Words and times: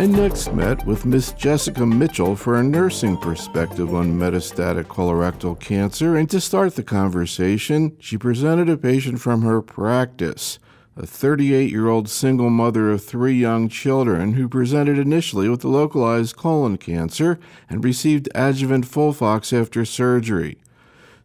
I 0.00 0.06
next 0.06 0.54
met 0.54 0.86
with 0.86 1.04
Miss 1.04 1.32
Jessica 1.32 1.84
Mitchell 1.84 2.34
for 2.34 2.56
a 2.56 2.62
nursing 2.62 3.18
perspective 3.18 3.94
on 3.94 4.18
metastatic 4.18 4.84
colorectal 4.84 5.60
cancer, 5.60 6.16
and 6.16 6.30
to 6.30 6.40
start 6.40 6.74
the 6.74 6.82
conversation, 6.82 7.94
she 8.00 8.16
presented 8.16 8.70
a 8.70 8.78
patient 8.78 9.20
from 9.20 9.42
her 9.42 9.60
practice 9.60 10.58
a 10.96 11.06
38 11.06 11.70
year 11.70 11.88
old 11.88 12.08
single 12.08 12.48
mother 12.48 12.90
of 12.90 13.04
three 13.04 13.34
young 13.34 13.68
children 13.68 14.32
who 14.32 14.48
presented 14.48 14.96
initially 14.96 15.50
with 15.50 15.64
localized 15.64 16.34
colon 16.34 16.78
cancer 16.78 17.38
and 17.68 17.84
received 17.84 18.26
adjuvant 18.34 18.86
Folfox 18.86 19.52
after 19.52 19.84
surgery. 19.84 20.56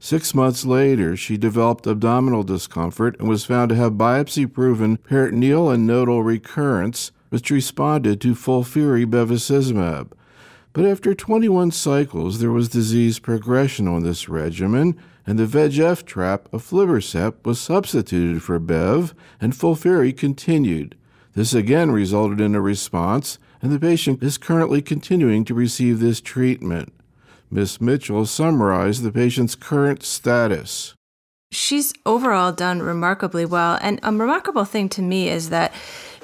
Six 0.01 0.35
months 0.35 0.65
later, 0.65 1.15
she 1.15 1.37
developed 1.37 1.87
abdominal 1.87 2.43
discomfort 2.43 3.15
and 3.19 3.29
was 3.29 3.45
found 3.45 3.69
to 3.69 3.75
have 3.75 3.93
biopsy 3.93 4.51
proven 4.51 4.97
peritoneal 4.97 5.69
and 5.69 5.87
nodal 5.87 6.23
recurrence, 6.23 7.13
which 7.29 7.51
responded 7.51 8.21
to 8.21 8.33
FOLFIRI 8.35 9.05
bevacizumab. 9.05 10.11
But 10.73 10.85
after 10.85 11.13
21 11.13 11.71
cycles, 11.71 12.39
there 12.39 12.51
was 12.51 12.69
disease 12.69 13.19
progression 13.19 13.87
on 13.87 14.03
this 14.03 14.27
regimen 14.27 14.97
and 15.27 15.39
the 15.39 15.45
VEGF 15.45 16.05
trap, 16.05 16.47
of 16.53 16.63
aflibercept, 16.63 17.45
was 17.45 17.59
substituted 17.59 18.43
for 18.43 18.59
Bev, 18.59 19.15
and 19.41 19.53
FOLFIRI 19.53 20.15
continued. 20.15 20.95
This 21.33 21.53
again 21.53 21.91
resulted 21.91 22.39
in 22.39 22.55
a 22.55 22.61
response, 22.61 23.39
and 23.61 23.71
the 23.71 23.79
patient 23.79 24.21
is 24.21 24.37
currently 24.37 24.81
continuing 24.81 25.43
to 25.45 25.53
receive 25.53 25.99
this 25.99 26.21
treatment. 26.21 26.93
Ms. 27.49 27.81
Mitchell 27.81 28.25
summarized 28.25 29.03
the 29.03 29.11
patient's 29.11 29.55
current 29.55 30.03
status. 30.03 30.93
She's 31.51 31.93
overall 32.05 32.51
done 32.51 32.81
remarkably 32.81 33.45
well, 33.45 33.79
and 33.81 33.99
a 34.03 34.11
remarkable 34.11 34.65
thing 34.65 34.89
to 34.89 35.01
me 35.01 35.29
is 35.29 35.49
that 35.49 35.73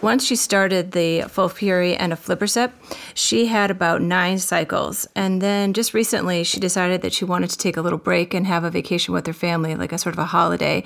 once 0.02 0.26
she 0.26 0.36
started 0.36 0.92
the 0.92 1.22
FOLFIRI 1.22 1.96
and 2.00 2.12
aflibercept, 2.14 2.72
she 3.14 3.46
had 3.46 3.72
about 3.72 4.02
nine 4.02 4.40
cycles. 4.40 5.08
And 5.16 5.42
then 5.42 5.74
just 5.74 5.94
recently, 5.94 6.44
she 6.44 6.60
decided 6.60 7.02
that 7.02 7.14
she 7.14 7.26
wanted 7.26 7.50
to 7.52 7.58
take 7.58 7.78
a 7.78 7.82
little 7.82 8.00
break 8.00 8.34
and 8.34 8.48
have 8.48 8.64
a 8.64 8.70
vacation 8.70 9.14
with 9.14 9.28
her 9.28 9.34
family, 9.34 9.76
like 9.76 9.92
a 9.92 9.98
sort 9.98 10.14
of 10.14 10.20
a 10.20 10.26
holiday. 10.26 10.84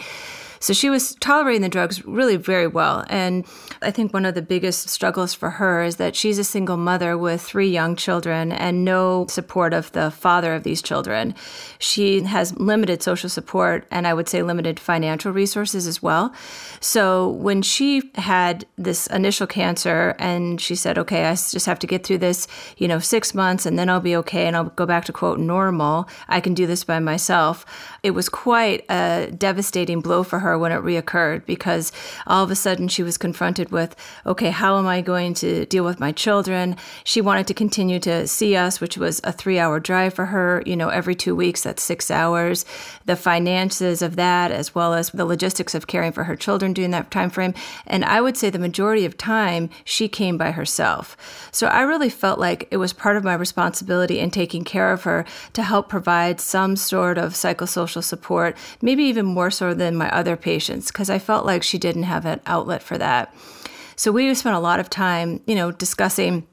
So 0.66 0.74
she 0.74 0.90
was 0.90 1.14
tolerating 1.20 1.62
the 1.62 1.70
drugs 1.70 2.04
really 2.06 2.38
very 2.38 2.66
well. 2.66 3.06
And 3.08 3.46
I 3.84 3.92
think 3.92 4.16
one 4.16 4.26
of 4.26 4.34
the 4.34 4.42
biggest 4.42 4.90
struggles 4.90 5.32
for 5.32 5.52
her 5.52 5.84
is 5.84 5.98
that 5.98 6.16
she's 6.16 6.40
a 6.40 6.44
single 6.44 6.76
mother 6.76 7.16
with 7.16 7.44
three 7.44 7.70
young 7.70 7.96
children 7.96 8.52
and 8.52 8.84
no 8.84 9.28
support 9.30 9.76
of 9.76 9.92
the 9.92 10.10
father 10.10 10.56
of 10.56 10.64
these 10.64 10.82
children. 10.82 11.36
She 11.78 12.24
has 12.24 12.58
limited 12.58 13.04
social 13.04 13.30
support 13.30 13.86
and 13.92 14.08
I 14.08 14.16
would 14.16 14.28
say 14.28 14.42
limited 14.42 14.80
financial 14.80 15.32
resources 15.32 15.86
as 15.86 16.02
well. 16.02 16.34
So 16.80 17.30
when 17.30 17.62
she 17.62 18.10
had 18.16 18.66
this 18.76 19.06
initial 19.06 19.46
cancer 19.46 20.16
and 20.18 20.60
she 20.60 20.74
said, 20.74 20.98
okay, 20.98 21.26
I 21.26 21.34
just 21.34 21.68
have 21.68 21.78
to 21.78 21.86
get 21.86 22.04
through 22.04 22.18
this, 22.18 22.48
you 22.78 22.88
know, 22.88 22.98
six 22.98 23.36
months 23.36 23.68
and 23.68 23.78
then 23.78 23.88
I'll 23.88 24.00
be 24.00 24.16
okay 24.16 24.48
and 24.48 24.56
I'll 24.56 24.64
go 24.64 24.88
back 24.88 25.06
to 25.06 25.14
quote 25.14 25.38
normal. 25.38 26.10
I 26.28 26.40
can 26.40 26.56
do 26.56 26.66
this 26.66 26.84
by 26.84 26.98
myself. 26.98 27.68
It 28.02 28.16
was 28.16 28.30
quite 28.30 28.84
a 28.90 29.32
devastating 29.32 30.02
blow 30.02 30.24
for 30.24 30.40
her 30.40 30.55
when 30.58 30.72
it 30.72 30.82
reoccurred 30.82 31.46
because 31.46 31.92
all 32.28 32.44
of 32.44 32.52
a 32.52 32.56
sudden 32.56 32.88
she 32.88 33.04
was 33.04 33.18
confronted 33.18 33.72
with, 33.72 33.96
okay, 34.26 34.50
how 34.50 34.78
am 34.78 34.88
I 34.88 35.02
going 35.02 35.34
to 35.36 35.66
deal 35.66 35.84
with 35.84 36.00
my 36.00 36.12
children? 36.12 36.76
She 37.04 37.22
wanted 37.22 37.48
to 37.48 37.54
continue 37.54 38.00
to 38.00 38.28
see 38.28 38.56
us, 38.56 38.82
which 38.82 38.98
was 38.98 39.22
a 39.24 39.32
three 39.32 39.60
hour 39.60 39.80
drive 39.80 40.14
for 40.14 40.28
her, 40.28 40.64
you 40.66 40.76
know, 40.76 40.90
every 40.90 41.16
two 41.16 41.36
weeks, 41.36 41.64
that's 41.64 41.84
six 41.84 42.10
hours. 42.10 42.66
The 43.06 43.16
finances 43.16 44.02
of 44.02 44.16
that, 44.16 44.52
as 44.52 44.74
well 44.74 44.94
as 44.94 45.10
the 45.10 45.26
logistics 45.26 45.76
of 45.76 45.88
caring 45.88 46.12
for 46.12 46.26
her 46.26 46.36
children 46.36 46.74
during 46.74 46.92
that 46.92 47.12
time 47.12 47.30
frame. 47.30 47.54
And 47.88 48.04
I 48.06 48.22
would 48.22 48.38
say 48.38 48.50
the 48.50 48.60
majority 48.60 49.06
of 49.06 49.18
time 49.18 49.70
she 49.84 50.08
came 50.08 50.38
by 50.38 50.52
herself. 50.52 51.18
So 51.52 51.68
I 51.68 51.82
really 51.82 52.10
felt 52.10 52.40
like 52.40 52.68
it 52.72 52.78
was 52.78 52.94
part 52.94 53.18
of 53.18 53.24
my 53.24 53.34
responsibility 53.34 54.20
in 54.20 54.32
taking 54.32 54.64
care 54.64 54.92
of 54.92 55.04
her 55.04 55.26
to 55.54 55.64
help 55.64 55.90
provide 55.90 56.40
some 56.40 56.76
sort 56.76 57.18
of 57.18 57.34
psychosocial 57.34 58.04
support, 58.04 58.58
maybe 58.82 59.04
even 59.04 59.26
more 59.26 59.52
so 59.52 59.74
than 59.74 59.96
my 59.96 60.10
other 60.10 60.35
patients, 60.38 60.88
because 60.88 61.10
I 61.10 61.20
felt 61.20 61.46
like 61.46 61.64
she 61.64 61.78
didn't 61.78 62.04
have 62.04 62.26
an 62.26 62.42
outlet 62.46 62.82
for 62.82 62.98
that. 62.98 63.34
So 63.96 64.12
we 64.12 64.34
spent 64.34 64.56
a 64.56 64.60
lot 64.60 64.80
of 64.80 64.90
time, 64.90 65.42
you 65.48 65.56
know, 65.56 65.72
discussing 65.72 66.46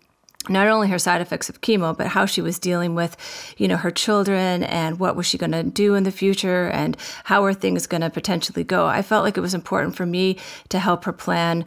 not 0.49 0.67
only 0.67 0.89
her 0.89 0.99
side 0.99 1.21
effects 1.21 1.49
of 1.49 1.61
chemo 1.61 1.97
but 1.97 2.09
how 2.09 2.27
she 2.27 2.43
was 2.43 2.59
dealing 2.59 2.97
with 2.97 3.17
you 3.59 3.69
know 3.69 3.77
her 3.77 3.93
children 3.93 4.65
and 4.65 4.99
what 4.99 5.15
was 5.15 5.25
she 5.25 5.39
going 5.39 5.53
to 5.53 5.63
do 5.63 5.95
in 5.95 6.03
the 6.03 6.11
future 6.11 6.69
and 6.71 6.97
how 7.25 7.45
are 7.45 7.55
things 7.55 7.87
going 7.87 8.01
to 8.01 8.11
potentially 8.11 8.65
go 8.65 8.87
i 8.87 9.03
felt 9.03 9.25
like 9.25 9.37
it 9.37 9.41
was 9.41 9.55
important 9.55 9.95
for 9.95 10.05
me 10.05 10.37
to 10.69 10.81
help 10.81 11.05
her 11.05 11.13
plan 11.13 11.65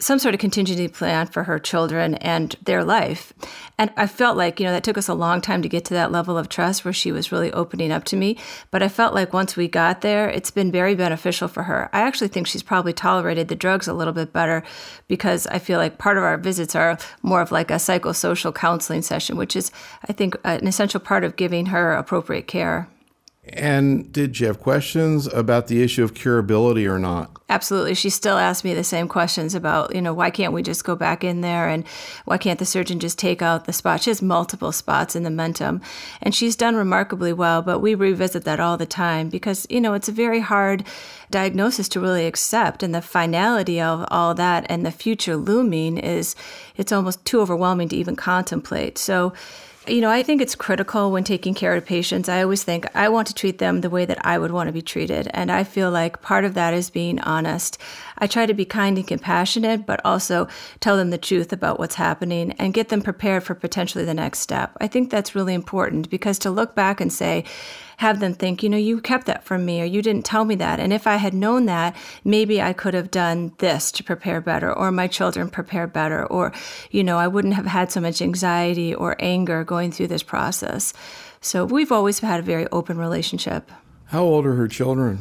some 0.00 0.18
sort 0.18 0.34
of 0.34 0.40
contingency 0.40 0.88
plan 0.88 1.26
for 1.26 1.44
her 1.44 1.58
children 1.58 2.14
and 2.16 2.56
their 2.64 2.82
life. 2.82 3.32
And 3.78 3.90
I 3.96 4.06
felt 4.06 4.36
like, 4.36 4.58
you 4.58 4.66
know, 4.66 4.72
that 4.72 4.82
took 4.82 4.98
us 4.98 5.08
a 5.08 5.14
long 5.14 5.40
time 5.40 5.62
to 5.62 5.68
get 5.68 5.84
to 5.86 5.94
that 5.94 6.10
level 6.10 6.36
of 6.36 6.48
trust 6.48 6.84
where 6.84 6.92
she 6.92 7.12
was 7.12 7.30
really 7.30 7.52
opening 7.52 7.92
up 7.92 8.04
to 8.04 8.16
me. 8.16 8.38
But 8.70 8.82
I 8.82 8.88
felt 8.88 9.14
like 9.14 9.32
once 9.32 9.56
we 9.56 9.68
got 9.68 10.00
there, 10.00 10.28
it's 10.28 10.50
been 10.50 10.72
very 10.72 10.94
beneficial 10.94 11.48
for 11.48 11.64
her. 11.64 11.90
I 11.92 12.00
actually 12.00 12.28
think 12.28 12.46
she's 12.46 12.62
probably 12.62 12.92
tolerated 12.92 13.48
the 13.48 13.56
drugs 13.56 13.88
a 13.88 13.94
little 13.94 14.14
bit 14.14 14.32
better 14.32 14.62
because 15.06 15.46
I 15.46 15.58
feel 15.58 15.78
like 15.78 15.98
part 15.98 16.16
of 16.16 16.24
our 16.24 16.38
visits 16.38 16.74
are 16.74 16.98
more 17.22 17.42
of 17.42 17.52
like 17.52 17.70
a 17.70 17.74
psychosocial 17.74 18.54
counseling 18.54 19.02
session, 19.02 19.36
which 19.36 19.54
is, 19.54 19.70
I 20.08 20.12
think, 20.12 20.34
an 20.44 20.66
essential 20.66 21.00
part 21.00 21.24
of 21.24 21.36
giving 21.36 21.66
her 21.66 21.92
appropriate 21.92 22.46
care. 22.46 22.88
And 23.52 24.12
did 24.12 24.38
you 24.38 24.46
have 24.46 24.60
questions 24.60 25.26
about 25.26 25.66
the 25.66 25.82
issue 25.82 26.04
of 26.04 26.14
curability 26.14 26.88
or 26.88 26.98
not? 26.98 27.30
Absolutely. 27.48 27.94
She 27.94 28.10
still 28.10 28.38
asks 28.38 28.62
me 28.62 28.74
the 28.74 28.84
same 28.84 29.08
questions 29.08 29.56
about, 29.56 29.92
you 29.92 30.00
know, 30.00 30.14
why 30.14 30.30
can't 30.30 30.52
we 30.52 30.62
just 30.62 30.84
go 30.84 30.94
back 30.94 31.24
in 31.24 31.40
there 31.40 31.68
and 31.68 31.84
why 32.24 32.38
can't 32.38 32.60
the 32.60 32.64
surgeon 32.64 33.00
just 33.00 33.18
take 33.18 33.42
out 33.42 33.64
the 33.64 33.72
spot? 33.72 34.02
She 34.02 34.10
has 34.10 34.22
multiple 34.22 34.70
spots 34.70 35.16
in 35.16 35.24
the 35.24 35.30
omentum 35.30 35.82
and 36.22 36.32
she's 36.32 36.54
done 36.54 36.76
remarkably 36.76 37.32
well, 37.32 37.60
but 37.60 37.80
we 37.80 37.96
revisit 37.96 38.44
that 38.44 38.60
all 38.60 38.76
the 38.76 38.86
time 38.86 39.28
because, 39.28 39.66
you 39.68 39.80
know, 39.80 39.94
it's 39.94 40.08
a 40.08 40.12
very 40.12 40.38
hard 40.38 40.84
diagnosis 41.32 41.88
to 41.88 42.00
really 42.00 42.26
accept 42.26 42.84
and 42.84 42.94
the 42.94 43.02
finality 43.02 43.80
of 43.80 44.06
all 44.12 44.32
that 44.34 44.64
and 44.68 44.86
the 44.86 44.92
future 44.92 45.36
looming 45.36 45.98
is 45.98 46.36
it's 46.76 46.92
almost 46.92 47.24
too 47.24 47.40
overwhelming 47.40 47.88
to 47.88 47.96
even 47.96 48.14
contemplate. 48.14 48.96
So, 48.96 49.32
you 49.90 50.00
know, 50.00 50.10
I 50.10 50.22
think 50.22 50.40
it's 50.40 50.54
critical 50.54 51.10
when 51.10 51.24
taking 51.24 51.54
care 51.54 51.74
of 51.74 51.84
patients. 51.84 52.28
I 52.28 52.42
always 52.42 52.62
think 52.62 52.86
I 52.94 53.08
want 53.08 53.28
to 53.28 53.34
treat 53.34 53.58
them 53.58 53.80
the 53.80 53.90
way 53.90 54.04
that 54.04 54.24
I 54.24 54.38
would 54.38 54.50
want 54.50 54.68
to 54.68 54.72
be 54.72 54.82
treated. 54.82 55.28
And 55.32 55.50
I 55.50 55.64
feel 55.64 55.90
like 55.90 56.22
part 56.22 56.44
of 56.44 56.54
that 56.54 56.74
is 56.74 56.90
being 56.90 57.20
honest. 57.20 57.78
I 58.20 58.26
try 58.26 58.46
to 58.46 58.54
be 58.54 58.64
kind 58.64 58.98
and 58.98 59.06
compassionate, 59.06 59.86
but 59.86 60.00
also 60.04 60.48
tell 60.80 60.96
them 60.96 61.10
the 61.10 61.18
truth 61.18 61.52
about 61.52 61.78
what's 61.78 61.94
happening 61.94 62.52
and 62.52 62.74
get 62.74 62.88
them 62.88 63.02
prepared 63.02 63.42
for 63.42 63.54
potentially 63.54 64.04
the 64.04 64.14
next 64.14 64.40
step. 64.40 64.76
I 64.80 64.86
think 64.86 65.10
that's 65.10 65.34
really 65.34 65.54
important 65.54 66.10
because 66.10 66.38
to 66.40 66.50
look 66.50 66.74
back 66.74 67.00
and 67.00 67.12
say, 67.12 67.44
have 67.98 68.20
them 68.20 68.32
think, 68.32 68.62
you 68.62 68.70
know, 68.70 68.78
you 68.78 68.98
kept 68.98 69.26
that 69.26 69.44
from 69.44 69.66
me 69.66 69.82
or 69.82 69.84
you 69.84 70.00
didn't 70.00 70.24
tell 70.24 70.46
me 70.46 70.54
that. 70.54 70.80
And 70.80 70.90
if 70.90 71.06
I 71.06 71.16
had 71.16 71.34
known 71.34 71.66
that, 71.66 71.94
maybe 72.24 72.62
I 72.62 72.72
could 72.72 72.94
have 72.94 73.10
done 73.10 73.52
this 73.58 73.92
to 73.92 74.02
prepare 74.02 74.40
better 74.40 74.72
or 74.72 74.90
my 74.90 75.06
children 75.06 75.50
prepare 75.50 75.86
better 75.86 76.24
or, 76.26 76.50
you 76.90 77.04
know, 77.04 77.18
I 77.18 77.28
wouldn't 77.28 77.54
have 77.54 77.66
had 77.66 77.92
so 77.92 78.00
much 78.00 78.22
anxiety 78.22 78.94
or 78.94 79.16
anger 79.18 79.64
going 79.64 79.92
through 79.92 80.06
this 80.06 80.22
process. 80.22 80.94
So 81.42 81.66
we've 81.66 81.92
always 81.92 82.20
had 82.20 82.40
a 82.40 82.42
very 82.42 82.66
open 82.68 82.96
relationship. 82.96 83.70
How 84.06 84.22
old 84.22 84.46
are 84.46 84.54
her 84.54 84.66
children? 84.66 85.20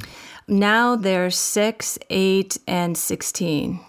Now 0.50 0.96
they're 0.96 1.30
six, 1.30 2.00
eight, 2.10 2.58
and 2.68 2.98
16. 2.98 3.80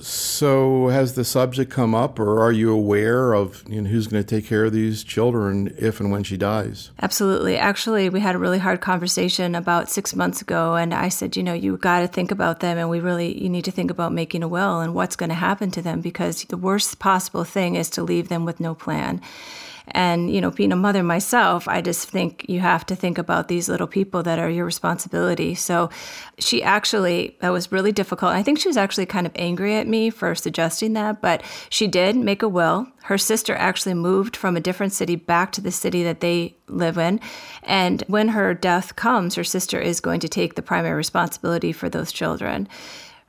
So, 0.00 0.88
has 0.88 1.14
the 1.14 1.24
subject 1.24 1.70
come 1.70 1.94
up, 1.94 2.18
or 2.18 2.42
are 2.42 2.50
you 2.50 2.72
aware 2.72 3.32
of 3.32 3.62
you 3.68 3.80
know, 3.80 3.88
who's 3.88 4.08
going 4.08 4.22
to 4.22 4.28
take 4.28 4.46
care 4.46 4.64
of 4.64 4.72
these 4.72 5.04
children 5.04 5.72
if 5.78 6.00
and 6.00 6.10
when 6.10 6.24
she 6.24 6.36
dies? 6.36 6.90
Absolutely. 7.00 7.56
Actually, 7.56 8.08
we 8.08 8.18
had 8.18 8.34
a 8.34 8.38
really 8.38 8.58
hard 8.58 8.80
conversation 8.80 9.54
about 9.54 9.88
six 9.88 10.16
months 10.16 10.42
ago, 10.42 10.74
and 10.74 10.92
I 10.92 11.08
said, 11.08 11.36
you 11.36 11.44
know, 11.44 11.54
you 11.54 11.76
got 11.76 12.00
to 12.00 12.08
think 12.08 12.32
about 12.32 12.58
them, 12.58 12.76
and 12.76 12.90
we 12.90 12.98
really 12.98 13.40
you 13.40 13.48
need 13.48 13.64
to 13.66 13.70
think 13.70 13.90
about 13.90 14.12
making 14.12 14.42
a 14.42 14.48
will 14.48 14.80
and 14.80 14.94
what's 14.94 15.14
going 15.14 15.30
to 15.30 15.36
happen 15.36 15.70
to 15.72 15.82
them 15.82 16.00
because 16.00 16.42
the 16.44 16.56
worst 16.56 16.98
possible 16.98 17.44
thing 17.44 17.76
is 17.76 17.88
to 17.90 18.02
leave 18.02 18.28
them 18.28 18.44
with 18.44 18.58
no 18.58 18.74
plan. 18.74 19.20
And, 19.88 20.34
you 20.34 20.40
know, 20.40 20.50
being 20.50 20.72
a 20.72 20.76
mother 20.76 21.02
myself, 21.02 21.68
I 21.68 21.82
just 21.82 22.08
think 22.08 22.46
you 22.48 22.60
have 22.60 22.86
to 22.86 22.96
think 22.96 23.18
about 23.18 23.48
these 23.48 23.68
little 23.68 23.86
people 23.86 24.22
that 24.22 24.38
are 24.38 24.48
your 24.48 24.64
responsibility. 24.64 25.54
So 25.54 25.90
she 26.38 26.62
actually, 26.62 27.36
that 27.40 27.50
was 27.50 27.70
really 27.70 27.92
difficult. 27.92 28.32
I 28.32 28.42
think 28.42 28.58
she 28.58 28.68
was 28.68 28.78
actually 28.78 29.06
kind 29.06 29.26
of 29.26 29.32
angry 29.36 29.76
at 29.76 29.86
me 29.86 30.10
for 30.10 30.34
suggesting 30.34 30.94
that, 30.94 31.20
but 31.20 31.42
she 31.68 31.86
did 31.86 32.16
make 32.16 32.42
a 32.42 32.48
will. 32.48 32.86
Her 33.04 33.18
sister 33.18 33.54
actually 33.54 33.94
moved 33.94 34.36
from 34.36 34.56
a 34.56 34.60
different 34.60 34.94
city 34.94 35.16
back 35.16 35.52
to 35.52 35.60
the 35.60 35.70
city 35.70 36.02
that 36.04 36.20
they 36.20 36.54
live 36.66 36.96
in. 36.96 37.20
And 37.62 38.02
when 38.06 38.28
her 38.28 38.54
death 38.54 38.96
comes, 38.96 39.34
her 39.34 39.44
sister 39.44 39.78
is 39.78 40.00
going 40.00 40.20
to 40.20 40.28
take 40.28 40.54
the 40.54 40.62
primary 40.62 40.96
responsibility 40.96 41.72
for 41.72 41.90
those 41.90 42.10
children 42.10 42.68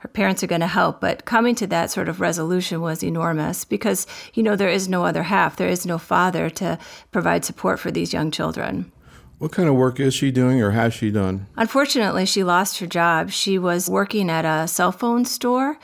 her 0.06 0.12
parents 0.12 0.44
are 0.44 0.46
going 0.46 0.60
to 0.60 0.68
help. 0.68 1.00
But 1.00 1.24
coming 1.24 1.56
to 1.56 1.66
that 1.66 1.90
sort 1.90 2.08
of 2.08 2.20
resolution 2.20 2.80
was 2.80 3.02
enormous 3.02 3.64
because, 3.64 4.06
you 4.34 4.42
know, 4.44 4.54
there 4.54 4.68
is 4.68 4.88
no 4.88 5.04
other 5.04 5.24
half, 5.24 5.56
there 5.56 5.68
is 5.68 5.84
no 5.84 5.98
father 5.98 6.48
to 6.50 6.78
provide 7.10 7.44
support 7.44 7.80
for 7.80 7.90
these 7.90 8.12
young 8.12 8.30
children. 8.30 8.92
What 9.38 9.50
kind 9.50 9.68
of 9.68 9.74
work 9.74 9.98
is 9.98 10.14
she 10.14 10.30
doing 10.30 10.62
or 10.62 10.70
has 10.70 10.94
she 10.94 11.10
done? 11.10 11.46
Unfortunately, 11.56 12.24
she 12.24 12.44
lost 12.44 12.78
her 12.78 12.86
job. 12.86 13.30
She 13.30 13.58
was 13.58 13.90
working 13.90 14.30
at 14.30 14.44
a 14.44 14.68
cell 14.68 14.92
phone 14.92 15.24
store 15.24 15.76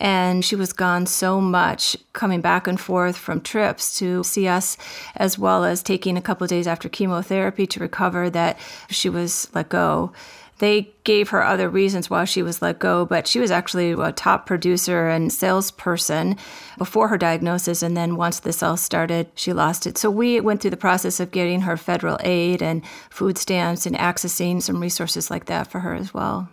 And 0.00 0.42
she 0.42 0.56
was 0.56 0.72
gone 0.72 1.04
so 1.04 1.42
much, 1.42 1.94
coming 2.14 2.40
back 2.40 2.66
and 2.66 2.80
forth 2.80 3.18
from 3.18 3.42
trips 3.42 3.98
to 3.98 4.24
see 4.24 4.48
us, 4.48 4.78
as 5.14 5.38
well 5.38 5.62
as 5.62 5.82
taking 5.82 6.16
a 6.16 6.22
couple 6.22 6.46
days 6.46 6.66
after 6.66 6.88
chemotherapy 6.88 7.66
to 7.66 7.80
recover, 7.80 8.30
that 8.30 8.58
she 8.88 9.10
was 9.10 9.48
let 9.54 9.68
go. 9.68 10.12
They 10.60 10.92
gave 11.04 11.30
her 11.30 11.42
other 11.42 11.70
reasons 11.70 12.10
why 12.10 12.26
she 12.26 12.42
was 12.42 12.60
let 12.60 12.78
go, 12.78 13.06
but 13.06 13.26
she 13.26 13.40
was 13.40 13.50
actually 13.50 13.92
a 13.92 14.12
top 14.12 14.44
producer 14.44 15.08
and 15.08 15.32
salesperson 15.32 16.36
before 16.76 17.08
her 17.08 17.16
diagnosis. 17.16 17.82
And 17.82 17.96
then 17.96 18.16
once 18.16 18.40
this 18.40 18.62
all 18.62 18.76
started, 18.76 19.28
she 19.34 19.54
lost 19.54 19.86
it. 19.86 19.96
So 19.96 20.10
we 20.10 20.38
went 20.38 20.60
through 20.60 20.72
the 20.72 20.76
process 20.76 21.18
of 21.18 21.30
getting 21.30 21.62
her 21.62 21.78
federal 21.78 22.18
aid 22.20 22.62
and 22.62 22.84
food 23.08 23.38
stamps 23.38 23.86
and 23.86 23.96
accessing 23.96 24.60
some 24.60 24.80
resources 24.80 25.30
like 25.30 25.46
that 25.46 25.66
for 25.66 25.80
her 25.80 25.94
as 25.94 26.12
well. 26.12 26.50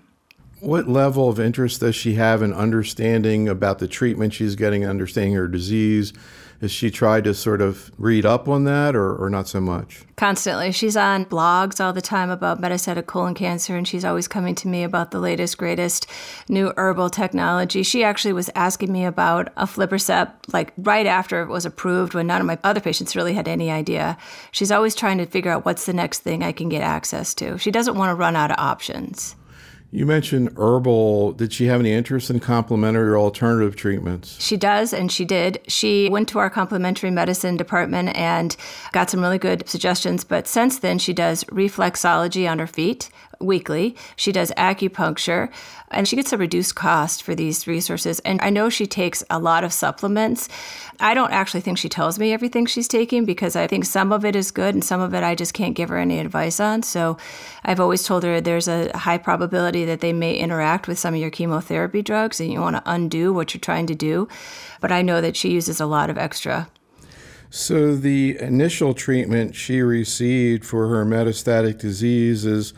What 0.61 0.87
level 0.87 1.27
of 1.27 1.37
interest 1.37 1.81
does 1.81 1.93
she 1.93 2.13
have 2.13 2.41
in 2.41 2.53
understanding 2.53 3.49
about 3.49 3.79
the 3.79 3.89
treatment 3.89 4.33
she's 4.33 4.55
getting, 4.55 4.85
understanding 4.85 5.33
her 5.35 5.49
disease? 5.49 6.13
Has 6.61 6.71
she 6.71 6.89
tried 6.89 7.23
to 7.25 7.35
sort 7.35 7.61
of 7.61 7.91
read 7.99 8.25
up 8.25 8.47
on 8.47 8.63
that 8.63 8.95
or, 8.95 9.15
or 9.15 9.29
not 9.29 9.47
so 9.47 9.61
much? 9.61 10.03
Constantly. 10.15 10.71
She's 10.71 10.97
on 10.97 11.25
blogs 11.25 11.79
all 11.79 11.93
the 11.93 12.01
time 12.01 12.31
about 12.31 12.59
metastatic 12.59 13.05
colon 13.05 13.35
cancer, 13.35 13.75
and 13.75 13.87
she's 13.87 14.03
always 14.03 14.27
coming 14.27 14.55
to 14.55 14.67
me 14.67 14.83
about 14.83 15.11
the 15.11 15.19
latest, 15.19 15.59
greatest 15.59 16.07
new 16.49 16.73
herbal 16.75 17.11
technology. 17.11 17.83
She 17.83 18.03
actually 18.03 18.33
was 18.33 18.49
asking 18.55 18.91
me 18.91 19.05
about 19.05 19.49
a 19.55 19.67
aflibercept, 19.67 20.51
like 20.51 20.73
right 20.77 21.05
after 21.05 21.43
it 21.43 21.47
was 21.47 21.65
approved, 21.65 22.15
when 22.15 22.25
none 22.25 22.41
of 22.41 22.47
my 22.47 22.57
other 22.63 22.79
patients 22.79 23.15
really 23.15 23.33
had 23.33 23.47
any 23.47 23.69
idea. 23.69 24.17
She's 24.51 24.71
always 24.71 24.95
trying 24.95 25.19
to 25.19 25.27
figure 25.27 25.51
out 25.51 25.65
what's 25.65 25.85
the 25.85 25.93
next 25.93 26.19
thing 26.19 26.43
I 26.43 26.53
can 26.53 26.69
get 26.69 26.81
access 26.81 27.35
to. 27.35 27.59
She 27.59 27.69
doesn't 27.69 27.95
want 27.95 28.09
to 28.09 28.15
run 28.15 28.35
out 28.35 28.49
of 28.49 28.57
options. 28.57 29.35
You 29.97 30.05
mentioned 30.05 30.53
herbal. 30.57 31.31
Did 31.31 31.51
she 31.51 31.65
have 31.65 31.79
any 31.79 31.91
interest 31.91 32.29
in 32.29 32.39
complementary 32.39 33.09
or 33.09 33.17
alternative 33.17 33.75
treatments? 33.75 34.39
She 34.39 34.55
does, 34.55 34.93
and 34.93 35.11
she 35.11 35.25
did. 35.25 35.59
She 35.67 36.07
went 36.11 36.29
to 36.29 36.37
our 36.37 36.51
complementary 36.51 37.09
medicine 37.09 37.57
department 37.57 38.15
and 38.15 38.55
got 38.91 39.09
some 39.09 39.21
really 39.21 39.39
good 39.39 39.67
suggestions. 39.67 40.23
But 40.23 40.47
since 40.47 40.77
then, 40.77 40.99
she 40.99 41.13
does 41.13 41.45
reflexology 41.45 42.47
on 42.47 42.59
her 42.59 42.67
feet 42.67 43.09
weekly. 43.39 43.95
She 44.15 44.31
does 44.31 44.51
acupuncture 44.57 45.49
and 45.89 46.07
she 46.07 46.15
gets 46.15 46.33
a 46.33 46.37
reduced 46.37 46.75
cost 46.75 47.23
for 47.23 47.33
these 47.33 47.67
resources. 47.67 48.19
And 48.19 48.41
I 48.41 48.49
know 48.49 48.69
she 48.69 48.87
takes 48.87 49.23
a 49.29 49.39
lot 49.39 49.63
of 49.63 49.71
supplements. 49.71 50.49
I 50.99 51.13
don't 51.13 51.31
actually 51.31 51.61
think 51.61 51.77
she 51.77 51.87
tells 51.87 52.19
me 52.19 52.33
everything 52.33 52.65
she's 52.65 52.87
taking 52.87 53.25
because 53.25 53.55
I 53.55 53.67
think 53.67 53.85
some 53.85 54.11
of 54.11 54.25
it 54.25 54.35
is 54.35 54.51
good 54.51 54.73
and 54.73 54.83
some 54.83 54.99
of 54.99 55.13
it 55.13 55.23
I 55.23 55.35
just 55.35 55.53
can't 55.53 55.75
give 55.75 55.89
her 55.89 55.97
any 55.97 56.19
advice 56.19 56.59
on. 56.59 56.83
So 56.83 57.17
I've 57.63 57.79
always 57.79 58.03
told 58.03 58.23
her 58.23 58.41
there's 58.41 58.67
a 58.67 58.95
high 58.97 59.17
probability 59.17 59.85
that 59.87 60.01
they 60.01 60.13
may 60.13 60.35
interact 60.35 60.87
with 60.87 60.99
some 60.99 61.13
of 61.13 61.19
your 61.19 61.31
chemotherapy 61.31 62.01
drugs 62.01 62.39
and 62.39 62.51
you 62.51 62.61
want 62.61 62.75
to 62.75 62.83
undo 62.85 63.33
what 63.33 63.53
you're 63.53 63.59
trying 63.59 63.87
to 63.87 63.95
do. 63.95 64.27
But 64.79 64.91
I 64.91 65.01
know 65.01 65.19
that 65.21 65.35
she 65.35 65.49
uses 65.49 65.81
a 65.81 65.85
lot 65.85 66.09
of 66.09 66.17
extra 66.17 66.69
so, 67.49 67.95
the 67.95 68.37
initial 68.39 68.93
treatment 68.93 69.55
she 69.55 69.81
received 69.81 70.65
for 70.65 70.89
her 70.89 71.05
metastatic 71.05 71.79
disease 71.79 72.45
is 72.45 72.73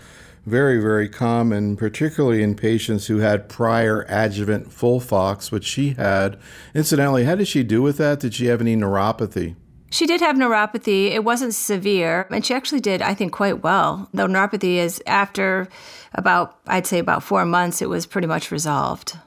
very, 0.46 0.80
very 0.80 1.10
common, 1.10 1.76
particularly 1.76 2.44
in 2.44 2.54
patients 2.54 3.08
who 3.08 3.18
had 3.18 3.50
prior 3.50 4.06
adjuvant 4.08 4.70
FOLFOX, 4.70 5.52
which 5.52 5.66
she 5.66 5.92
had. 5.92 6.38
Incidentally, 6.76 7.26
how 7.26 7.36
did 7.36 7.48
she 7.48 7.64
do 7.64 7.82
with 7.82 7.98
that? 7.98 8.20
Did 8.20 8.36
she 8.36 8.46
have 8.46 8.62
any 8.62 8.76
neuropathy? 8.76 9.56
She 9.90 10.06
did 10.06 10.22
have 10.22 10.36
neuropathy. 10.36 11.12
It 11.12 11.24
wasn't 11.24 11.54
severe, 11.54 12.28
and 12.30 12.46
she 12.46 12.54
actually 12.54 12.82
did, 12.82 13.02
I 13.02 13.14
think, 13.14 13.32
quite 13.32 13.64
well. 13.64 14.08
Though 14.14 14.28
neuropathy 14.28 14.76
is 14.76 15.02
after 15.08 15.68
about, 16.14 16.60
I'd 16.68 16.88
say, 16.88 17.00
about 17.00 17.24
four 17.24 17.46
months, 17.46 17.82
it 17.82 17.90
was 17.90 18.06
pretty 18.06 18.28
much 18.28 18.52
resolved. 18.52 19.18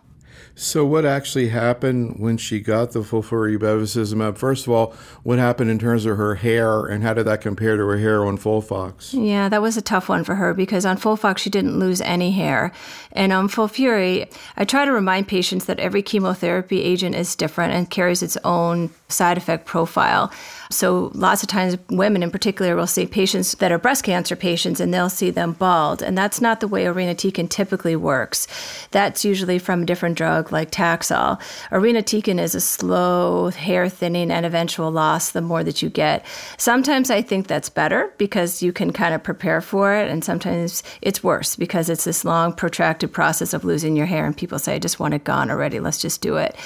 So, 0.54 0.84
what 0.84 1.06
actually 1.06 1.48
happened 1.48 2.16
when 2.18 2.36
she 2.36 2.60
got 2.60 2.92
the 2.92 3.02
full 3.02 3.22
FOLFIRI 3.22 3.56
bevacizumab? 3.56 4.36
First 4.36 4.66
of 4.66 4.72
all, 4.72 4.94
what 5.22 5.38
happened 5.38 5.70
in 5.70 5.78
terms 5.78 6.04
of 6.04 6.18
her 6.18 6.34
hair, 6.34 6.84
and 6.84 7.02
how 7.02 7.14
did 7.14 7.24
that 7.24 7.40
compare 7.40 7.76
to 7.76 7.82
her 7.84 7.96
hair 7.96 8.24
on 8.24 8.36
FOLFOX? 8.36 9.14
Yeah, 9.14 9.48
that 9.48 9.62
was 9.62 9.78
a 9.78 9.82
tough 9.82 10.10
one 10.10 10.24
for 10.24 10.34
her 10.34 10.52
because 10.52 10.84
on 10.84 10.98
FOLFOX 10.98 11.38
she 11.38 11.48
didn't 11.48 11.78
lose 11.78 12.02
any 12.02 12.32
hair, 12.32 12.70
and 13.12 13.32
on 13.32 13.48
FOLFIRI, 13.48 14.30
I 14.56 14.64
try 14.64 14.84
to 14.84 14.92
remind 14.92 15.26
patients 15.26 15.64
that 15.64 15.80
every 15.80 16.02
chemotherapy 16.02 16.82
agent 16.82 17.14
is 17.14 17.34
different 17.34 17.72
and 17.72 17.88
carries 17.88 18.22
its 18.22 18.36
own 18.44 18.90
side 19.12 19.38
effect 19.38 19.66
profile. 19.66 20.32
So 20.70 21.10
lots 21.14 21.42
of 21.42 21.48
times 21.48 21.76
women 21.90 22.22
in 22.22 22.30
particular 22.30 22.74
will 22.74 22.86
see 22.86 23.06
patients 23.06 23.54
that 23.56 23.70
are 23.70 23.78
breast 23.78 24.04
cancer 24.04 24.34
patients 24.34 24.80
and 24.80 24.92
they'll 24.92 25.10
see 25.10 25.30
them 25.30 25.52
bald. 25.52 26.02
And 26.02 26.16
that's 26.16 26.40
not 26.40 26.60
the 26.60 26.68
way 26.68 26.84
irinotecan 26.84 27.50
typically 27.50 27.94
works. 27.94 28.48
That's 28.90 29.24
usually 29.24 29.58
from 29.58 29.82
a 29.82 29.86
different 29.86 30.16
drug 30.16 30.50
like 30.50 30.70
Taxol. 30.70 31.40
Irinotecan 31.70 32.40
is 32.40 32.54
a 32.54 32.60
slow 32.60 33.50
hair 33.50 33.88
thinning 33.88 34.30
and 34.30 34.46
eventual 34.46 34.90
loss 34.90 35.32
the 35.32 35.42
more 35.42 35.62
that 35.62 35.82
you 35.82 35.90
get. 35.90 36.24
Sometimes 36.56 37.10
I 37.10 37.20
think 37.22 37.46
that's 37.46 37.68
better 37.68 38.12
because 38.16 38.62
you 38.62 38.72
can 38.72 38.92
kind 38.92 39.14
of 39.14 39.22
prepare 39.22 39.60
for 39.60 39.94
it. 39.94 40.10
And 40.10 40.24
sometimes 40.24 40.82
it's 41.02 41.22
worse 41.22 41.54
because 41.56 41.90
it's 41.90 42.04
this 42.04 42.24
long 42.24 42.52
protracted 42.52 43.12
process 43.12 43.52
of 43.52 43.64
losing 43.64 43.94
your 43.94 44.06
hair 44.06 44.24
and 44.24 44.36
people 44.36 44.58
say, 44.58 44.74
I 44.74 44.78
just 44.78 44.98
want 44.98 45.14
it 45.14 45.24
gone 45.24 45.50
already. 45.50 45.80
Let's 45.80 46.00
just 46.00 46.22
do 46.22 46.36
it. 46.36 46.56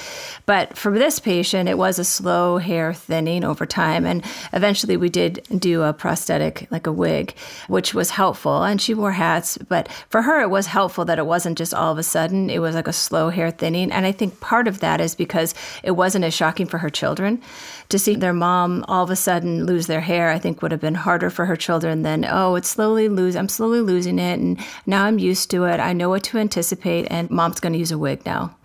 But 0.46 0.76
for 0.76 0.96
this 0.96 1.18
patient, 1.18 1.68
it 1.68 1.78
was 1.78 1.98
a 1.98 2.04
slow 2.04 2.35
hair 2.58 2.94
thinning 2.94 3.44
over 3.44 3.66
time. 3.66 4.06
And 4.06 4.24
eventually 4.52 4.96
we 4.96 5.08
did 5.08 5.46
do 5.58 5.82
a 5.82 5.92
prosthetic, 5.92 6.68
like 6.70 6.86
a 6.86 6.92
wig, 6.92 7.34
which 7.68 7.94
was 7.94 8.10
helpful. 8.10 8.62
And 8.62 8.80
she 8.80 8.94
wore 8.94 9.12
hats. 9.12 9.58
But 9.58 9.88
for 10.08 10.22
her, 10.22 10.40
it 10.40 10.50
was 10.50 10.66
helpful 10.66 11.04
that 11.06 11.18
it 11.18 11.26
wasn't 11.26 11.58
just 11.58 11.74
all 11.74 11.92
of 11.92 11.98
a 11.98 12.02
sudden, 12.02 12.50
it 12.50 12.60
was 12.60 12.74
like 12.74 12.88
a 12.88 12.92
slow 12.92 13.30
hair 13.30 13.50
thinning. 13.50 13.90
And 13.90 14.06
I 14.06 14.12
think 14.12 14.40
part 14.40 14.68
of 14.68 14.80
that 14.80 15.00
is 15.00 15.14
because 15.14 15.54
it 15.82 15.92
wasn't 15.92 16.24
as 16.24 16.34
shocking 16.34 16.66
for 16.66 16.78
her 16.78 16.90
children. 16.90 17.42
To 17.90 17.98
see 17.98 18.16
their 18.16 18.32
mom 18.32 18.84
all 18.88 19.04
of 19.04 19.10
a 19.10 19.16
sudden 19.16 19.64
lose 19.64 19.86
their 19.86 20.00
hair, 20.00 20.30
I 20.30 20.38
think 20.38 20.60
would 20.60 20.72
have 20.72 20.80
been 20.80 20.94
harder 20.94 21.30
for 21.30 21.46
her 21.46 21.56
children 21.56 22.02
than, 22.02 22.24
oh, 22.28 22.56
it's 22.56 22.68
slowly 22.68 23.08
losing, 23.08 23.38
I'm 23.38 23.48
slowly 23.48 23.80
losing 23.80 24.18
it. 24.18 24.40
And 24.40 24.58
now 24.86 25.04
I'm 25.04 25.18
used 25.18 25.50
to 25.52 25.64
it. 25.64 25.78
I 25.78 25.92
know 25.92 26.08
what 26.08 26.24
to 26.24 26.38
anticipate. 26.38 27.06
And 27.10 27.30
mom's 27.30 27.60
going 27.60 27.72
to 27.74 27.78
use 27.78 27.92
a 27.92 27.98
wig 27.98 28.26
now. 28.26 28.56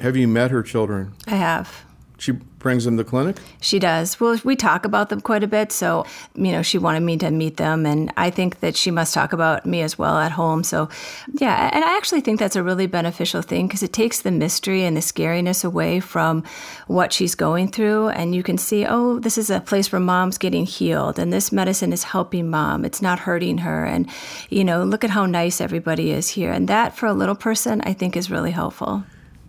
Have 0.00 0.16
you 0.16 0.28
met 0.28 0.50
her 0.50 0.62
children? 0.62 1.14
I 1.26 1.36
have. 1.36 1.84
She 2.18 2.32
brings 2.64 2.84
them 2.84 2.96
to 2.96 3.04
clinic? 3.04 3.36
She 3.60 3.78
does. 3.78 4.18
Well, 4.18 4.40
we 4.42 4.56
talk 4.56 4.86
about 4.86 5.10
them 5.10 5.20
quite 5.20 5.44
a 5.44 5.46
bit. 5.46 5.70
So, 5.70 6.06
you 6.34 6.50
know, 6.50 6.62
she 6.62 6.78
wanted 6.78 7.00
me 7.00 7.18
to 7.18 7.30
meet 7.30 7.58
them. 7.58 7.84
And 7.84 8.10
I 8.16 8.30
think 8.30 8.60
that 8.60 8.74
she 8.74 8.90
must 8.90 9.12
talk 9.12 9.34
about 9.34 9.66
me 9.66 9.82
as 9.82 9.98
well 9.98 10.16
at 10.18 10.32
home. 10.32 10.64
So, 10.64 10.88
yeah. 11.34 11.70
And 11.72 11.84
I 11.84 11.96
actually 11.96 12.22
think 12.22 12.40
that's 12.40 12.56
a 12.56 12.62
really 12.62 12.86
beneficial 12.86 13.42
thing 13.42 13.68
because 13.68 13.82
it 13.82 13.92
takes 13.92 14.22
the 14.22 14.30
mystery 14.30 14.82
and 14.82 14.96
the 14.96 15.02
scariness 15.02 15.62
away 15.62 16.00
from 16.00 16.42
what 16.86 17.12
she's 17.12 17.34
going 17.34 17.68
through. 17.68 18.08
And 18.08 18.34
you 18.34 18.42
can 18.42 18.56
see, 18.56 18.86
oh, 18.86 19.18
this 19.18 19.36
is 19.36 19.50
a 19.50 19.60
place 19.60 19.92
where 19.92 20.00
mom's 20.00 20.38
getting 20.38 20.64
healed. 20.64 21.18
And 21.18 21.32
this 21.32 21.52
medicine 21.52 21.92
is 21.92 22.04
helping 22.04 22.48
mom. 22.48 22.86
It's 22.86 23.02
not 23.02 23.20
hurting 23.20 23.58
her. 23.58 23.84
And, 23.84 24.08
you 24.48 24.64
know, 24.64 24.84
look 24.84 25.04
at 25.04 25.10
how 25.10 25.26
nice 25.26 25.60
everybody 25.60 26.10
is 26.10 26.30
here. 26.30 26.50
And 26.50 26.66
that 26.68 26.96
for 26.96 27.06
a 27.06 27.12
little 27.12 27.36
person, 27.36 27.82
I 27.82 27.92
think 27.92 28.16
is 28.16 28.30
really 28.30 28.52
helpful. 28.52 29.04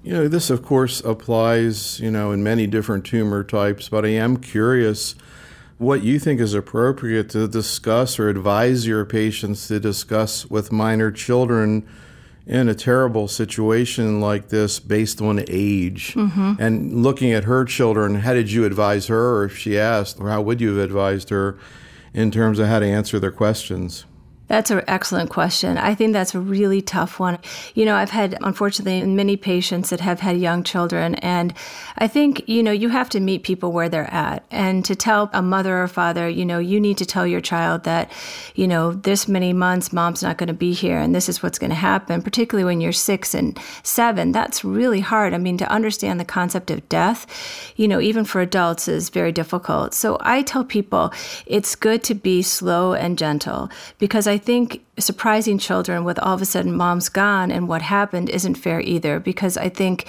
You 0.05 0.13
know, 0.13 0.27
this 0.27 0.51
of 0.51 0.61
course 0.61 0.99
applies, 1.03 1.99
you 1.99 2.11
know, 2.11 2.31
in 2.31 2.43
many 2.43 2.67
different 2.67 3.05
tumor 3.05 3.43
types, 3.43 3.89
but 3.89 4.05
I 4.05 4.09
am 4.09 4.37
curious 4.37 5.15
what 5.79 6.03
you 6.03 6.19
think 6.19 6.39
is 6.39 6.53
appropriate 6.53 7.27
to 7.31 7.47
discuss 7.47 8.19
or 8.19 8.29
advise 8.29 8.85
your 8.85 9.03
patients 9.03 9.67
to 9.69 9.79
discuss 9.79 10.45
with 10.45 10.71
minor 10.71 11.11
children 11.11 11.87
in 12.45 12.69
a 12.69 12.75
terrible 12.75 13.27
situation 13.27 14.21
like 14.21 14.49
this 14.49 14.79
based 14.79 15.23
on 15.23 15.43
age. 15.47 16.13
Mm-hmm. 16.13 16.53
And 16.59 17.01
looking 17.01 17.33
at 17.33 17.45
her 17.45 17.65
children, 17.65 18.13
how 18.13 18.33
did 18.33 18.51
you 18.51 18.63
advise 18.63 19.07
her, 19.07 19.37
or 19.37 19.45
if 19.45 19.57
she 19.57 19.75
asked, 19.75 20.19
or 20.19 20.29
how 20.29 20.43
would 20.43 20.61
you 20.61 20.75
have 20.75 20.85
advised 20.85 21.29
her 21.31 21.57
in 22.13 22.29
terms 22.29 22.59
of 22.59 22.67
how 22.67 22.77
to 22.77 22.85
answer 22.85 23.19
their 23.19 23.31
questions? 23.31 24.05
That's 24.47 24.71
an 24.71 24.83
excellent 24.87 25.29
question. 25.29 25.77
I 25.77 25.95
think 25.95 26.13
that's 26.13 26.35
a 26.35 26.39
really 26.39 26.81
tough 26.81 27.19
one. 27.19 27.39
You 27.73 27.85
know, 27.85 27.95
I've 27.95 28.11
had, 28.11 28.37
unfortunately, 28.41 29.03
many 29.03 29.37
patients 29.37 29.89
that 29.89 30.01
have 30.01 30.19
had 30.19 30.37
young 30.37 30.63
children, 30.63 31.15
and 31.15 31.53
I 31.97 32.07
think, 32.07 32.47
you 32.47 32.61
know, 32.61 32.71
you 32.71 32.89
have 32.89 33.09
to 33.09 33.19
meet 33.19 33.43
people 33.43 33.71
where 33.71 33.89
they're 33.89 34.13
at. 34.13 34.45
And 34.51 34.85
to 34.85 34.95
tell 34.95 35.29
a 35.33 35.41
mother 35.41 35.81
or 35.81 35.87
father, 35.87 36.29
you 36.29 36.45
know, 36.45 36.59
you 36.59 36.79
need 36.79 36.97
to 36.97 37.05
tell 37.05 37.25
your 37.25 37.41
child 37.41 37.83
that, 37.85 38.11
you 38.53 38.67
know, 38.67 38.91
this 38.91 39.27
many 39.27 39.53
months 39.53 39.93
mom's 39.93 40.21
not 40.21 40.37
going 40.37 40.47
to 40.47 40.53
be 40.53 40.73
here 40.73 40.97
and 40.97 41.15
this 41.15 41.29
is 41.29 41.41
what's 41.41 41.59
going 41.59 41.69
to 41.69 41.75
happen, 41.75 42.21
particularly 42.21 42.65
when 42.65 42.81
you're 42.81 42.91
six 42.91 43.33
and 43.33 43.57
seven. 43.83 44.31
That's 44.31 44.63
really 44.63 44.99
hard. 44.99 45.33
I 45.33 45.37
mean, 45.37 45.57
to 45.57 45.71
understand 45.71 46.19
the 46.19 46.25
concept 46.25 46.69
of 46.69 46.87
death, 46.89 47.25
you 47.75 47.87
know, 47.87 47.99
even 47.99 48.25
for 48.25 48.41
adults 48.41 48.87
is 48.87 49.09
very 49.09 49.31
difficult. 49.31 49.93
So 49.93 50.17
I 50.21 50.41
tell 50.41 50.63
people 50.63 51.13
it's 51.45 51.75
good 51.75 52.03
to 52.05 52.13
be 52.13 52.41
slow 52.41 52.93
and 52.93 53.17
gentle 53.17 53.69
because 53.97 54.27
I 54.27 54.34
I 54.35 54.37
think 54.37 54.84
surprising 54.97 55.57
children 55.57 56.03
with 56.03 56.17
all 56.19 56.35
of 56.35 56.41
a 56.41 56.45
sudden 56.45 56.75
mom's 56.75 57.09
gone 57.09 57.51
and 57.51 57.67
what 57.67 57.81
happened 57.81 58.29
isn't 58.29 58.55
fair 58.55 58.79
either 58.79 59.19
because 59.19 59.57
I 59.57 59.69
think 59.69 60.07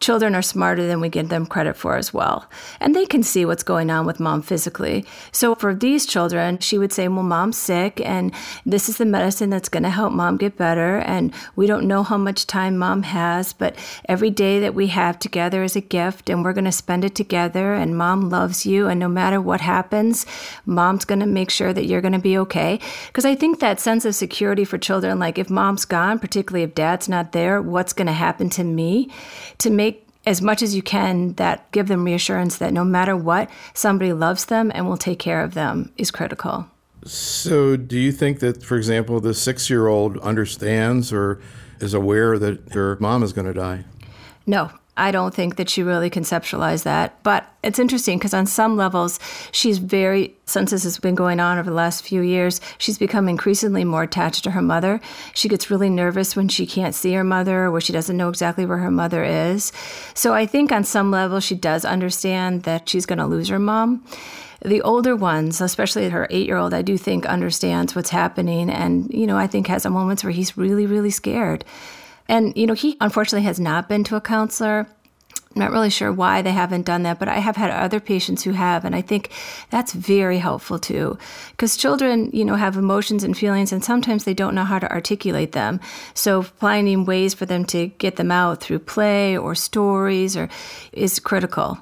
children 0.00 0.34
are 0.34 0.42
smarter 0.42 0.86
than 0.86 1.00
we 1.00 1.08
give 1.08 1.28
them 1.28 1.46
credit 1.46 1.74
for 1.76 1.96
as 1.96 2.12
well. 2.12 2.50
And 2.80 2.94
they 2.94 3.06
can 3.06 3.22
see 3.22 3.44
what's 3.44 3.62
going 3.62 3.90
on 3.90 4.04
with 4.04 4.20
mom 4.20 4.42
physically. 4.42 5.04
So 5.32 5.54
for 5.54 5.74
these 5.74 6.04
children, 6.04 6.58
she 6.58 6.78
would 6.78 6.92
say, 6.92 7.08
Well, 7.08 7.22
mom's 7.22 7.56
sick, 7.56 8.00
and 8.02 8.34
this 8.66 8.88
is 8.88 8.98
the 8.98 9.06
medicine 9.06 9.50
that's 9.50 9.68
going 9.68 9.82
to 9.84 9.90
help 9.90 10.12
mom 10.12 10.36
get 10.36 10.58
better. 10.58 10.98
And 10.98 11.32
we 11.56 11.66
don't 11.66 11.86
know 11.86 12.02
how 12.02 12.18
much 12.18 12.46
time 12.46 12.76
mom 12.76 13.04
has, 13.04 13.52
but 13.52 13.76
every 14.06 14.30
day 14.30 14.60
that 14.60 14.74
we 14.74 14.88
have 14.88 15.18
together 15.18 15.62
is 15.62 15.76
a 15.76 15.80
gift, 15.80 16.28
and 16.28 16.44
we're 16.44 16.52
going 16.52 16.64
to 16.64 16.72
spend 16.72 17.04
it 17.04 17.14
together. 17.14 17.74
And 17.74 17.96
mom 17.96 18.28
loves 18.28 18.66
you. 18.66 18.88
And 18.88 19.00
no 19.00 19.08
matter 19.08 19.40
what 19.40 19.60
happens, 19.60 20.26
mom's 20.66 21.04
going 21.04 21.20
to 21.20 21.26
make 21.26 21.50
sure 21.50 21.72
that 21.72 21.86
you're 21.86 22.02
going 22.02 22.12
to 22.12 22.18
be 22.18 22.36
okay. 22.38 22.78
Because 23.06 23.24
I 23.24 23.34
think 23.34 23.60
that 23.60 23.80
sense 23.80 24.04
of 24.04 24.14
security 24.24 24.64
for 24.64 24.78
children, 24.78 25.18
like 25.18 25.38
if 25.38 25.50
mom's 25.50 25.84
gone, 25.84 26.18
particularly 26.18 26.62
if 26.62 26.74
dad's 26.74 27.10
not 27.10 27.32
there, 27.32 27.60
what's 27.60 27.92
going 27.92 28.06
to 28.06 28.12
happen 28.12 28.48
to 28.48 28.64
me? 28.64 29.10
To 29.58 29.68
make 29.68 30.08
as 30.24 30.40
much 30.40 30.62
as 30.62 30.74
you 30.74 30.82
can 30.82 31.34
that 31.34 31.70
give 31.72 31.88
them 31.88 32.04
reassurance 32.04 32.56
that 32.56 32.72
no 32.72 32.84
matter 32.84 33.14
what, 33.14 33.50
somebody 33.74 34.14
loves 34.14 34.46
them 34.46 34.72
and 34.74 34.88
will 34.88 34.96
take 34.96 35.18
care 35.18 35.42
of 35.42 35.52
them 35.52 35.92
is 35.98 36.10
critical. 36.10 36.66
So, 37.04 37.76
do 37.76 37.98
you 37.98 38.12
think 38.12 38.40
that, 38.40 38.62
for 38.62 38.78
example, 38.78 39.20
the 39.20 39.34
six 39.34 39.68
year 39.68 39.88
old 39.88 40.16
understands 40.20 41.12
or 41.12 41.42
is 41.80 41.92
aware 41.92 42.38
that 42.38 42.72
her 42.72 42.96
mom 42.98 43.22
is 43.22 43.34
going 43.34 43.46
to 43.46 43.52
die? 43.52 43.84
No, 44.46 44.70
I 44.96 45.10
don't 45.10 45.34
think 45.34 45.56
that 45.56 45.68
she 45.68 45.82
really 45.82 46.08
conceptualized 46.08 46.84
that. 46.84 47.20
But 47.22 47.50
it's 47.62 47.78
interesting 47.78 48.18
because 48.18 48.34
on 48.34 48.46
some 48.46 48.76
levels, 48.76 49.18
she's 49.50 49.78
very, 49.78 50.36
since 50.46 50.70
this 50.70 50.84
has 50.84 50.98
been 50.98 51.16
going 51.16 51.40
on 51.40 51.58
over 51.58 51.68
the 51.68 51.76
last 51.76 52.04
few 52.04 52.20
years, 52.20 52.60
she's 52.78 52.98
become 52.98 53.28
increasingly 53.28 53.84
more 53.84 54.04
attached 54.04 54.44
to 54.44 54.52
her 54.52 54.62
mother. 54.62 55.00
She 55.34 55.48
gets 55.48 55.70
really 55.70 55.90
nervous 55.90 56.36
when 56.36 56.48
she 56.48 56.66
can't 56.66 56.94
see 56.94 57.12
her 57.14 57.24
mother 57.24 57.64
or 57.64 57.70
where 57.72 57.80
she 57.80 57.92
doesn't 57.92 58.16
know 58.16 58.28
exactly 58.28 58.66
where 58.66 58.78
her 58.78 58.90
mother 58.90 59.24
is. 59.24 59.72
So 60.14 60.32
I 60.32 60.46
think 60.46 60.70
on 60.70 60.84
some 60.84 61.10
level, 61.10 61.40
she 61.40 61.56
does 61.56 61.84
understand 61.84 62.62
that 62.62 62.88
she's 62.88 63.06
going 63.06 63.18
to 63.18 63.26
lose 63.26 63.48
her 63.48 63.58
mom. 63.58 64.04
The 64.64 64.80
older 64.82 65.14
ones, 65.16 65.60
especially 65.60 66.08
her 66.08 66.26
eight 66.30 66.46
year 66.46 66.56
old, 66.56 66.72
I 66.72 66.82
do 66.82 66.96
think 66.96 67.26
understands 67.26 67.94
what's 67.94 68.10
happening 68.10 68.70
and, 68.70 69.12
you 69.12 69.26
know, 69.26 69.36
I 69.36 69.46
think 69.46 69.66
has 69.66 69.84
moments 69.84 70.24
where 70.24 70.32
he's 70.32 70.56
really, 70.56 70.86
really 70.86 71.10
scared. 71.10 71.64
And, 72.28 72.56
you 72.56 72.66
know, 72.66 72.74
he 72.74 72.96
unfortunately 73.00 73.46
has 73.46 73.60
not 73.60 73.88
been 73.88 74.04
to 74.04 74.16
a 74.16 74.20
counselor. 74.20 74.86
I'm 75.54 75.60
not 75.60 75.70
really 75.70 75.90
sure 75.90 76.12
why 76.12 76.42
they 76.42 76.50
haven't 76.50 76.84
done 76.84 77.04
that, 77.04 77.20
but 77.20 77.28
I 77.28 77.38
have 77.38 77.54
had 77.54 77.70
other 77.70 78.00
patients 78.00 78.42
who 78.42 78.52
have, 78.52 78.84
and 78.84 78.94
I 78.96 79.02
think 79.02 79.30
that's 79.70 79.92
very 79.92 80.38
helpful 80.38 80.80
too. 80.80 81.16
Because 81.52 81.76
children, 81.76 82.30
you 82.32 82.44
know, 82.44 82.56
have 82.56 82.76
emotions 82.76 83.22
and 83.22 83.38
feelings, 83.38 83.72
and 83.72 83.84
sometimes 83.84 84.24
they 84.24 84.34
don't 84.34 84.56
know 84.56 84.64
how 84.64 84.80
to 84.80 84.90
articulate 84.90 85.52
them. 85.52 85.78
So 86.12 86.42
finding 86.42 87.04
ways 87.04 87.34
for 87.34 87.46
them 87.46 87.64
to 87.66 87.86
get 87.86 88.16
them 88.16 88.32
out 88.32 88.60
through 88.60 88.80
play 88.80 89.36
or 89.36 89.54
stories 89.54 90.36
or 90.36 90.48
is 90.92 91.20
critical. 91.20 91.78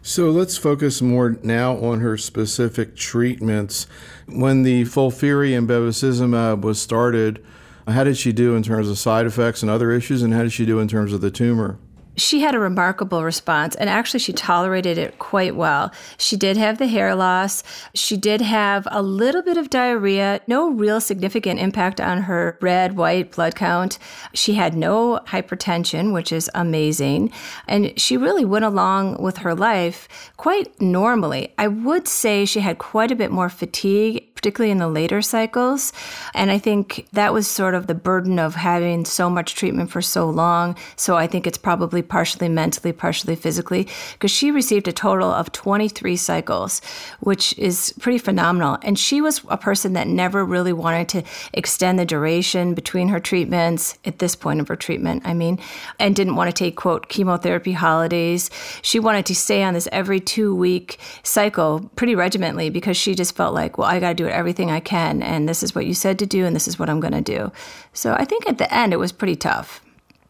So 0.00 0.30
let's 0.30 0.56
focus 0.56 1.02
more 1.02 1.36
now 1.42 1.76
on 1.76 2.00
her 2.00 2.16
specific 2.16 2.96
treatments. 2.96 3.86
When 4.26 4.62
the 4.62 4.84
FOLFIRI 4.84 5.56
and 5.58 5.68
bevacizumab 5.68 6.62
was 6.62 6.80
started, 6.80 7.44
how 7.88 8.04
did 8.04 8.16
she 8.16 8.32
do 8.32 8.54
in 8.54 8.62
terms 8.62 8.88
of 8.88 8.98
side 8.98 9.26
effects 9.26 9.62
and 9.62 9.70
other 9.70 9.90
issues, 9.90 10.22
and 10.22 10.32
how 10.34 10.42
did 10.42 10.52
she 10.52 10.66
do 10.66 10.78
in 10.78 10.88
terms 10.88 11.12
of 11.12 11.20
the 11.20 11.30
tumor? 11.30 11.78
she 12.18 12.40
had 12.40 12.54
a 12.54 12.58
remarkable 12.58 13.22
response 13.24 13.74
and 13.76 13.88
actually 13.88 14.20
she 14.20 14.32
tolerated 14.32 14.98
it 14.98 15.18
quite 15.18 15.54
well. 15.54 15.92
She 16.18 16.36
did 16.36 16.56
have 16.56 16.78
the 16.78 16.88
hair 16.88 17.14
loss. 17.14 17.62
She 17.94 18.16
did 18.16 18.40
have 18.40 18.86
a 18.90 19.02
little 19.02 19.42
bit 19.42 19.56
of 19.56 19.70
diarrhea, 19.70 20.40
no 20.46 20.70
real 20.70 21.00
significant 21.00 21.60
impact 21.60 22.00
on 22.00 22.22
her 22.22 22.58
red, 22.60 22.96
white 22.96 23.32
blood 23.32 23.54
count. 23.54 23.98
She 24.34 24.54
had 24.54 24.74
no 24.74 25.20
hypertension, 25.26 26.12
which 26.12 26.32
is 26.32 26.50
amazing. 26.54 27.32
And 27.66 27.98
she 27.98 28.16
really 28.16 28.44
went 28.44 28.64
along 28.64 29.22
with 29.22 29.38
her 29.38 29.54
life 29.54 30.08
quite 30.36 30.80
normally. 30.80 31.54
I 31.58 31.68
would 31.68 32.08
say 32.08 32.44
she 32.44 32.60
had 32.60 32.78
quite 32.78 33.10
a 33.10 33.16
bit 33.16 33.30
more 33.30 33.48
fatigue 33.48 34.34
particularly 34.38 34.70
in 34.70 34.78
the 34.78 34.86
later 34.86 35.20
cycles. 35.20 35.92
And 36.32 36.48
I 36.48 36.58
think 36.58 37.08
that 37.12 37.32
was 37.32 37.48
sort 37.48 37.74
of 37.74 37.88
the 37.88 37.94
burden 37.94 38.38
of 38.38 38.54
having 38.54 39.04
so 39.04 39.28
much 39.28 39.56
treatment 39.56 39.90
for 39.90 40.00
so 40.00 40.30
long. 40.30 40.76
So 40.94 41.16
I 41.16 41.26
think 41.26 41.44
it's 41.44 41.58
probably 41.58 42.02
partially 42.02 42.48
mentally, 42.48 42.92
partially 42.92 43.34
physically, 43.34 43.88
because 44.12 44.30
she 44.30 44.52
received 44.52 44.86
a 44.86 44.92
total 44.92 45.28
of 45.28 45.50
23 45.50 46.14
cycles, 46.14 46.80
which 47.18 47.58
is 47.58 47.92
pretty 47.98 48.18
phenomenal. 48.18 48.78
And 48.82 48.96
she 48.96 49.20
was 49.20 49.42
a 49.48 49.56
person 49.56 49.94
that 49.94 50.06
never 50.06 50.44
really 50.44 50.72
wanted 50.72 51.08
to 51.08 51.24
extend 51.52 51.98
the 51.98 52.06
duration 52.06 52.74
between 52.74 53.08
her 53.08 53.18
treatments 53.18 53.98
at 54.04 54.20
this 54.20 54.36
point 54.36 54.60
of 54.60 54.68
her 54.68 54.76
treatment, 54.76 55.22
I 55.24 55.34
mean, 55.34 55.58
and 55.98 56.14
didn't 56.14 56.36
want 56.36 56.48
to 56.48 56.54
take, 56.54 56.76
quote, 56.76 57.08
chemotherapy 57.08 57.72
holidays. 57.72 58.50
She 58.82 59.00
wanted 59.00 59.26
to 59.26 59.34
stay 59.34 59.64
on 59.64 59.74
this 59.74 59.88
every 59.90 60.20
two 60.20 60.54
week 60.54 61.00
cycle 61.24 61.90
pretty 61.96 62.14
regimentally 62.14 62.70
because 62.70 62.96
she 62.96 63.16
just 63.16 63.34
felt 63.34 63.52
like, 63.52 63.78
well, 63.78 63.88
I 63.88 63.98
got 63.98 64.10
to 64.10 64.14
do 64.14 64.27
everything 64.30 64.70
I 64.70 64.80
can, 64.80 65.22
and 65.22 65.48
this 65.48 65.62
is 65.62 65.74
what 65.74 65.86
you 65.86 65.94
said 65.94 66.18
to 66.20 66.26
do, 66.26 66.44
and 66.46 66.54
this 66.54 66.68
is 66.68 66.78
what 66.78 66.90
I'm 66.90 67.00
going 67.00 67.12
to 67.12 67.20
do. 67.20 67.52
So 67.92 68.14
I 68.14 68.24
think 68.24 68.48
at 68.48 68.58
the 68.58 68.72
end 68.72 68.92
it 68.92 68.98
was 68.98 69.12
pretty 69.12 69.36
tough. 69.36 69.80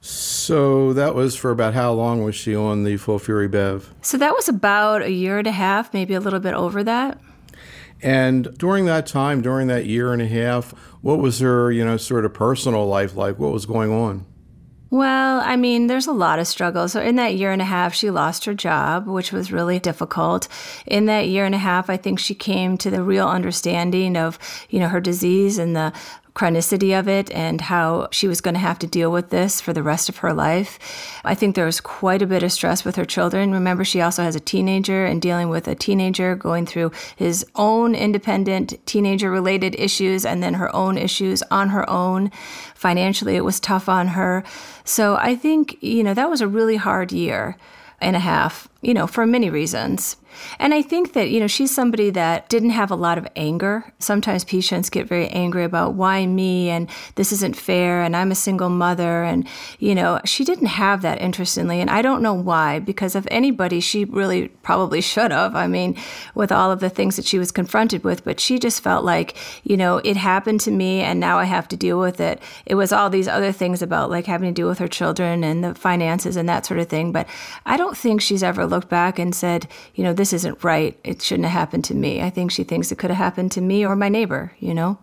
So 0.00 0.92
that 0.92 1.14
was 1.14 1.34
for 1.34 1.50
about 1.50 1.74
how 1.74 1.92
long 1.92 2.22
was 2.22 2.36
she 2.36 2.54
on 2.54 2.84
the 2.84 2.94
FOLFIRI 2.94 3.50
Bev? 3.50 3.92
So 4.00 4.16
that 4.18 4.34
was 4.34 4.48
about 4.48 5.02
a 5.02 5.10
year 5.10 5.38
and 5.38 5.46
a 5.46 5.52
half, 5.52 5.92
maybe 5.92 6.14
a 6.14 6.20
little 6.20 6.40
bit 6.40 6.54
over 6.54 6.84
that. 6.84 7.18
And 8.00 8.56
during 8.56 8.84
that 8.84 9.06
time, 9.06 9.42
during 9.42 9.66
that 9.66 9.86
year 9.86 10.12
and 10.12 10.22
a 10.22 10.28
half, 10.28 10.70
what 11.02 11.18
was 11.18 11.40
her, 11.40 11.72
you 11.72 11.84
know, 11.84 11.96
sort 11.96 12.24
of 12.24 12.32
personal 12.32 12.86
life 12.86 13.16
like? 13.16 13.38
What 13.40 13.52
was 13.52 13.66
going 13.66 13.92
on? 13.92 14.24
Well, 14.90 15.40
I 15.44 15.56
mean, 15.56 15.86
there's 15.86 16.06
a 16.06 16.12
lot 16.12 16.38
of 16.38 16.46
struggles. 16.46 16.92
So, 16.92 17.02
in 17.02 17.16
that 17.16 17.34
year 17.34 17.52
and 17.52 17.60
a 17.60 17.66
half, 17.66 17.92
she 17.92 18.10
lost 18.10 18.46
her 18.46 18.54
job, 18.54 19.06
which 19.06 19.32
was 19.32 19.52
really 19.52 19.78
difficult. 19.78 20.48
In 20.86 21.06
that 21.06 21.28
year 21.28 21.44
and 21.44 21.54
a 21.54 21.58
half, 21.58 21.90
I 21.90 21.98
think 21.98 22.18
she 22.18 22.34
came 22.34 22.78
to 22.78 22.90
the 22.90 23.02
real 23.02 23.28
understanding 23.28 24.16
of, 24.16 24.38
you 24.70 24.80
know, 24.80 24.88
her 24.88 25.00
disease 25.00 25.58
and 25.58 25.76
the 25.76 25.92
chronicity 26.38 26.96
of 26.96 27.08
it 27.08 27.28
and 27.32 27.60
how 27.60 28.08
she 28.12 28.28
was 28.28 28.40
going 28.40 28.54
to 28.54 28.60
have 28.60 28.78
to 28.78 28.86
deal 28.86 29.10
with 29.10 29.30
this 29.30 29.60
for 29.60 29.72
the 29.72 29.82
rest 29.82 30.08
of 30.08 30.18
her 30.18 30.32
life. 30.32 30.78
I 31.24 31.34
think 31.34 31.56
there 31.56 31.66
was 31.66 31.80
quite 31.80 32.22
a 32.22 32.28
bit 32.28 32.44
of 32.44 32.52
stress 32.52 32.84
with 32.84 32.94
her 32.94 33.04
children. 33.04 33.50
Remember, 33.50 33.84
she 33.84 34.00
also 34.00 34.22
has 34.22 34.36
a 34.36 34.40
teenager 34.40 35.04
and 35.04 35.20
dealing 35.20 35.48
with 35.48 35.66
a 35.66 35.74
teenager 35.74 36.36
going 36.36 36.64
through 36.64 36.92
his 37.16 37.44
own 37.56 37.96
independent 37.96 38.74
teenager 38.86 39.32
related 39.32 39.74
issues 39.80 40.24
and 40.24 40.40
then 40.40 40.54
her 40.54 40.74
own 40.74 40.96
issues 40.96 41.42
on 41.50 41.70
her 41.70 41.88
own. 41.90 42.30
Financially, 42.76 43.34
it 43.34 43.44
was 43.44 43.58
tough 43.58 43.88
on 43.88 44.08
her. 44.08 44.44
So 44.84 45.16
I 45.16 45.34
think, 45.34 45.82
you 45.82 46.04
know, 46.04 46.14
that 46.14 46.30
was 46.30 46.40
a 46.40 46.46
really 46.46 46.76
hard 46.76 47.10
year 47.10 47.56
and 48.00 48.16
a 48.16 48.20
half, 48.20 48.68
you 48.80 48.94
know, 48.94 49.06
for 49.06 49.26
many 49.26 49.50
reasons. 49.50 50.16
And 50.58 50.74
I 50.74 50.82
think 50.82 51.14
that, 51.14 51.30
you 51.30 51.40
know, 51.40 51.46
she's 51.46 51.74
somebody 51.74 52.10
that 52.10 52.48
didn't 52.48 52.70
have 52.70 52.90
a 52.90 52.96
lot 52.96 53.18
of 53.18 53.26
anger. 53.36 53.92
Sometimes 53.98 54.44
patients 54.44 54.90
get 54.90 55.08
very 55.08 55.28
angry 55.28 55.64
about 55.64 55.94
why 55.94 56.26
me 56.26 56.70
and 56.70 56.88
this 57.14 57.32
isn't 57.32 57.56
fair 57.56 58.02
and 58.02 58.16
I'm 58.16 58.30
a 58.30 58.36
single 58.36 58.68
mother. 58.68 59.24
And, 59.24 59.46
you 59.78 59.94
know, 59.94 60.20
she 60.24 60.44
didn't 60.44 60.66
have 60.66 61.02
that, 61.02 61.20
interestingly. 61.20 61.80
And 61.80 61.90
I 61.90 62.02
don't 62.02 62.22
know 62.22 62.34
why, 62.34 62.78
because 62.78 63.14
of 63.14 63.26
anybody, 63.30 63.80
she 63.80 64.04
really 64.04 64.48
probably 64.48 65.00
should 65.00 65.30
have. 65.30 65.56
I 65.56 65.66
mean, 65.66 65.96
with 66.34 66.52
all 66.52 66.70
of 66.70 66.80
the 66.80 66.90
things 66.90 67.16
that 67.16 67.24
she 67.24 67.38
was 67.38 67.50
confronted 67.50 68.04
with, 68.04 68.24
but 68.24 68.38
she 68.40 68.58
just 68.58 68.82
felt 68.82 69.04
like, 69.04 69.36
you 69.64 69.76
know, 69.76 69.98
it 69.98 70.16
happened 70.16 70.60
to 70.60 70.70
me 70.70 71.00
and 71.00 71.18
now 71.18 71.38
I 71.38 71.44
have 71.44 71.68
to 71.68 71.76
deal 71.76 71.98
with 71.98 72.20
it. 72.20 72.40
It 72.66 72.74
was 72.74 72.92
all 72.92 73.10
these 73.10 73.28
other 73.28 73.52
things 73.52 73.82
about 73.82 74.10
like 74.10 74.26
having 74.26 74.48
to 74.48 74.54
deal 74.54 74.68
with 74.68 74.78
her 74.78 74.88
children 74.88 75.42
and 75.42 75.64
the 75.64 75.74
finances 75.74 76.36
and 76.36 76.48
that 76.48 76.66
sort 76.66 76.80
of 76.80 76.88
thing. 76.88 77.12
But 77.12 77.26
I 77.66 77.76
don't 77.76 77.87
think 77.96 78.20
she's 78.20 78.42
ever 78.42 78.66
looked 78.66 78.88
back 78.88 79.18
and 79.18 79.34
said, 79.34 79.68
you 79.94 80.04
know, 80.04 80.12
this 80.12 80.32
isn't 80.32 80.62
right. 80.64 80.98
It 81.04 81.22
shouldn't 81.22 81.48
have 81.48 81.58
happened 81.58 81.84
to 81.86 81.94
me. 81.94 82.22
I 82.22 82.30
think 82.30 82.50
she 82.50 82.64
thinks 82.64 82.90
it 82.90 82.98
could 82.98 83.10
have 83.10 83.18
happened 83.18 83.52
to 83.52 83.60
me 83.60 83.86
or 83.86 83.96
my 83.96 84.08
neighbor, 84.08 84.52
you 84.58 84.74
know? 84.74 84.98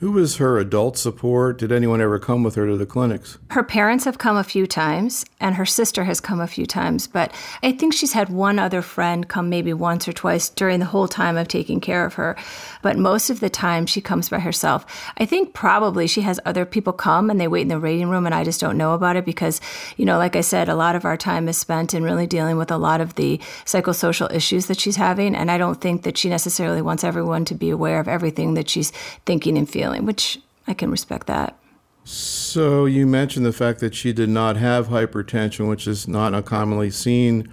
Who 0.00 0.12
was 0.12 0.36
her 0.36 0.58
adult 0.58 0.96
support? 0.96 1.58
Did 1.58 1.70
anyone 1.70 2.00
ever 2.00 2.18
come 2.18 2.42
with 2.42 2.54
her 2.54 2.66
to 2.66 2.74
the 2.74 2.86
clinics? 2.86 3.36
Her 3.50 3.62
parents 3.62 4.06
have 4.06 4.16
come 4.16 4.38
a 4.38 4.42
few 4.42 4.66
times, 4.66 5.26
and 5.40 5.56
her 5.56 5.66
sister 5.66 6.04
has 6.04 6.20
come 6.20 6.40
a 6.40 6.46
few 6.46 6.64
times, 6.64 7.06
but 7.06 7.34
I 7.62 7.72
think 7.72 7.92
she's 7.92 8.14
had 8.14 8.30
one 8.30 8.58
other 8.58 8.80
friend 8.80 9.28
come 9.28 9.50
maybe 9.50 9.74
once 9.74 10.08
or 10.08 10.14
twice 10.14 10.48
during 10.48 10.80
the 10.80 10.86
whole 10.86 11.06
time 11.06 11.36
of 11.36 11.48
taking 11.48 11.80
care 11.80 12.06
of 12.06 12.14
her. 12.14 12.34
But 12.82 12.98
most 12.98 13.30
of 13.30 13.40
the 13.40 13.50
time, 13.50 13.86
she 13.86 14.00
comes 14.00 14.28
by 14.28 14.40
herself. 14.40 14.86
I 15.18 15.26
think 15.26 15.54
probably 15.54 16.06
she 16.06 16.22
has 16.22 16.40
other 16.44 16.64
people 16.64 16.92
come 16.92 17.30
and 17.30 17.40
they 17.40 17.48
wait 17.48 17.62
in 17.62 17.68
the 17.68 17.80
waiting 17.80 18.08
room, 18.08 18.26
and 18.26 18.34
I 18.34 18.44
just 18.44 18.60
don't 18.60 18.78
know 18.78 18.94
about 18.94 19.16
it 19.16 19.24
because, 19.24 19.60
you 19.96 20.04
know, 20.04 20.18
like 20.18 20.36
I 20.36 20.40
said, 20.40 20.68
a 20.68 20.74
lot 20.74 20.96
of 20.96 21.04
our 21.04 21.16
time 21.16 21.48
is 21.48 21.58
spent 21.58 21.94
in 21.94 22.02
really 22.02 22.26
dealing 22.26 22.56
with 22.56 22.70
a 22.70 22.78
lot 22.78 23.00
of 23.00 23.14
the 23.14 23.38
psychosocial 23.64 24.32
issues 24.32 24.66
that 24.66 24.80
she's 24.80 24.96
having, 24.96 25.34
and 25.34 25.50
I 25.50 25.58
don't 25.58 25.80
think 25.80 26.02
that 26.02 26.16
she 26.16 26.28
necessarily 26.28 26.82
wants 26.82 27.04
everyone 27.04 27.44
to 27.46 27.54
be 27.54 27.70
aware 27.70 28.00
of 28.00 28.08
everything 28.08 28.54
that 28.54 28.68
she's 28.68 28.90
thinking 29.26 29.58
and 29.58 29.68
feeling 29.68 30.06
which 30.06 30.38
I 30.66 30.74
can 30.74 30.90
respect 30.90 31.26
that. 31.26 31.56
So 32.04 32.86
you 32.86 33.06
mentioned 33.06 33.44
the 33.44 33.52
fact 33.52 33.80
that 33.80 33.94
she 33.94 34.12
did 34.12 34.28
not 34.28 34.56
have 34.56 34.88
hypertension, 34.88 35.68
which 35.68 35.86
is 35.86 36.08
not 36.08 36.34
uncommonly 36.34 36.90
seen 36.90 37.48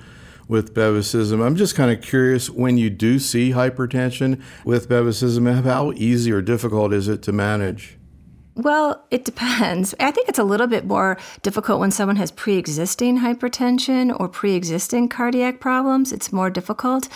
with 0.47 0.73
bevacizumab. 0.73 1.45
I'm 1.45 1.55
just 1.55 1.75
kind 1.75 1.91
of 1.91 2.01
curious 2.01 2.49
when 2.49 2.77
you 2.77 2.89
do 2.89 3.19
see 3.19 3.51
hypertension 3.51 4.41
with 4.65 4.89
bevacizumab, 4.89 5.63
how 5.63 5.91
easy 5.93 6.31
or 6.31 6.41
difficult 6.41 6.93
is 6.93 7.07
it 7.07 7.21
to 7.23 7.31
manage? 7.31 7.97
Well, 8.57 9.05
it 9.11 9.23
depends. 9.23 9.93
I 9.99 10.09
think 10.09 10.29
it's 10.29 10.39
a 10.39 10.43
little 10.43 10.65
bit 10.65 10.83
more 10.85 11.19
difficult 11.43 11.79
when 11.79 11.91
someone 11.91 12.15
has 12.15 12.31
pre 12.31 12.57
existing 12.57 13.19
hypertension 13.19 14.19
or 14.19 14.27
pre 14.27 14.55
existing 14.55 15.09
cardiac 15.09 15.59
problems. 15.59 16.11
It's 16.11 16.33
more 16.33 16.49
difficult 16.49 17.07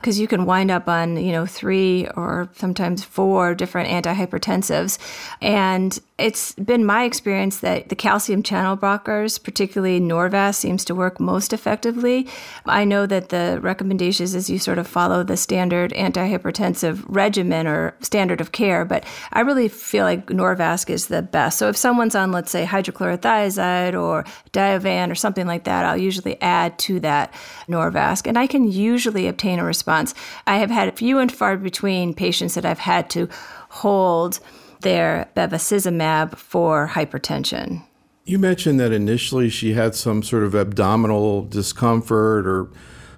because 0.00 0.18
you 0.18 0.26
can 0.26 0.44
wind 0.44 0.72
up 0.72 0.88
on, 0.88 1.16
you 1.16 1.30
know, 1.30 1.46
three 1.46 2.08
or 2.16 2.48
sometimes 2.56 3.04
four 3.04 3.54
different 3.54 3.88
antihypertensives. 3.88 4.98
And 5.40 5.96
it's 6.18 6.52
been 6.54 6.84
my 6.84 7.04
experience 7.04 7.60
that 7.60 7.90
the 7.90 7.94
calcium 7.94 8.42
channel 8.42 8.76
blockers, 8.76 9.40
particularly 9.42 10.00
Norvasc, 10.00 10.56
seems 10.56 10.84
to 10.86 10.94
work 10.94 11.20
most 11.20 11.52
effectively. 11.52 12.26
I 12.66 12.84
know 12.84 13.06
that 13.06 13.28
the 13.28 13.60
recommendations 13.62 14.34
is 14.34 14.50
you 14.50 14.58
sort 14.58 14.78
of 14.78 14.88
follow 14.88 15.22
the 15.22 15.36
standard 15.36 15.92
antihypertensive 15.92 17.04
regimen 17.06 17.68
or 17.68 17.94
standard 18.00 18.40
of 18.40 18.50
care, 18.50 18.84
but 18.84 19.04
I 19.32 19.40
really 19.40 19.68
feel 19.68 20.04
like 20.04 20.26
Norvasc 20.26 20.90
is 20.90 21.06
the 21.06 21.22
best. 21.22 21.56
So 21.56 21.68
if 21.68 21.76
someone's 21.76 22.16
on, 22.16 22.32
let's 22.32 22.50
say, 22.50 22.64
hydrochlorothiazide 22.66 24.00
or 24.00 24.24
Diovan 24.52 25.12
or 25.12 25.14
something 25.14 25.46
like 25.46 25.64
that, 25.64 25.84
I'll 25.84 25.96
usually 25.96 26.40
add 26.42 26.78
to 26.80 26.98
that 27.00 27.32
Norvasc, 27.68 28.26
and 28.26 28.36
I 28.36 28.48
can 28.48 28.70
usually 28.70 29.28
obtain 29.28 29.60
a 29.60 29.64
response. 29.64 30.14
I 30.48 30.56
have 30.56 30.70
had 30.70 30.96
few 30.98 31.18
and 31.20 31.30
far 31.30 31.56
between 31.56 32.12
patients 32.12 32.54
that 32.54 32.66
I've 32.66 32.80
had 32.80 33.08
to 33.10 33.28
hold 33.68 34.40
their 34.80 35.28
bevacizumab 35.36 36.36
for 36.36 36.88
hypertension. 36.88 37.84
You 38.24 38.38
mentioned 38.38 38.78
that 38.80 38.92
initially 38.92 39.48
she 39.48 39.72
had 39.72 39.94
some 39.94 40.22
sort 40.22 40.44
of 40.44 40.54
abdominal 40.54 41.44
discomfort 41.44 42.46
or 42.46 42.68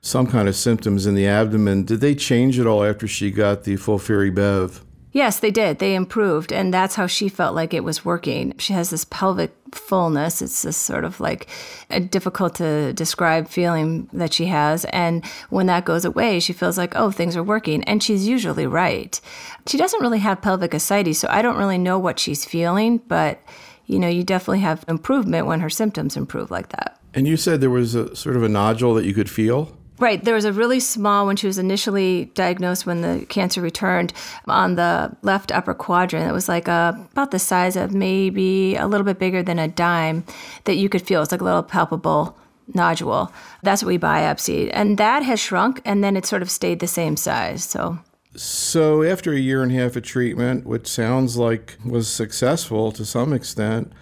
some 0.02 0.26
kind 0.26 0.49
of 0.49 0.57
symptoms 0.57 1.07
in 1.07 1.14
the 1.14 1.26
abdomen. 1.26 1.85
Did 1.85 2.00
they 2.00 2.14
change 2.14 2.59
at 2.59 2.67
all 2.67 2.85
after 2.85 3.07
she 3.09 3.31
got 3.31 3.64
the 3.64 3.76
FOLFIRI 3.76 4.35
Bev? 4.35 4.85
Yes, 5.12 5.40
they 5.40 5.50
did. 5.50 5.81
They 5.81 5.95
improved, 5.97 6.52
and 6.52 6.73
that's 6.73 6.95
how 6.95 7.09
she 7.09 7.29
felt 7.29 7.55
like 7.55 7.75
it 7.75 7.83
was 7.83 8.05
working. 8.05 8.55
She 8.59 8.73
has 8.75 8.90
this 8.90 9.05
pelvic 9.05 9.52
fullness. 9.73 10.40
It's 10.40 10.62
this 10.62 10.76
sort 10.76 11.05
of 11.05 11.19
like 11.19 11.49
a 11.90 11.99
difficult 11.99 12.55
to 12.57 12.93
describe 12.93 13.49
feeling 13.49 14.09
that 14.12 14.33
she 14.33 14.47
has. 14.47 14.85
And 14.87 15.25
when 15.49 15.67
that 15.67 15.85
goes 15.85 16.05
away, 16.05 16.38
she 16.38 16.52
feels 16.52 16.79
like, 16.79 16.95
oh, 16.95 17.11
things 17.11 17.37
are 17.37 17.43
working. 17.43 17.83
And 17.85 18.02
she's 18.02 18.29
usually 18.29 18.67
right. 18.67 19.21
She 19.67 19.79
doesn't 19.79 20.00
really 20.00 20.21
have 20.21 20.43
pelvic 20.43 20.75
ascites, 20.75 21.19
so 21.19 21.29
I 21.29 21.43
don't 21.43 21.59
really 21.59 21.79
know 21.79 21.99
what 21.99 22.21
she's 22.21 22.45
feeling, 22.45 22.99
but 22.99 23.40
you 23.87 23.99
know, 23.99 24.09
you 24.09 24.23
definitely 24.23 24.61
have 24.61 24.85
improvement 24.87 25.47
when 25.47 25.59
her 25.59 25.71
symptoms 25.71 26.17
improve 26.17 26.52
like 26.52 26.69
that. 26.69 27.00
And 27.12 27.26
you 27.26 27.37
said 27.37 27.61
there 27.61 27.71
was 27.71 27.97
a 27.97 28.14
sort 28.14 28.37
of 28.37 28.45
a 28.45 28.49
nodule 28.49 28.95
that 28.95 29.05
you 29.05 29.12
could 29.12 29.29
feel? 29.29 29.76
Right. 30.00 30.25
There 30.25 30.35
was 30.35 30.47
a 30.47 30.52
really 30.52 30.80
small, 30.80 31.26
when 31.26 31.37
she 31.37 31.47
was 31.47 31.59
initially 31.59 32.25
diagnosed, 32.35 32.87
when 32.87 33.02
the 33.02 33.26
cancer 33.28 33.61
returned 33.61 34.14
on 34.49 34.76
the 34.76 35.14
left 35.21 35.52
upper 35.52 35.75
quadrant, 35.75 36.26
it 36.26 36.33
was 36.33 36.49
like 36.49 36.69
a, 36.69 37.07
about 37.12 37.33
the 37.33 37.38
size 37.38 37.76
of 37.76 37.92
maybe 37.92 38.76
a 38.76 38.87
little 38.87 39.04
bit 39.04 39.19
bigger 39.19 39.42
than 39.42 39.59
a 39.59 39.69
dime 39.69 40.25
that 40.64 40.76
you 40.76 40.88
could 40.88 41.02
feel. 41.02 41.21
It's 41.23 41.33
like 41.33 41.42
a 41.42 41.45
little 41.45 41.62
palpable 41.62 42.35
nodule. 42.75 43.30
That's 43.62 43.83
what 43.83 43.88
we 43.88 43.99
biopsied. 43.99 44.71
And 44.73 44.97
that 44.97 45.23
has 45.23 45.38
shrunk 45.38 45.83
and 45.85 46.02
then 46.02 46.16
it 46.16 46.25
sort 46.25 46.40
of 46.40 46.50
stayed 46.50 46.80
the 46.80 46.88
same 46.88 47.19
size. 47.19 47.62
So. 47.62 47.99
So, 48.37 49.02
after 49.02 49.33
a 49.33 49.38
year 49.38 49.62
and 49.62 49.73
a 49.73 49.75
half 49.75 49.97
of 49.97 50.04
treatment, 50.04 50.64
which 50.64 50.87
sounds 50.87 51.37
like 51.37 51.76
was 51.85 52.09
successful 52.09 52.90
to 52.92 53.04
some 53.04 53.35
extent, 53.35 53.92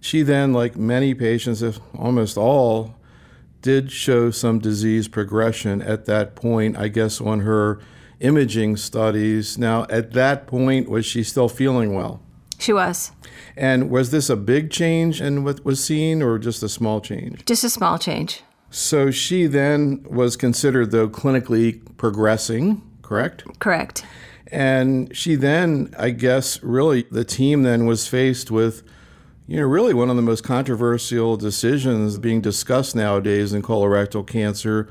she 0.00 0.22
then, 0.22 0.52
like 0.52 0.76
many 0.76 1.14
patients, 1.14 1.62
if 1.62 1.78
almost 1.96 2.36
all, 2.36 2.95
did 3.62 3.90
show 3.90 4.30
some 4.30 4.58
disease 4.58 5.08
progression 5.08 5.82
at 5.82 6.06
that 6.06 6.34
point, 6.36 6.76
I 6.76 6.88
guess, 6.88 7.20
on 7.20 7.40
her 7.40 7.80
imaging 8.20 8.76
studies. 8.76 9.58
Now, 9.58 9.86
at 9.90 10.12
that 10.12 10.46
point, 10.46 10.88
was 10.88 11.04
she 11.04 11.22
still 11.22 11.48
feeling 11.48 11.94
well? 11.94 12.20
She 12.58 12.72
was. 12.72 13.12
And 13.56 13.90
was 13.90 14.10
this 14.10 14.30
a 14.30 14.36
big 14.36 14.70
change 14.70 15.20
in 15.20 15.44
what 15.44 15.64
was 15.64 15.82
seen 15.82 16.22
or 16.22 16.38
just 16.38 16.62
a 16.62 16.68
small 16.68 17.00
change? 17.00 17.44
Just 17.44 17.64
a 17.64 17.70
small 17.70 17.98
change. 17.98 18.42
So 18.70 19.10
she 19.10 19.46
then 19.46 20.04
was 20.08 20.36
considered, 20.36 20.90
though, 20.90 21.08
clinically 21.08 21.80
progressing, 21.96 22.82
correct? 23.02 23.44
Correct. 23.58 24.04
And 24.48 25.14
she 25.16 25.34
then, 25.34 25.94
I 25.98 26.10
guess, 26.10 26.62
really, 26.62 27.02
the 27.10 27.24
team 27.24 27.62
then 27.62 27.86
was 27.86 28.06
faced 28.06 28.50
with 28.50 28.82
you 29.46 29.60
know, 29.60 29.66
really 29.66 29.94
one 29.94 30.10
of 30.10 30.16
the 30.16 30.22
most 30.22 30.42
controversial 30.42 31.36
decisions 31.36 32.18
being 32.18 32.40
discussed 32.40 32.96
nowadays 32.96 33.52
in 33.52 33.62
colorectal 33.62 34.26
cancer, 34.26 34.88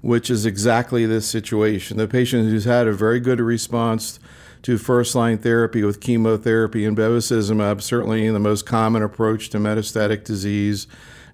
which 0.00 0.30
is 0.30 0.46
exactly 0.46 1.04
this 1.04 1.26
situation. 1.26 1.98
The 1.98 2.08
patient 2.08 2.48
who's 2.48 2.64
had 2.64 2.86
a 2.86 2.92
very 2.92 3.20
good 3.20 3.40
response 3.40 4.18
to 4.62 4.78
first 4.78 5.14
line 5.14 5.38
therapy 5.38 5.82
with 5.82 6.00
chemotherapy 6.00 6.86
and 6.86 6.96
bevacizumab, 6.96 7.82
certainly 7.82 8.28
the 8.30 8.38
most 8.38 8.64
common 8.64 9.02
approach 9.02 9.50
to 9.50 9.58
metastatic 9.58 10.24
disease 10.24 10.86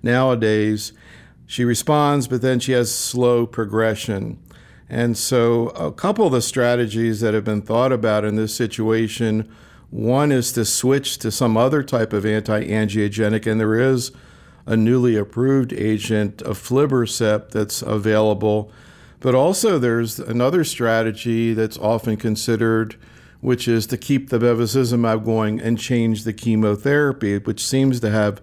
nowadays. 0.02 0.92
She 1.46 1.64
responds, 1.64 2.26
but 2.26 2.42
then 2.42 2.58
she 2.58 2.72
has 2.72 2.94
slow 2.94 3.46
progression. 3.46 4.42
And 4.88 5.16
so, 5.16 5.68
a 5.68 5.92
couple 5.92 6.26
of 6.26 6.32
the 6.32 6.42
strategies 6.42 7.20
that 7.20 7.34
have 7.34 7.44
been 7.44 7.62
thought 7.62 7.92
about 7.92 8.24
in 8.24 8.36
this 8.36 8.54
situation 8.54 9.50
one 9.94 10.32
is 10.32 10.50
to 10.50 10.64
switch 10.64 11.18
to 11.18 11.30
some 11.30 11.56
other 11.56 11.80
type 11.84 12.12
of 12.12 12.26
anti 12.26 12.64
angiogenic, 12.64 13.46
and 13.46 13.60
there 13.60 13.78
is 13.78 14.10
a 14.66 14.76
newly 14.76 15.14
approved 15.14 15.72
agent, 15.72 16.42
a 16.42 16.46
aflibercept, 16.46 17.52
that's 17.52 17.80
available. 17.80 18.72
But 19.20 19.36
also, 19.36 19.78
there's 19.78 20.18
another 20.18 20.64
strategy 20.64 21.54
that's 21.54 21.78
often 21.78 22.16
considered, 22.16 22.96
which 23.40 23.68
is 23.68 23.86
to 23.86 23.96
keep 23.96 24.30
the 24.30 24.40
bevacizumab 24.40 25.24
going 25.24 25.60
and 25.60 25.78
change 25.78 26.24
the 26.24 26.32
chemotherapy, 26.32 27.38
which 27.38 27.64
seems 27.64 28.00
to 28.00 28.10
have 28.10 28.42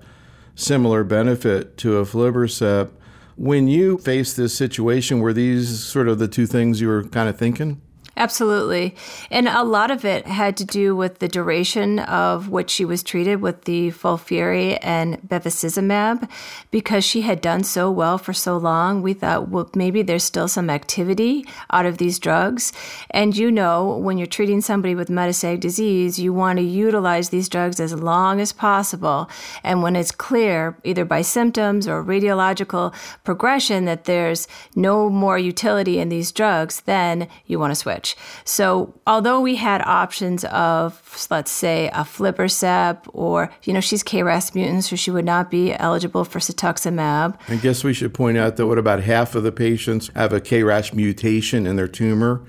similar 0.56 1.04
benefit 1.04 1.76
to 1.80 1.98
a 1.98 2.06
aflibercept. 2.06 2.92
When 3.36 3.68
you 3.68 3.98
face 3.98 4.32
this 4.32 4.56
situation, 4.56 5.20
were 5.20 5.34
these 5.34 5.84
sort 5.84 6.08
of 6.08 6.18
the 6.18 6.30
two 6.30 6.46
things 6.46 6.80
you 6.80 6.88
were 6.88 7.04
kind 7.04 7.28
of 7.28 7.38
thinking? 7.38 7.82
Absolutely. 8.18 8.94
And 9.30 9.48
a 9.48 9.64
lot 9.64 9.90
of 9.90 10.04
it 10.04 10.28
had 10.28 10.58
to 10.58 10.66
do 10.66 10.96
with 10.96 11.20
the 11.20 11.30
duration 11.30 12.00
of 12.00 12.50
which 12.50 12.70
she 12.70 12.84
was 12.84 13.04
treated 13.04 13.42
with 13.42 13.64
the 13.64 13.92
FOLFIRI 13.92 14.80
and 14.82 15.22
bevacizumab. 15.22 16.30
Because 16.72 17.06
she 17.06 17.22
had 17.22 17.40
done 17.40 17.64
so 17.64 17.90
well 17.90 18.18
for 18.18 18.34
so 18.34 18.58
long, 18.58 19.02
we 19.02 19.14
thought, 19.14 19.48
well, 19.48 19.70
maybe 19.76 20.02
there's 20.02 20.26
still 20.26 20.50
some 20.50 20.70
activity 20.70 21.46
out 21.72 21.86
of 21.86 22.00
these 22.00 22.20
drugs. 22.20 22.74
And 23.12 23.36
you 23.36 23.50
know, 23.50 23.98
when 23.98 24.18
you're 24.18 24.28
treating 24.28 24.60
somebody 24.60 24.94
with 24.94 25.08
metastatic 25.08 25.62
disease, 25.62 26.20
you 26.20 26.34
want 26.34 26.60
to 26.60 26.64
utilize 26.64 27.30
these 27.30 27.48
drugs 27.48 27.80
as 27.80 27.94
long 27.94 28.42
as 28.42 28.52
possible. 28.52 29.30
And 29.64 29.82
when 29.82 29.96
it's 29.96 30.12
clear, 30.12 30.78
either 30.84 31.06
by 31.06 31.22
symptoms 31.22 31.88
or 31.88 32.04
radiological 32.04 32.94
progression, 33.24 33.86
that 33.86 34.04
there's 34.04 34.50
no 34.76 35.10
more 35.10 35.40
utility 35.40 35.98
in 35.98 36.10
these 36.10 36.34
drugs, 36.34 36.82
then 36.82 37.30
you 37.46 37.58
want 37.58 37.72
to 37.72 37.76
switch 37.76 38.01
So 38.44 38.94
although 39.08 39.40
we 39.42 39.56
had 39.56 39.82
options 39.82 40.44
of, 40.46 41.28
let's 41.30 41.52
say, 41.52 41.90
aflibercept 41.94 43.10
or, 43.14 43.52
you 43.64 43.74
know, 43.74 43.82
she's 43.82 44.04
KRAS 44.04 44.54
mutant, 44.56 44.84
so 44.84 44.96
she 44.96 45.12
would 45.12 45.26
not 45.26 45.50
be 45.50 45.74
eligible 45.74 46.26
for 46.26 46.40
cetuximab. 46.40 47.38
I 47.50 47.56
guess 47.58 47.84
we 47.84 47.94
should 47.94 48.14
point 48.14 48.38
out 48.38 48.58
that 48.58 48.68
what 48.68 48.78
about 48.78 49.02
half 49.04 49.36
of 49.36 49.44
the 49.44 49.52
patients 49.52 50.10
have 50.16 50.34
a 50.34 50.42
KRAS 50.42 50.94
mutation 50.94 51.66
in 51.68 51.76
their 51.76 51.88
tumor? 51.88 52.42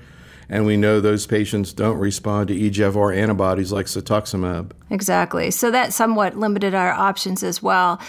And 0.53 0.67
we 0.67 0.77
know 0.77 1.01
those 1.01 1.25
patients 1.25 1.73
don't 1.73 1.97
respond 1.97 2.47
to 2.47 2.53
EGFR 2.55 3.17
antibodies 3.17 3.71
like 3.71 3.87
cetuximab. 3.87 4.69
Exactly. 4.91 5.49
So 5.49 5.71
that 5.71 5.93
somewhat 5.93 6.37
limited 6.37 6.75
our 6.75 6.91
options 6.91 7.41
as 7.41 7.63
well. 7.63 7.99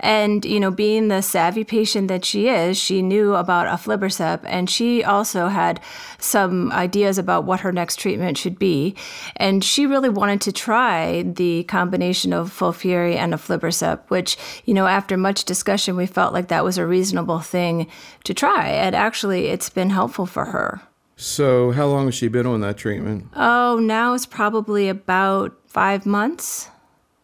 And, 0.00 0.44
you 0.44 0.58
know, 0.58 0.72
being 0.72 1.06
the 1.06 1.22
savvy 1.22 1.62
patient 1.62 2.08
that 2.08 2.24
she 2.24 2.48
is, 2.48 2.76
she 2.76 3.02
knew 3.02 3.36
about 3.36 3.68
aflibercept 3.68 4.40
and 4.46 4.68
she 4.68 5.04
also 5.04 5.46
had 5.46 5.78
some 6.18 6.72
ideas 6.72 7.18
about 7.18 7.44
what 7.44 7.60
her 7.60 7.70
next 7.70 8.00
treatment 8.00 8.36
should 8.36 8.58
be. 8.58 8.96
And 9.36 9.62
she 9.62 9.86
really 9.86 10.08
wanted 10.08 10.40
to 10.40 10.52
try 10.52 11.22
the 11.22 11.62
combination 11.64 12.32
of 12.32 12.50
FOLFIRI 12.50 13.14
and 13.14 13.32
aflibercept, 13.32 14.00
which, 14.08 14.36
you 14.64 14.74
know, 14.74 14.88
after 14.88 15.16
much 15.16 15.44
discussion, 15.44 15.94
we 15.94 16.06
felt 16.06 16.32
like 16.32 16.48
that 16.48 16.64
was 16.64 16.78
a 16.78 16.86
reasonable 16.86 17.38
thing 17.38 17.86
to 18.24 18.34
try. 18.34 18.70
And 18.70 18.96
actually, 18.96 19.46
it's 19.46 19.70
been 19.70 19.90
helpful 19.90 20.26
for 20.26 20.46
her. 20.46 20.80
So, 21.16 21.70
how 21.72 21.86
long 21.86 22.06
has 22.06 22.14
she 22.14 22.28
been 22.28 22.46
on 22.46 22.60
that 22.62 22.76
treatment? 22.76 23.28
Oh, 23.34 23.78
now 23.80 24.14
it's 24.14 24.26
probably 24.26 24.88
about 24.88 25.56
five 25.66 26.04
months. 26.06 26.68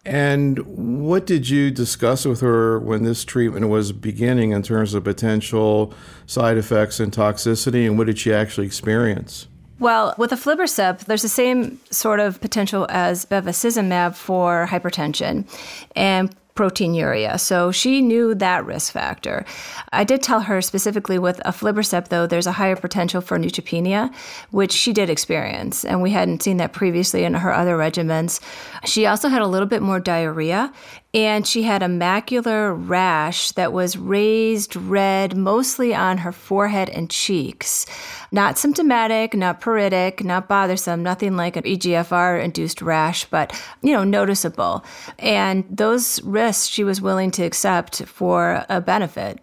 And 0.05 0.59
what 0.61 1.27
did 1.27 1.51
you 1.51 1.71
discuss 1.71 2.25
with 2.25 2.41
her 2.41 2.79
when 2.79 3.05
this 3.05 3.25
treatment 3.25 3.69
was 3.69 3.93
beginning 3.93 4.53
in 4.53 4.63
terms 4.63 4.95
of 4.95 5.05
potential 5.05 5.93
side 6.27 6.57
effects 6.57 6.99
and 6.99 7.13
toxicity, 7.13 7.87
and 7.87 7.99
what 7.99 8.07
did 8.07 8.19
she 8.19 8.33
actually 8.33 8.67
experience? 8.67 9.49
Well, 9.79 10.15
with 10.17 10.31
aflibercept, 10.31 11.05
there's 11.05 11.23
the 11.23 11.29
same 11.29 11.79
sort 11.91 12.21
of 12.21 12.41
potential 12.41 12.87
as 12.89 13.27
bevacizumab 13.27 14.17
for 14.17 14.67
hypertension. 14.69 15.47
And 15.95 16.35
proteinuria. 16.59 17.39
So 17.39 17.71
she 17.71 18.01
knew 18.01 18.35
that 18.35 18.67
risk 18.67 18.93
factor. 18.93 19.45
I 19.93 20.03
did 20.03 20.25
tell 20.25 20.41
her 20.41 20.61
specifically 20.61 21.17
with 21.17 21.41
aflibercept, 21.47 22.09
though, 22.09 22.27
there's 22.27 22.49
a 22.49 22.53
higher 22.53 22.75
potential 22.75 23.21
for 23.21 23.39
neutropenia, 23.39 24.13
which 24.51 24.73
she 24.73 24.93
did 24.93 25.09
experience. 25.09 25.85
And 25.85 26.03
we 26.03 26.11
hadn't 26.11 26.43
seen 26.43 26.57
that 26.57 26.73
previously 26.73 27.23
in 27.23 27.35
her 27.35 27.55
other 27.55 27.77
regimens. 27.77 28.41
She 28.85 29.07
also 29.07 29.29
had 29.29 29.41
a 29.41 29.47
little 29.47 29.69
bit 29.69 29.83
more 29.83 30.01
diarrhea 30.01 30.73
and 31.15 31.47
she 31.47 31.63
had 31.63 31.83
a 31.83 31.87
macular 31.87 32.75
rash 32.77 33.53
that 33.53 33.73
was 33.73 33.97
raised 33.97 34.77
red 34.77 35.37
mostly 35.37 35.95
on 35.95 36.19
her 36.19 36.33
forehead 36.33 36.91
and 36.91 37.09
cheeks. 37.09 37.87
Not 38.31 38.59
symptomatic, 38.59 39.33
not 39.35 39.61
pruritic, 39.61 40.23
not 40.23 40.49
bothersome, 40.49 41.03
nothing 41.03 41.37
like 41.37 41.57
an 41.57 41.65
EGFR 41.65 42.43
induced 42.43 42.83
rash, 42.83 43.25
but 43.25 43.59
you 43.81 43.93
know, 43.93 44.05
noticeable. 44.05 44.85
And 45.19 45.65
those 45.71 46.23
risks 46.23 46.67
she 46.67 46.85
was 46.85 47.01
willing 47.01 47.31
to 47.33 47.43
accept 47.43 48.05
for 48.05 48.67
a 48.69 48.81
benefit. 48.81 49.41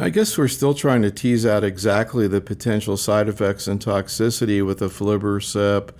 I 0.00 0.10
guess 0.10 0.38
we're 0.38 0.46
still 0.46 0.74
trying 0.74 1.02
to 1.02 1.10
tease 1.10 1.44
out 1.44 1.64
exactly 1.64 2.28
the 2.28 2.40
potential 2.40 2.96
side 2.96 3.28
effects 3.28 3.66
and 3.66 3.80
toxicity 3.80 4.64
with 4.64 4.78
the 4.78 4.88
aflibercept 4.88 5.90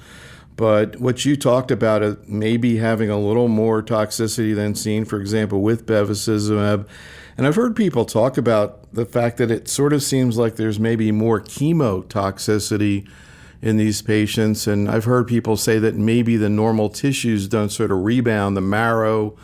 but 0.59 1.01
what 1.01 1.25
you 1.25 1.37
talked 1.37 1.71
about, 1.71 2.03
uh, 2.03 2.16
maybe 2.27 2.79
having 2.79 3.09
a 3.09 3.18
little 3.18 3.47
more 3.47 3.81
toxicity 3.81 4.53
than 4.57 4.75
seen, 4.75 5.05
for 5.05 5.21
example, 5.21 5.62
with 5.62 5.87
bevacizumab. 5.87 6.85
And 7.37 7.47
I've 7.47 7.55
heard 7.55 7.77
people 7.77 8.05
talk 8.05 8.37
about 8.37 8.92
the 8.92 9.07
fact 9.07 9.37
that 9.37 9.53
it 9.53 9.68
sort 9.68 9.92
of 9.92 10.03
seems 10.03 10.37
like 10.37 10.57
there's 10.57 10.81
maybe 10.81 11.12
more 11.12 11.40
chemotoxicity 11.40 13.09
in 13.62 13.77
these 13.77 14.03
patients. 14.03 14.66
And 14.66 14.90
I've 14.90 15.05
heard 15.05 15.29
people 15.29 15.57
say 15.57 15.79
that 15.79 15.94
maybe 15.94 16.37
the 16.37 16.49
normal 16.49 16.88
tissues 16.88 17.47
don't 17.47 17.71
sort 17.71 17.92
of 17.92 18.03
rebound, 18.03 18.57
the 18.57 18.61
marrow, 18.61 19.37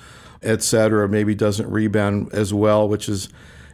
et 0.43 0.65
cetera, 0.65 1.09
maybe 1.09 1.37
doesn't 1.37 1.71
rebound 1.71 2.33
as 2.33 2.53
well, 2.53 2.89
which 2.89 3.09
is 3.09 3.29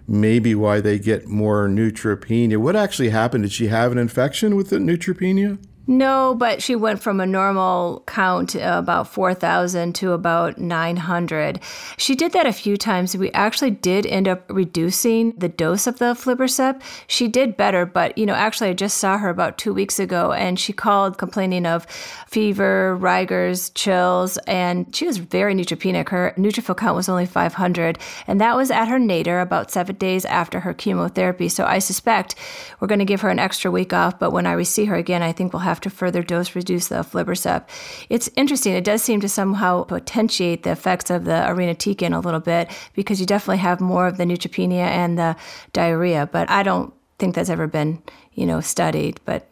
maybe 0.06 0.54
why 0.54 0.82
they 0.82 0.98
get 0.98 1.26
more 1.26 1.68
neutropenia. 1.68 2.58
What 2.58 2.76
actually 2.76 3.08
happened? 3.08 3.44
Did 3.44 3.52
she 3.52 3.68
have 3.68 3.92
an 3.92 3.98
infection 3.98 4.56
with 4.56 4.68
the 4.68 4.76
neutropenia? 4.76 5.58
No, 5.86 6.36
but 6.36 6.62
she 6.62 6.76
went 6.76 7.02
from 7.02 7.18
a 7.18 7.26
normal 7.26 8.04
count 8.06 8.54
about 8.54 9.08
4,000 9.08 9.92
to 9.96 10.12
about 10.12 10.56
900. 10.56 11.58
She 11.96 12.14
did 12.14 12.30
that 12.32 12.46
a 12.46 12.52
few 12.52 12.76
times. 12.76 13.16
We 13.16 13.32
actually 13.32 13.72
did 13.72 14.06
end 14.06 14.28
up 14.28 14.44
reducing 14.48 15.32
the 15.32 15.48
dose 15.48 15.88
of 15.88 15.98
the 15.98 16.14
aflibercept. 16.14 16.82
She 17.08 17.26
did 17.26 17.56
better, 17.56 17.86
but 17.86 18.16
you 18.16 18.24
know, 18.24 18.34
actually 18.34 18.70
I 18.70 18.74
just 18.74 18.98
saw 18.98 19.18
her 19.18 19.30
about 19.30 19.58
2 19.58 19.74
weeks 19.74 19.98
ago 19.98 20.30
and 20.30 20.60
she 20.60 20.72
called 20.72 21.18
complaining 21.18 21.66
of 21.66 21.86
fever, 22.28 22.94
rigors, 22.94 23.70
chills, 23.70 24.38
and 24.46 24.94
she 24.94 25.06
was 25.06 25.16
very 25.16 25.56
neutropenic. 25.56 26.10
Her 26.10 26.34
neutrophil 26.36 26.76
count 26.76 26.94
was 26.94 27.08
only 27.08 27.26
500, 27.26 27.98
and 28.28 28.40
that 28.40 28.56
was 28.56 28.70
at 28.70 28.86
her 28.86 29.00
nadir 29.00 29.40
about 29.40 29.72
7 29.72 29.96
days 29.96 30.24
after 30.24 30.60
her 30.60 30.72
chemotherapy. 30.72 31.48
So 31.48 31.64
I 31.64 31.80
suspect 31.80 32.36
we're 32.78 32.86
going 32.86 33.00
to 33.00 33.04
give 33.04 33.22
her 33.22 33.28
an 33.30 33.40
extra 33.40 33.72
week 33.72 33.92
off, 33.92 34.20
but 34.20 34.30
when 34.30 34.46
I 34.46 34.62
see 34.62 34.84
her 34.84 34.94
again, 34.94 35.22
I 35.22 35.32
think 35.32 35.52
we'll 35.52 35.60
have 35.60 35.69
to 35.80 35.90
further 35.90 36.22
dose 36.22 36.56
reduce 36.56 36.88
the 36.88 36.96
aflibercept. 36.96 37.68
It's 38.08 38.28
interesting. 38.34 38.74
It 38.74 38.82
does 38.82 39.02
seem 39.02 39.20
to 39.20 39.28
somehow 39.28 39.84
potentiate 39.84 40.64
the 40.64 40.72
effects 40.72 41.10
of 41.10 41.24
the 41.24 41.30
irinotecan 41.30 42.16
a 42.16 42.18
little 42.18 42.40
bit 42.40 42.70
because 42.94 43.20
you 43.20 43.26
definitely 43.26 43.58
have 43.58 43.80
more 43.80 44.08
of 44.08 44.16
the 44.16 44.24
neutropenia 44.24 44.86
and 44.86 45.18
the 45.18 45.36
diarrhea. 45.72 46.28
But 46.32 46.50
I 46.50 46.62
don't 46.62 46.92
think 47.18 47.34
that's 47.34 47.50
ever 47.50 47.66
been, 47.66 48.02
you 48.32 48.46
know, 48.46 48.60
studied. 48.60 49.20
But 49.24 49.46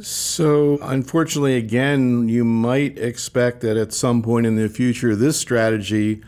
so, 0.00 0.78
unfortunately, 0.82 1.56
again, 1.56 2.28
you 2.28 2.44
might 2.44 2.98
expect 2.98 3.62
that 3.62 3.78
at 3.78 3.94
some 3.94 4.22
point 4.22 4.44
in 4.44 4.56
the 4.56 4.68
future, 4.68 5.16
this 5.16 5.38
strategy 5.38 6.22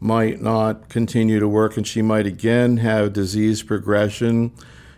might 0.00 0.42
not 0.42 0.88
continue 0.88 1.38
to 1.38 1.48
work 1.48 1.76
and 1.76 1.86
she 1.86 2.02
might 2.02 2.26
again 2.26 2.78
have 2.78 3.12
disease 3.12 3.62
progression 3.62 4.52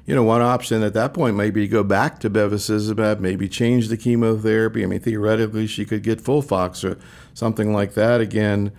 you 0.06 0.14
know, 0.14 0.22
one 0.22 0.40
option 0.40 0.82
at 0.82 0.94
that 0.94 1.12
point 1.12 1.36
might 1.36 1.52
be 1.52 1.62
to 1.62 1.68
go 1.68 1.82
back 1.82 2.20
to 2.20 2.30
bevacizumab, 2.30 3.18
maybe 3.18 3.48
change 3.48 3.88
the 3.88 3.96
chemotherapy. 3.96 4.84
I 4.84 4.86
mean, 4.86 5.00
theoretically, 5.00 5.66
she 5.66 5.84
could 5.84 6.04
get 6.04 6.22
FOLFOX 6.22 6.88
or 6.88 6.98
something 7.34 7.72
like 7.72 7.94
that 7.94 8.20
again. 8.20 8.70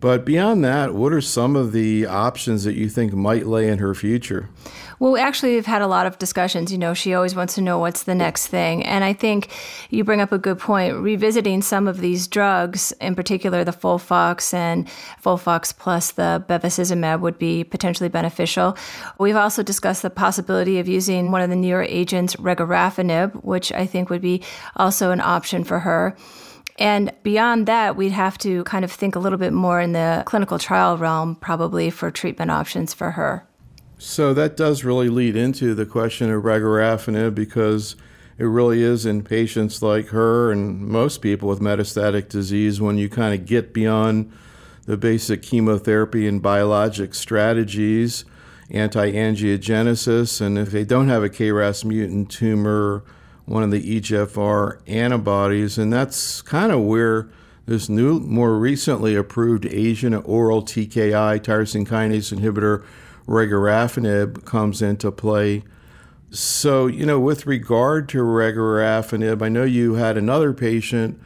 But 0.00 0.24
beyond 0.24 0.64
that, 0.64 0.94
what 0.94 1.12
are 1.12 1.20
some 1.20 1.54
of 1.56 1.72
the 1.72 2.06
options 2.06 2.64
that 2.64 2.72
you 2.72 2.88
think 2.88 3.12
might 3.12 3.46
lay 3.46 3.68
in 3.68 3.78
her 3.78 3.94
future? 3.94 4.48
Well, 4.98 5.16
actually, 5.16 5.54
we've 5.54 5.66
had 5.66 5.80
a 5.80 5.86
lot 5.86 6.06
of 6.06 6.18
discussions. 6.18 6.72
You 6.72 6.76
know, 6.76 6.92
she 6.92 7.14
always 7.14 7.34
wants 7.34 7.54
to 7.54 7.62
know 7.62 7.78
what's 7.78 8.02
the 8.02 8.14
next 8.14 8.48
thing. 8.48 8.84
And 8.84 9.02
I 9.02 9.14
think 9.14 9.48
you 9.88 10.04
bring 10.04 10.20
up 10.20 10.32
a 10.32 10.38
good 10.38 10.58
point. 10.58 10.96
Revisiting 10.96 11.62
some 11.62 11.88
of 11.88 12.00
these 12.00 12.26
drugs, 12.26 12.92
in 13.00 13.14
particular 13.14 13.64
the 13.64 13.72
FOLFOX 13.72 14.52
and 14.52 14.86
FOLFOX 15.22 15.76
plus 15.78 16.12
the 16.12 16.44
bevacizumab, 16.48 17.20
would 17.20 17.38
be 17.38 17.64
potentially 17.64 18.10
beneficial. 18.10 18.76
We've 19.18 19.36
also 19.36 19.62
discussed 19.62 20.02
the 20.02 20.10
possibility 20.10 20.78
of 20.78 20.88
using 20.88 21.30
one 21.30 21.40
of 21.40 21.48
the 21.48 21.56
newer 21.56 21.82
agents, 21.82 22.36
regorafenib, 22.36 23.42
which 23.42 23.72
I 23.72 23.86
think 23.86 24.10
would 24.10 24.22
be 24.22 24.42
also 24.76 25.12
an 25.12 25.20
option 25.20 25.64
for 25.64 25.80
her. 25.80 26.16
And 26.80 27.12
beyond 27.22 27.66
that, 27.66 27.94
we'd 27.94 28.12
have 28.12 28.38
to 28.38 28.64
kind 28.64 28.86
of 28.86 28.90
think 28.90 29.14
a 29.14 29.18
little 29.18 29.38
bit 29.38 29.52
more 29.52 29.82
in 29.82 29.92
the 29.92 30.22
clinical 30.24 30.58
trial 30.58 30.96
realm, 30.96 31.36
probably 31.36 31.90
for 31.90 32.10
treatment 32.10 32.50
options 32.50 32.94
for 32.94 33.12
her. 33.12 33.46
So 33.98 34.32
that 34.32 34.56
does 34.56 34.82
really 34.82 35.10
lead 35.10 35.36
into 35.36 35.74
the 35.74 35.84
question 35.84 36.30
of 36.30 36.42
regorafenib 36.42 37.34
because 37.34 37.96
it 38.38 38.44
really 38.44 38.82
is 38.82 39.04
in 39.04 39.22
patients 39.22 39.82
like 39.82 40.08
her 40.08 40.50
and 40.50 40.80
most 40.80 41.20
people 41.20 41.50
with 41.50 41.60
metastatic 41.60 42.30
disease 42.30 42.80
when 42.80 42.96
you 42.96 43.10
kind 43.10 43.38
of 43.38 43.44
get 43.44 43.74
beyond 43.74 44.32
the 44.86 44.96
basic 44.96 45.42
chemotherapy 45.42 46.26
and 46.26 46.40
biologic 46.40 47.14
strategies, 47.14 48.24
anti 48.70 49.12
angiogenesis, 49.12 50.40
and 50.40 50.56
if 50.56 50.70
they 50.70 50.86
don't 50.86 51.08
have 51.08 51.22
a 51.22 51.28
KRAS 51.28 51.84
mutant 51.84 52.30
tumor, 52.30 53.04
one 53.46 53.62
of 53.62 53.70
the 53.70 54.00
EGFR 54.00 54.80
antibodies, 54.86 55.78
and 55.78 55.92
that's 55.92 56.42
kind 56.42 56.72
of 56.72 56.80
where 56.80 57.28
this 57.66 57.88
new, 57.88 58.18
more 58.20 58.58
recently 58.58 59.14
approved 59.14 59.66
Asian 59.66 60.14
oral 60.14 60.62
TKI, 60.62 61.40
tyrosine 61.40 61.86
kinase 61.86 62.36
inhibitor, 62.36 62.84
regorafenib 63.26 64.44
comes 64.44 64.82
into 64.82 65.12
play. 65.12 65.62
So, 66.30 66.86
you 66.86 67.06
know, 67.06 67.20
with 67.20 67.46
regard 67.46 68.08
to 68.10 68.18
regorafenib, 68.18 69.42
I 69.42 69.48
know 69.48 69.64
you 69.64 69.94
had 69.94 70.16
another 70.16 70.52
patient, 70.52 71.20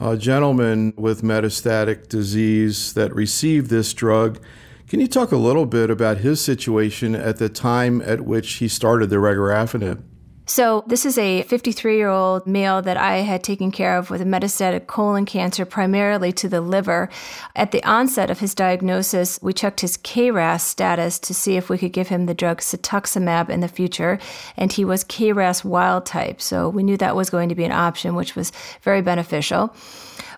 a 0.00 0.16
gentleman 0.16 0.94
with 0.96 1.22
metastatic 1.22 2.08
disease 2.08 2.92
that 2.94 3.14
received 3.14 3.70
this 3.70 3.92
drug. 3.92 4.40
Can 4.88 5.00
you 5.00 5.06
talk 5.06 5.32
a 5.32 5.36
little 5.36 5.66
bit 5.66 5.90
about 5.90 6.18
his 6.18 6.40
situation 6.40 7.14
at 7.14 7.36
the 7.38 7.48
time 7.48 8.00
at 8.02 8.22
which 8.22 8.54
he 8.54 8.68
started 8.68 9.10
the 9.10 9.16
regorafenib? 9.16 10.02
So, 10.48 10.82
this 10.86 11.04
is 11.04 11.18
a 11.18 11.42
53 11.42 11.98
year 11.98 12.08
old 12.08 12.46
male 12.46 12.80
that 12.80 12.96
I 12.96 13.18
had 13.18 13.44
taken 13.44 13.70
care 13.70 13.98
of 13.98 14.08
with 14.08 14.22
a 14.22 14.24
metastatic 14.24 14.86
colon 14.86 15.26
cancer, 15.26 15.66
primarily 15.66 16.32
to 16.32 16.48
the 16.48 16.62
liver. 16.62 17.10
At 17.54 17.70
the 17.70 17.84
onset 17.84 18.30
of 18.30 18.38
his 18.38 18.54
diagnosis, 18.54 19.38
we 19.42 19.52
checked 19.52 19.80
his 19.80 19.98
KRAS 19.98 20.62
status 20.62 21.18
to 21.18 21.34
see 21.34 21.58
if 21.58 21.68
we 21.68 21.76
could 21.76 21.92
give 21.92 22.08
him 22.08 22.24
the 22.24 22.32
drug 22.32 22.62
cetuximab 22.62 23.50
in 23.50 23.60
the 23.60 23.68
future, 23.68 24.18
and 24.56 24.72
he 24.72 24.86
was 24.86 25.04
KRAS 25.04 25.66
wild 25.66 26.06
type. 26.06 26.40
So, 26.40 26.70
we 26.70 26.82
knew 26.82 26.96
that 26.96 27.14
was 27.14 27.28
going 27.28 27.50
to 27.50 27.54
be 27.54 27.64
an 27.64 27.72
option, 27.72 28.14
which 28.14 28.34
was 28.34 28.50
very 28.80 29.02
beneficial. 29.02 29.76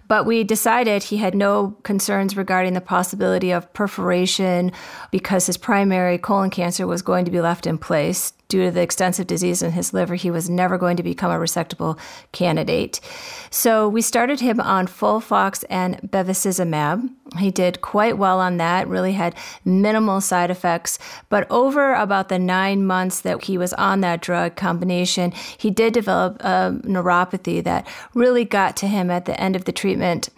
But 0.09 0.27
we 0.27 0.42
decided 0.42 1.05
he 1.05 1.18
had 1.18 1.37
no 1.37 1.77
concerns 1.85 2.37
regarding 2.37 2.75
the 2.75 2.81
possibility 2.81 3.53
of 3.53 3.73
perforation 3.75 4.73
because 5.12 5.46
his 5.46 5.57
primary 5.57 6.18
colon 6.18 6.51
cancer 6.51 6.85
was 6.85 7.01
going 7.01 7.27
to 7.27 7.31
be 7.31 7.40
left 7.40 7.64
in 7.64 7.79
place 7.79 8.33
due 8.50 8.64
to 8.64 8.70
the 8.70 8.82
extensive 8.82 9.26
disease 9.26 9.62
in 9.62 9.72
his 9.72 9.94
liver, 9.94 10.16
he 10.16 10.30
was 10.30 10.50
never 10.50 10.76
going 10.76 10.98
to 10.98 11.02
become 11.02 11.30
a 11.30 11.38
resectable 11.38 11.98
candidate. 12.32 13.00
So 13.48 13.88
we 13.88 14.02
started 14.02 14.40
him 14.40 14.60
on 14.60 14.86
FOLFOX 14.86 15.64
and 15.70 15.96
bevacizumab. 16.02 17.08
He 17.38 17.52
did 17.52 17.80
quite 17.80 18.18
well 18.18 18.40
on 18.40 18.56
that, 18.56 18.88
really 18.88 19.12
had 19.12 19.36
minimal 19.64 20.20
side 20.20 20.50
effects. 20.50 20.98
But 21.28 21.46
over 21.48 21.94
about 21.94 22.28
the 22.28 22.40
nine 22.40 22.84
months 22.84 23.20
that 23.20 23.44
he 23.44 23.56
was 23.56 23.72
on 23.74 24.00
that 24.00 24.20
drug 24.20 24.56
combination, 24.56 25.32
he 25.56 25.70
did 25.70 25.94
develop 25.94 26.38
a 26.40 26.76
neuropathy 26.82 27.62
that 27.62 27.86
really 28.14 28.44
got 28.44 28.76
to 28.78 28.88
him 28.88 29.12
at 29.12 29.26
the 29.26 29.40
end 29.40 29.54
of 29.54 29.64
the 29.64 29.72
treatment 29.72 30.28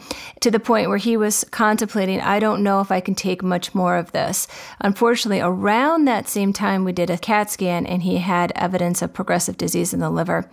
to 0.41 0.51
the 0.51 0.61
point 0.61 0.91
where 0.91 0.99
he 0.99 1.17
was 1.17 1.45
contemplating, 1.51 2.21
I 2.21 2.39
don't 2.39 2.63
know 2.63 2.81
if 2.81 2.93
I 2.93 3.01
can 3.01 3.15
take 3.15 3.43
much 3.43 3.75
more 3.75 3.97
of 3.97 4.13
this. 4.13 4.47
Unfortunately, 4.81 5.41
around 5.41 6.05
that 6.05 6.29
same 6.29 6.53
time, 6.53 6.85
we 6.85 6.93
did 6.93 7.09
a 7.09 7.17
CAT 7.17 7.51
scan 7.51 7.87
and 7.87 8.02
he 8.03 8.19
had 8.19 8.53
evidence 8.55 9.03
of 9.03 9.13
progressive 9.13 9.57
disease 9.57 9.95
in 9.95 10.01
the 10.01 10.11
liver. 10.11 10.49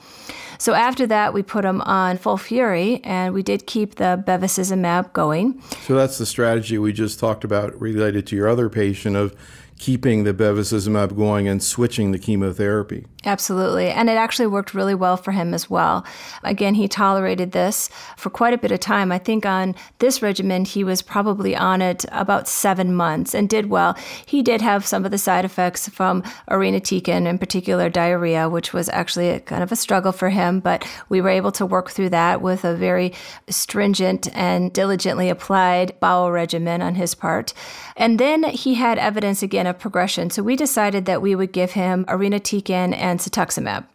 So 0.58 0.74
after 0.74 1.08
that, 1.08 1.34
we 1.34 1.42
put 1.42 1.64
him 1.64 1.82
on 1.82 2.18
FOLFIRI, 2.18 3.02
and 3.04 3.34
we 3.34 3.44
did 3.44 3.66
keep 3.66 3.96
the 3.96 4.24
bevacizumab 4.26 5.14
going. 5.14 5.62
So 5.86 5.96
that's 5.96 6.18
the 6.18 6.26
strategy 6.26 6.78
we 6.78 6.92
just 6.92 7.20
talked 7.20 7.44
about 7.44 7.80
related 7.80 8.28
to 8.28 8.36
your 8.36 8.50
other 8.50 8.70
patient 8.70 9.16
of 9.16 9.36
keeping 9.80 10.26
the 10.26 10.34
bevacizumab 10.34 11.16
going 11.16 11.48
and 11.48 11.64
switching 11.64 12.12
the 12.12 12.20
chemotherapy. 12.20 13.06
Absolutely. 13.26 13.90
And 13.90 14.10
it 14.10 14.18
actually 14.18 14.48
worked 14.48 14.74
really 14.74 14.96
well 14.96 15.18
for 15.18 15.32
him 15.32 15.54
as 15.54 15.70
well. 15.70 16.06
Again, 16.44 16.76
he 16.76 16.88
tolerated 16.88 17.52
this 17.52 17.90
for 18.16 18.30
quite 18.30 18.54
a 18.54 18.58
bit 18.58 18.72
of 18.72 18.80
time. 18.80 19.12
I 19.12 19.18
think 19.18 19.46
on 19.46 19.76
this 20.00 20.22
regimen, 20.22 20.64
he 20.64 20.84
was 20.84 21.02
probably 21.02 21.56
on 21.56 21.82
it 21.82 22.06
about 22.12 22.48
seven 22.48 22.94
months 22.94 23.34
and 23.34 23.50
did 23.50 23.70
well. 23.70 23.98
He 24.26 24.42
did 24.42 24.62
have 24.62 24.86
some 24.86 25.06
of 25.06 25.12
the 25.12 25.18
side 25.18 25.44
effects 25.44 25.90
from 25.90 26.24
irinotecan, 26.50 27.26
in 27.26 27.38
particular 27.38 27.90
diarrhea, 27.90 28.50
which 28.50 28.74
was 28.74 28.90
actually 28.90 29.40
kind 29.42 29.64
of 29.64 29.72
a 29.72 29.78
struggle 29.78 30.12
for 30.12 30.30
him, 30.30 30.60
but 30.60 30.88
we 31.10 31.20
were 31.20 31.30
able 31.30 31.52
to 31.54 31.66
work 31.66 31.90
through 31.90 32.10
that 32.10 32.42
with 32.42 32.64
a 32.64 32.76
very 32.76 33.14
stringent 33.50 34.34
and 34.36 34.72
diligently 34.72 35.30
applied 35.30 35.98
bowel 36.00 36.32
regimen 36.32 36.82
on 36.82 36.96
his 36.96 37.16
part. 37.16 37.54
And 38.00 38.18
then 38.18 38.44
he 38.46 38.76
had 38.76 38.98
evidence 38.98 39.44
again 39.44 39.68
of 39.68 39.78
progression. 39.78 40.30
So 40.30 40.42
we 40.42 40.56
decided 40.56 41.06
that 41.06 41.22
we 41.22 41.36
would 41.36 41.52
give 41.52 41.74
him 41.74 42.06
irinotecan 42.06 42.96
and 42.96 43.20
cetuximab. 43.20 43.86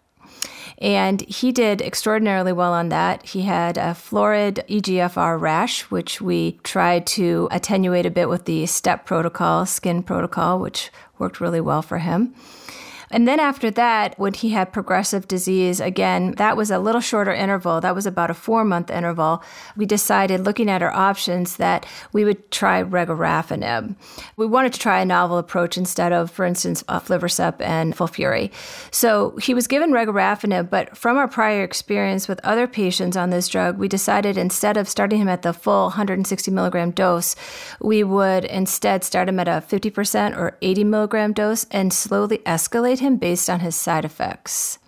And 0.79 1.23
he 1.23 1.53
did 1.53 1.81
extraordinarily 1.81 2.53
well 2.53 2.75
on 2.75 2.91
that. 2.91 3.25
He 3.25 3.43
had 3.43 3.79
a 3.79 3.95
florid 3.95 4.63
EGFR 4.69 5.41
rash, 5.41 5.83
which 5.83 6.21
we 6.21 6.59
tried 6.65 7.07
to 7.09 7.49
attenuate 7.51 8.05
a 8.05 8.11
bit 8.11 8.29
with 8.29 8.45
the 8.45 8.67
STEPP 8.67 9.07
protocol, 9.07 9.65
skin 9.65 10.03
protocol, 10.03 10.59
which 10.59 10.91
worked 11.19 11.41
really 11.41 11.61
well 11.61 11.81
for 11.81 11.99
him. 11.99 12.35
And 13.15 13.29
then 13.29 13.39
after 13.39 13.71
that, 13.71 14.19
when 14.19 14.35
he 14.35 14.51
had 14.51 14.73
progressive 14.73 15.29
disease, 15.29 15.79
again, 15.79 16.33
that 16.33 16.57
was 16.57 16.73
a 16.73 16.81
little 16.81 17.01
shorter 17.01 17.33
interval. 17.33 17.81
That 17.81 17.95
was 17.95 18.07
about 18.07 18.29
a 18.29 18.35
four 18.35 18.65
month 18.65 18.91
interval. 18.91 19.41
We 19.77 19.87
decided, 19.87 20.41
looking 20.41 20.69
at 20.69 20.83
our 20.83 20.93
options, 20.93 21.57
that 21.59 21.87
we 22.13 22.25
would 22.25 22.51
try 22.51 22.83
regorafenib. 22.83 23.95
We 24.37 24.47
wanted 24.47 24.73
to 24.73 24.81
try 24.81 25.01
a 25.01 25.05
novel 25.05 25.39
approach 25.39 25.79
instead 25.79 26.13
of, 26.13 26.29
for 26.29 26.45
instance, 26.45 26.83
aflibercept 26.89 27.61
and 27.61 27.95
FOLFIRI. 27.95 28.51
So 28.91 29.37
he 29.37 29.55
was 29.55 29.69
given 29.69 29.93
regorafenib, 29.93 30.69
but 30.69 30.97
from 30.97 31.17
our 31.17 31.29
prior 31.29 31.63
experience 31.63 32.27
with 32.27 32.41
other 32.43 32.67
patients 32.67 33.17
on 33.17 33.31
this 33.31 33.47
drug, 33.47 33.79
we 33.79 33.87
decided 33.87 34.37
instead 34.37 34.77
of 34.77 34.89
starting 34.89 35.21
him 35.21 35.29
at 35.29 35.43
the 35.43 35.53
full 35.53 35.85
160 35.85 36.51
milligram 36.51 36.91
dose, 36.91 37.37
we 37.81 38.03
would 38.03 38.45
instead 38.47 39.05
start 39.05 39.29
him 39.29 39.39
at 39.39 39.47
a 39.47 39.63
50% 39.65 40.37
or 40.37 40.59
80 40.61 40.83
milligram 40.83 41.33
dose 41.33 41.65
and 41.71 41.93
slowly 41.93 42.39
escalate 42.39 43.04
him 43.05 43.17
based 43.17 43.49
on 43.49 43.61
his 43.61 43.77
side 43.77 44.05
effects. 44.05 44.79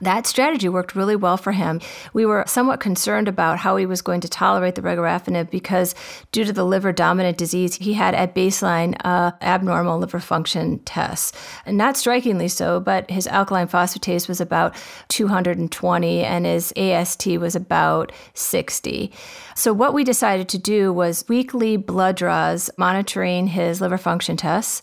That 0.00 0.26
strategy 0.26 0.68
worked 0.68 0.94
really 0.94 1.16
well 1.16 1.36
for 1.36 1.52
him. 1.52 1.80
We 2.12 2.26
were 2.26 2.44
somewhat 2.46 2.80
concerned 2.80 3.28
about 3.28 3.58
how 3.58 3.76
he 3.76 3.86
was 3.86 4.02
going 4.02 4.20
to 4.22 4.28
tolerate 4.28 4.74
the 4.74 4.82
regorafenib 4.82 5.50
because, 5.50 5.94
due 6.32 6.44
to 6.44 6.52
the 6.52 6.64
liver 6.64 6.92
dominant 6.92 7.38
disease, 7.38 7.76
he 7.76 7.94
had 7.94 8.14
at 8.14 8.34
baseline 8.34 8.96
uh, 9.04 9.32
abnormal 9.40 9.98
liver 9.98 10.20
function 10.20 10.80
tests. 10.80 11.32
And 11.64 11.76
not 11.76 11.96
strikingly 11.96 12.48
so, 12.48 12.80
but 12.80 13.10
his 13.10 13.26
alkaline 13.26 13.68
phosphatase 13.68 14.28
was 14.28 14.40
about 14.40 14.74
220 15.08 16.24
and 16.24 16.46
his 16.46 16.72
AST 16.76 17.26
was 17.38 17.56
about 17.56 18.12
60. 18.34 19.12
So, 19.54 19.72
what 19.72 19.94
we 19.94 20.04
decided 20.04 20.48
to 20.50 20.58
do 20.58 20.92
was 20.92 21.24
weekly 21.28 21.76
blood 21.76 22.16
draws 22.16 22.70
monitoring 22.76 23.46
his 23.48 23.80
liver 23.80 23.98
function 23.98 24.36
tests 24.36 24.82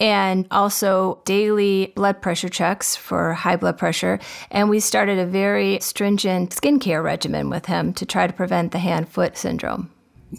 and 0.00 0.46
also 0.50 1.20
daily 1.24 1.92
blood 1.96 2.20
pressure 2.22 2.48
checks 2.48 2.96
for 2.96 3.34
high 3.34 3.56
blood 3.56 3.78
pressure. 3.78 4.18
And 4.50 4.70
we 4.70 4.80
started 4.80 5.18
a 5.18 5.26
very 5.26 5.78
stringent 5.80 6.50
skincare 6.50 7.02
regimen 7.02 7.50
with 7.50 7.66
him 7.66 7.92
to 7.94 8.06
try 8.06 8.26
to 8.26 8.32
prevent 8.32 8.72
the 8.72 8.78
hand 8.78 9.08
foot 9.08 9.36
syndrome. 9.36 9.90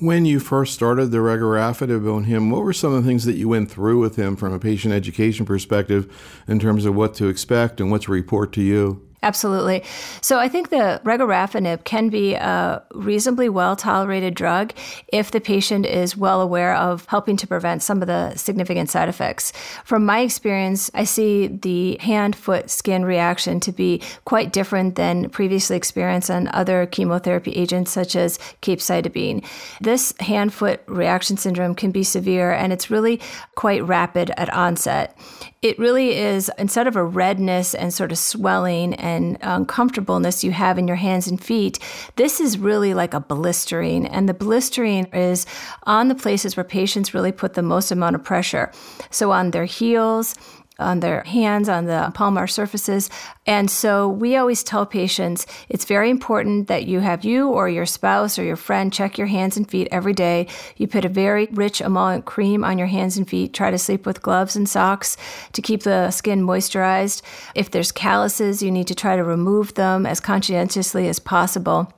When 0.02 0.26
you 0.26 0.40
first 0.40 0.74
started 0.74 1.12
the 1.12 1.20
regorafenib 1.20 2.14
on 2.14 2.26
him, 2.26 2.52
what 2.52 2.64
were 2.64 2.74
some 2.74 2.94
of 2.94 3.02
the 3.02 3.08
things 3.08 3.24
that 3.24 3.38
you 3.38 3.48
went 3.48 3.72
through 3.72 4.00
with 4.00 4.18
him 4.18 4.36
from 4.36 4.52
a 4.52 4.60
patient 4.60 4.94
education 4.94 5.46
perspective 5.46 6.14
in 6.48 6.60
terms 6.60 6.86
of 6.86 6.94
what 6.94 7.14
to 7.16 7.28
expect 7.30 7.80
and 7.80 7.90
what 7.90 8.02
to 8.04 8.12
report 8.12 8.52
to 8.54 8.62
you? 8.62 9.07
Absolutely. 9.24 9.84
So 10.22 10.38
I 10.38 10.48
think 10.48 10.70
the 10.70 11.02
regorafenib 11.04 11.86
can 11.86 12.10
be 12.10 12.36
a 12.36 12.84
reasonably 12.94 13.50
well 13.50 13.76
tolerated 13.76 14.36
drug 14.36 14.74
if 15.08 15.32
the 15.32 15.42
patient 15.42 15.88
is 15.88 16.16
well 16.16 16.40
aware 16.40 16.76
of 16.76 17.06
helping 17.08 17.36
to 17.38 17.48
prevent 17.48 17.82
some 17.82 18.04
of 18.04 18.08
the 18.08 18.36
significant 18.36 18.92
side 18.92 19.10
effects. 19.10 19.54
From 19.84 20.06
my 20.06 20.20
experience, 20.20 20.92
I 20.94 21.06
see 21.06 21.48
the 21.48 21.98
hand, 22.00 22.36
foot, 22.36 22.70
skin 22.70 23.06
reaction 23.06 23.60
to 23.62 23.72
be 23.72 24.04
quite 24.26 24.54
different 24.54 24.96
than 24.96 25.30
previously 25.32 25.76
experienced 25.76 26.30
on 26.30 26.48
other 26.50 26.86
chemotherapy 26.86 27.52
agents 27.54 27.92
such 27.92 28.16
as 28.16 28.38
capecitabine. 28.62 29.44
This 29.82 30.14
hand 30.20 30.54
foot 30.54 30.82
reaction 30.86 31.38
syndrome 31.38 31.74
can 31.74 31.90
be 31.90 32.04
severe 32.04 32.52
and 32.52 32.72
it's 32.72 32.92
really 32.92 33.20
quite 33.56 33.84
rapid 33.84 34.32
at 34.38 34.54
onset 34.54 35.18
it 35.62 35.80
really 35.80 36.16
is 36.16 36.52
instead 36.60 36.86
of 36.86 36.96
a 36.96 37.04
redness 37.04 37.74
and 37.74 37.94
sort 37.94 38.12
of 38.12 38.18
swelling 38.18 38.94
and 38.96 39.38
uncomfortableness 39.42 40.44
you 40.44 40.52
have 40.52 40.78
in 40.78 40.88
your 40.88 40.98
hands 40.98 41.28
and 41.28 41.44
feet, 41.44 41.80
this 42.16 42.40
is 42.40 42.60
really 42.60 42.94
like 42.94 43.14
a 43.14 43.20
blistering. 43.20 44.06
And 44.06 44.30
the 44.30 44.36
blistering 44.36 45.06
is 45.08 45.46
on 45.84 46.10
the 46.10 46.16
places 46.16 46.56
where 46.56 46.64
patients 46.64 47.14
really 47.14 47.32
put 47.32 47.56
the 47.56 47.64
most 47.64 47.92
amount 47.92 48.16
of 48.16 48.24
pressure. 48.24 48.72
So 49.10 49.32
on 49.32 49.52
their 49.52 49.66
heels, 49.66 50.36
on 50.80 51.00
their 51.00 51.24
hands, 51.24 51.70
on 51.70 51.86
the 51.86 52.12
palmar 52.14 52.48
surfaces. 52.48 53.10
And 53.46 53.70
so 53.70 54.08
we 54.08 54.36
always 54.36 54.64
tell 54.64 54.86
patients 54.86 55.46
it's 55.70 55.86
very 55.86 56.10
important 56.10 56.68
that 56.68 56.88
you 56.88 57.00
have 57.00 57.26
you 57.26 57.50
or 57.50 57.70
your 57.70 57.86
spouse 57.86 58.38
or 58.38 58.44
your 58.44 58.56
friend 58.56 58.92
check 58.92 59.18
your 59.18 59.28
hands 59.28 59.58
and 59.58 59.70
feet 59.70 59.88
every 59.92 60.14
day. 60.14 60.48
You 60.76 60.88
put 60.88 61.06
a 61.06 61.10
very 61.10 61.48
rich 61.52 61.82
emollient 61.82 62.26
cream 62.26 62.64
on 62.64 62.78
your 62.78 62.88
hands 62.88 63.18
and 63.18 63.28
feet. 63.28 63.54
Try 63.54 63.72
to 63.72 63.78
sleep 63.78 64.06
with 64.06 64.22
gloves 64.22 64.56
and 64.56 64.68
socks 64.68 65.18
to 65.54 65.62
keep 65.62 65.84
the 65.84 66.12
skin 66.12 66.44
moisturized. 66.44 67.22
If 67.56 67.72
there's 67.72 67.92
calluses, 67.92 68.62
you 68.62 68.72
need 68.72 68.88
to 68.88 68.96
try 68.96 69.16
to 69.16 69.24
remove 69.24 69.74
them 69.74 70.06
as 70.06 70.20
conscientiously 70.20 71.08
as 71.08 71.20
possible 71.20 71.92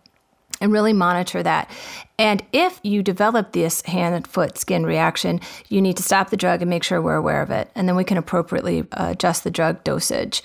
and 0.61 0.71
really 0.71 0.93
monitor 0.93 1.41
that. 1.43 1.69
And 2.17 2.43
if 2.51 2.79
you 2.83 3.01
develop 3.01 3.51
this 3.51 3.81
hand 3.81 4.27
foot 4.27 4.57
skin 4.57 4.85
reaction, 4.85 5.39
you 5.69 5.81
need 5.81 5.97
to 5.97 6.03
stop 6.03 6.29
the 6.29 6.37
drug 6.37 6.61
and 6.61 6.69
make 6.69 6.83
sure 6.83 7.01
we're 7.01 7.15
aware 7.15 7.41
of 7.41 7.51
it. 7.51 7.71
And 7.75 7.87
then 7.87 7.95
we 7.95 8.03
can 8.03 8.17
appropriately 8.17 8.85
uh, 8.91 9.09
adjust 9.11 9.43
the 9.43 9.51
drug 9.51 9.83
dosage. 9.83 10.43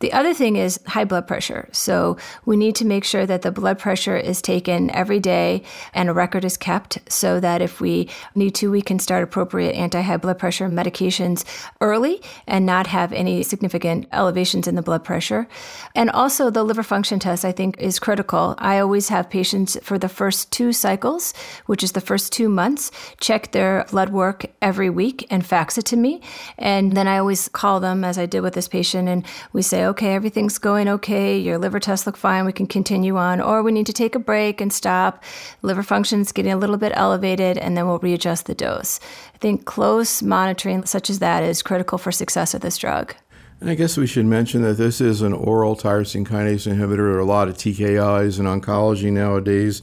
The 0.00 0.12
other 0.14 0.32
thing 0.32 0.56
is 0.56 0.80
high 0.86 1.04
blood 1.04 1.28
pressure. 1.28 1.68
So 1.72 2.16
we 2.46 2.56
need 2.56 2.74
to 2.76 2.86
make 2.86 3.04
sure 3.04 3.26
that 3.26 3.42
the 3.42 3.52
blood 3.52 3.78
pressure 3.78 4.16
is 4.16 4.40
taken 4.40 4.90
every 4.90 5.20
day 5.20 5.62
and 5.92 6.08
a 6.08 6.14
record 6.14 6.44
is 6.44 6.56
kept 6.56 6.98
so 7.10 7.38
that 7.40 7.60
if 7.60 7.80
we 7.80 8.08
need 8.34 8.54
to, 8.56 8.70
we 8.70 8.80
can 8.80 8.98
start 8.98 9.22
appropriate 9.22 9.72
anti 9.72 10.00
high 10.00 10.16
blood 10.16 10.38
pressure 10.38 10.68
medications 10.70 11.44
early 11.82 12.22
and 12.46 12.64
not 12.64 12.86
have 12.86 13.12
any 13.12 13.42
significant 13.42 14.06
elevations 14.12 14.66
in 14.66 14.74
the 14.74 14.82
blood 14.82 15.04
pressure. 15.04 15.46
And 15.94 16.08
also, 16.10 16.48
the 16.48 16.64
liver 16.64 16.82
function 16.82 17.18
test, 17.18 17.44
I 17.44 17.52
think, 17.52 17.78
is 17.78 17.98
critical. 17.98 18.54
I 18.56 18.78
always 18.78 19.10
have 19.10 19.28
patients 19.28 19.76
for 19.82 19.98
the 19.98 20.08
first 20.08 20.50
two 20.50 20.72
cycles, 20.72 21.34
which 21.66 21.82
is 21.82 21.92
the 21.92 22.00
first 22.00 22.32
two 22.32 22.48
months, 22.48 22.90
check 23.20 23.52
their 23.52 23.84
blood 23.90 24.08
work 24.08 24.46
every 24.62 24.88
week 24.88 25.26
and 25.30 25.44
fax 25.44 25.76
it 25.76 25.84
to 25.86 25.96
me. 25.96 26.22
And 26.56 26.92
then 26.92 27.06
I 27.06 27.18
always 27.18 27.48
call 27.48 27.80
them, 27.80 28.02
as 28.02 28.16
I 28.16 28.24
did 28.24 28.40
with 28.40 28.54
this 28.54 28.68
patient, 28.68 29.06
and 29.06 29.26
we 29.52 29.60
say, 29.60 29.89
okay, 29.90 30.14
everything's 30.14 30.58
going 30.58 30.88
okay, 30.88 31.36
your 31.38 31.58
liver 31.58 31.80
tests 31.80 32.06
look 32.06 32.16
fine, 32.16 32.46
we 32.46 32.52
can 32.52 32.66
continue 32.66 33.16
on, 33.16 33.40
or 33.40 33.62
we 33.62 33.72
need 33.72 33.86
to 33.86 33.92
take 33.92 34.14
a 34.14 34.18
break 34.18 34.60
and 34.60 34.72
stop. 34.72 35.22
Liver 35.62 35.82
function's 35.82 36.32
getting 36.32 36.52
a 36.52 36.56
little 36.56 36.76
bit 36.76 36.92
elevated, 36.94 37.58
and 37.58 37.76
then 37.76 37.86
we'll 37.86 37.98
readjust 37.98 38.46
the 38.46 38.54
dose. 38.54 39.00
I 39.34 39.38
think 39.38 39.64
close 39.64 40.22
monitoring 40.22 40.84
such 40.86 41.10
as 41.10 41.18
that 41.18 41.42
is 41.42 41.62
critical 41.62 41.98
for 41.98 42.12
success 42.12 42.54
of 42.54 42.60
this 42.60 42.78
drug. 42.78 43.14
And 43.60 43.68
I 43.68 43.74
guess 43.74 43.96
we 43.96 44.06
should 44.06 44.26
mention 44.26 44.62
that 44.62 44.78
this 44.78 45.00
is 45.00 45.20
an 45.20 45.32
oral 45.32 45.76
tyrosine 45.76 46.26
kinase 46.26 46.72
inhibitor. 46.72 46.96
There 46.96 47.16
are 47.16 47.18
a 47.18 47.24
lot 47.24 47.48
of 47.48 47.56
TKIs 47.56 48.38
in 48.38 48.46
oncology 48.46 49.12
nowadays, 49.12 49.82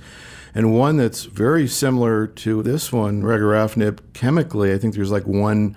and 0.56 0.74
one 0.74 0.98
that's 0.98 1.26
very 1.26 1.68
similar 1.68 2.26
to 2.28 2.64
this 2.64 2.92
one, 2.92 3.22
regorafenib, 3.22 4.00
chemically. 4.14 4.74
I 4.74 4.78
think 4.78 4.96
there's 4.96 5.12
like 5.12 5.28
one 5.28 5.76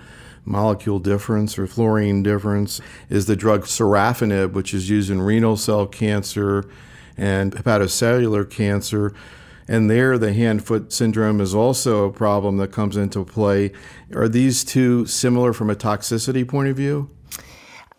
molecule 0.51 0.99
difference 0.99 1.59
or 1.59 1.67
fluorine 1.67 2.23
difference 2.23 2.81
is 3.09 3.27
the 3.27 3.37
drug 3.37 3.63
sorafenib, 3.63 4.53
which 4.53 4.75
is 4.75 4.91
used 4.91 5.11
in 5.11 5.23
renal 5.23 5.57
cell 5.57 5.87
cancer 5.87 6.69
and 7.17 7.53
hepatocellular 7.53 8.51
cancer. 8.51 9.15
And 9.69 9.89
there, 9.89 10.19
the 10.19 10.33
hand 10.33 10.67
foot 10.67 10.93
syndrome 10.93 11.41
is 11.41 11.55
also 11.55 12.07
a 12.07 12.13
problem 12.13 12.57
that 12.57 12.73
comes 12.73 12.97
into 12.97 13.25
play. 13.25 13.73
Are 14.15 14.29
these 14.29 14.65
two 14.65 15.07
similar 15.07 15.53
from 15.53 15.71
a 15.71 15.77
toxicity 15.77 16.47
point 16.47 16.69
of 16.69 16.77
view? 16.77 17.09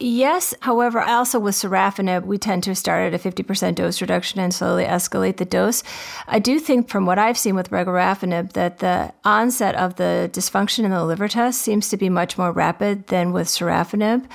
Yes. 0.02 0.56
However, 0.62 1.00
also 1.00 1.40
with 1.40 1.54
sorafenib, 1.54 2.26
we 2.26 2.40
tend 2.40 2.64
to 2.64 2.74
start 2.74 3.14
at 3.14 3.26
a 3.26 3.32
50% 3.32 3.76
dose 3.76 4.02
reduction 4.02 4.40
and 4.40 4.52
slowly 4.52 4.84
escalate 4.84 5.38
the 5.38 5.46
dose. 5.46 5.84
I 6.28 6.40
do 6.40 6.60
think, 6.60 6.90
from 6.90 7.06
what 7.06 7.20
I've 7.20 7.38
seen 7.38 7.54
with 7.54 7.70
regorafenib, 7.70 8.54
that 8.54 8.80
the 8.80 9.14
onset 9.24 9.76
of 9.76 9.98
the 9.98 10.28
dysfunction 10.34 10.86
in 10.86 10.92
the 10.92 11.06
liver 11.06 11.28
test 11.28 11.62
seems 11.62 11.90
to 11.90 11.98
be 11.98 12.10
much 12.10 12.36
more 12.36 12.52
rapid 12.52 13.08
than 13.08 13.32
with 13.32 13.48
sorafenib. 13.48 14.28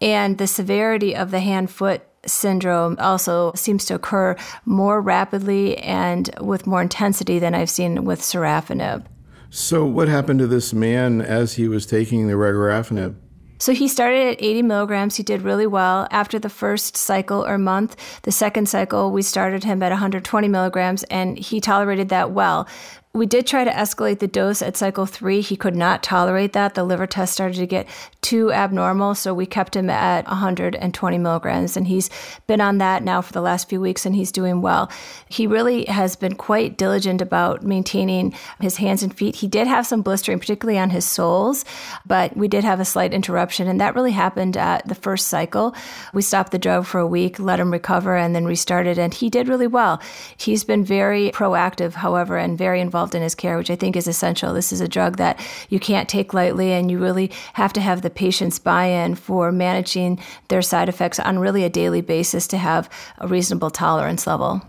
And 0.00 0.38
the 0.38 0.48
severity 0.48 1.14
of 1.14 1.30
the 1.30 1.38
hand 1.40 1.70
foot 1.70 2.02
syndrome 2.26 2.96
also 2.98 3.52
seems 3.54 3.84
to 3.84 3.94
occur 3.94 4.36
more 4.64 5.00
rapidly 5.00 5.78
and 5.78 6.30
with 6.40 6.66
more 6.66 6.82
intensity 6.82 7.38
than 7.38 7.54
I've 7.54 7.70
seen 7.70 8.04
with 8.04 8.20
sorafenib. 8.20 9.06
So, 9.50 9.84
what 9.84 10.08
happened 10.08 10.40
to 10.40 10.48
this 10.48 10.72
man 10.72 11.20
as 11.20 11.54
he 11.54 11.68
was 11.68 11.86
taking 11.86 12.26
the 12.26 12.34
regorafenib? 12.34 13.14
So 13.62 13.72
he 13.72 13.86
started 13.86 14.26
at 14.26 14.42
80 14.42 14.62
milligrams. 14.62 15.14
He 15.14 15.22
did 15.22 15.42
really 15.42 15.68
well. 15.68 16.08
After 16.10 16.36
the 16.40 16.48
first 16.48 16.96
cycle 16.96 17.46
or 17.46 17.58
month, 17.58 17.94
the 18.22 18.32
second 18.32 18.68
cycle, 18.68 19.12
we 19.12 19.22
started 19.22 19.62
him 19.62 19.84
at 19.84 19.90
120 19.90 20.48
milligrams, 20.48 21.04
and 21.04 21.38
he 21.38 21.60
tolerated 21.60 22.08
that 22.08 22.32
well. 22.32 22.66
We 23.14 23.26
did 23.26 23.46
try 23.46 23.62
to 23.62 23.70
escalate 23.70 24.20
the 24.20 24.26
dose 24.26 24.62
at 24.62 24.74
cycle 24.74 25.04
three. 25.04 25.42
He 25.42 25.54
could 25.54 25.76
not 25.76 26.02
tolerate 26.02 26.54
that. 26.54 26.72
The 26.72 26.82
liver 26.82 27.06
test 27.06 27.34
started 27.34 27.58
to 27.58 27.66
get 27.66 27.86
too 28.22 28.50
abnormal, 28.50 29.14
so 29.16 29.34
we 29.34 29.44
kept 29.44 29.76
him 29.76 29.90
at 29.90 30.26
120 30.28 31.18
milligrams. 31.18 31.76
And 31.76 31.86
he's 31.86 32.08
been 32.46 32.62
on 32.62 32.78
that 32.78 33.02
now 33.02 33.20
for 33.20 33.34
the 33.34 33.42
last 33.42 33.68
few 33.68 33.82
weeks 33.82 34.06
and 34.06 34.16
he's 34.16 34.32
doing 34.32 34.62
well. 34.62 34.90
He 35.28 35.46
really 35.46 35.84
has 35.86 36.16
been 36.16 36.36
quite 36.36 36.78
diligent 36.78 37.20
about 37.20 37.62
maintaining 37.62 38.34
his 38.60 38.78
hands 38.78 39.02
and 39.02 39.14
feet. 39.14 39.36
He 39.36 39.46
did 39.46 39.66
have 39.66 39.86
some 39.86 40.00
blistering, 40.00 40.38
particularly 40.38 40.78
on 40.78 40.88
his 40.88 41.04
soles, 41.04 41.66
but 42.06 42.34
we 42.34 42.48
did 42.48 42.64
have 42.64 42.80
a 42.80 42.84
slight 42.86 43.12
interruption. 43.12 43.68
And 43.68 43.78
that 43.78 43.94
really 43.94 44.12
happened 44.12 44.56
at 44.56 44.88
the 44.88 44.94
first 44.94 45.28
cycle. 45.28 45.74
We 46.14 46.22
stopped 46.22 46.50
the 46.50 46.58
drug 46.58 46.86
for 46.86 46.98
a 46.98 47.06
week, 47.06 47.38
let 47.38 47.60
him 47.60 47.72
recover, 47.72 48.16
and 48.16 48.34
then 48.34 48.46
restarted. 48.46 48.98
And 48.98 49.12
he 49.12 49.28
did 49.28 49.48
really 49.48 49.66
well. 49.66 50.00
He's 50.38 50.64
been 50.64 50.82
very 50.82 51.30
proactive, 51.32 51.92
however, 51.92 52.38
and 52.38 52.56
very 52.56 52.80
involved 52.80 53.01
involved 53.02 53.16
in 53.16 53.22
his 53.22 53.34
care, 53.34 53.58
which 53.58 53.70
I 53.70 53.74
think 53.74 53.96
is 53.96 54.06
essential. 54.06 54.54
This 54.54 54.72
is 54.72 54.80
a 54.80 54.86
drug 54.86 55.16
that 55.16 55.44
you 55.68 55.80
can't 55.80 56.08
take 56.08 56.32
lightly, 56.32 56.70
and 56.70 56.88
you 56.88 57.00
really 57.00 57.32
have 57.54 57.72
to 57.72 57.80
have 57.80 58.02
the 58.02 58.10
patient's 58.10 58.60
buy 58.60 58.84
in 58.84 59.16
for 59.16 59.50
managing 59.50 60.20
their 60.46 60.62
side 60.62 60.88
effects 60.88 61.18
on 61.18 61.40
really 61.40 61.64
a 61.64 61.68
daily 61.68 62.00
basis 62.00 62.46
to 62.48 62.58
have 62.58 62.88
a 63.18 63.26
reasonable 63.26 63.70
tolerance 63.70 64.24
level. 64.24 64.62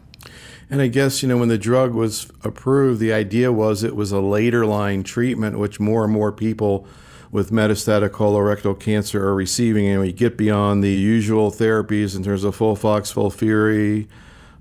And 0.68 0.82
I 0.82 0.88
guess, 0.88 1.22
you 1.22 1.30
know, 1.30 1.38
when 1.38 1.50
the 1.50 1.60
drug 1.60 1.94
was 1.94 2.32
approved, 2.44 3.00
the 3.00 3.14
idea 3.14 3.52
was 3.52 3.84
it 3.84 3.96
was 3.96 4.12
a 4.12 4.20
later 4.20 4.66
line 4.66 5.04
treatment, 5.04 5.60
which 5.60 5.80
more 5.80 6.04
and 6.04 6.12
more 6.12 6.32
people 6.32 6.88
with 7.30 7.52
metastatic 7.52 8.10
colorectal 8.10 8.80
cancer 8.80 9.24
are 9.24 9.36
receiving. 9.36 9.86
And 9.86 10.02
we 10.02 10.12
get 10.12 10.38
beyond 10.38 10.84
the 10.84 10.90
usual 10.90 11.52
therapies 11.52 12.16
in 12.16 12.24
terms 12.24 12.44
of 12.44 12.58
FOLFOX, 12.58 13.14
FOLFIRI, 13.14 14.08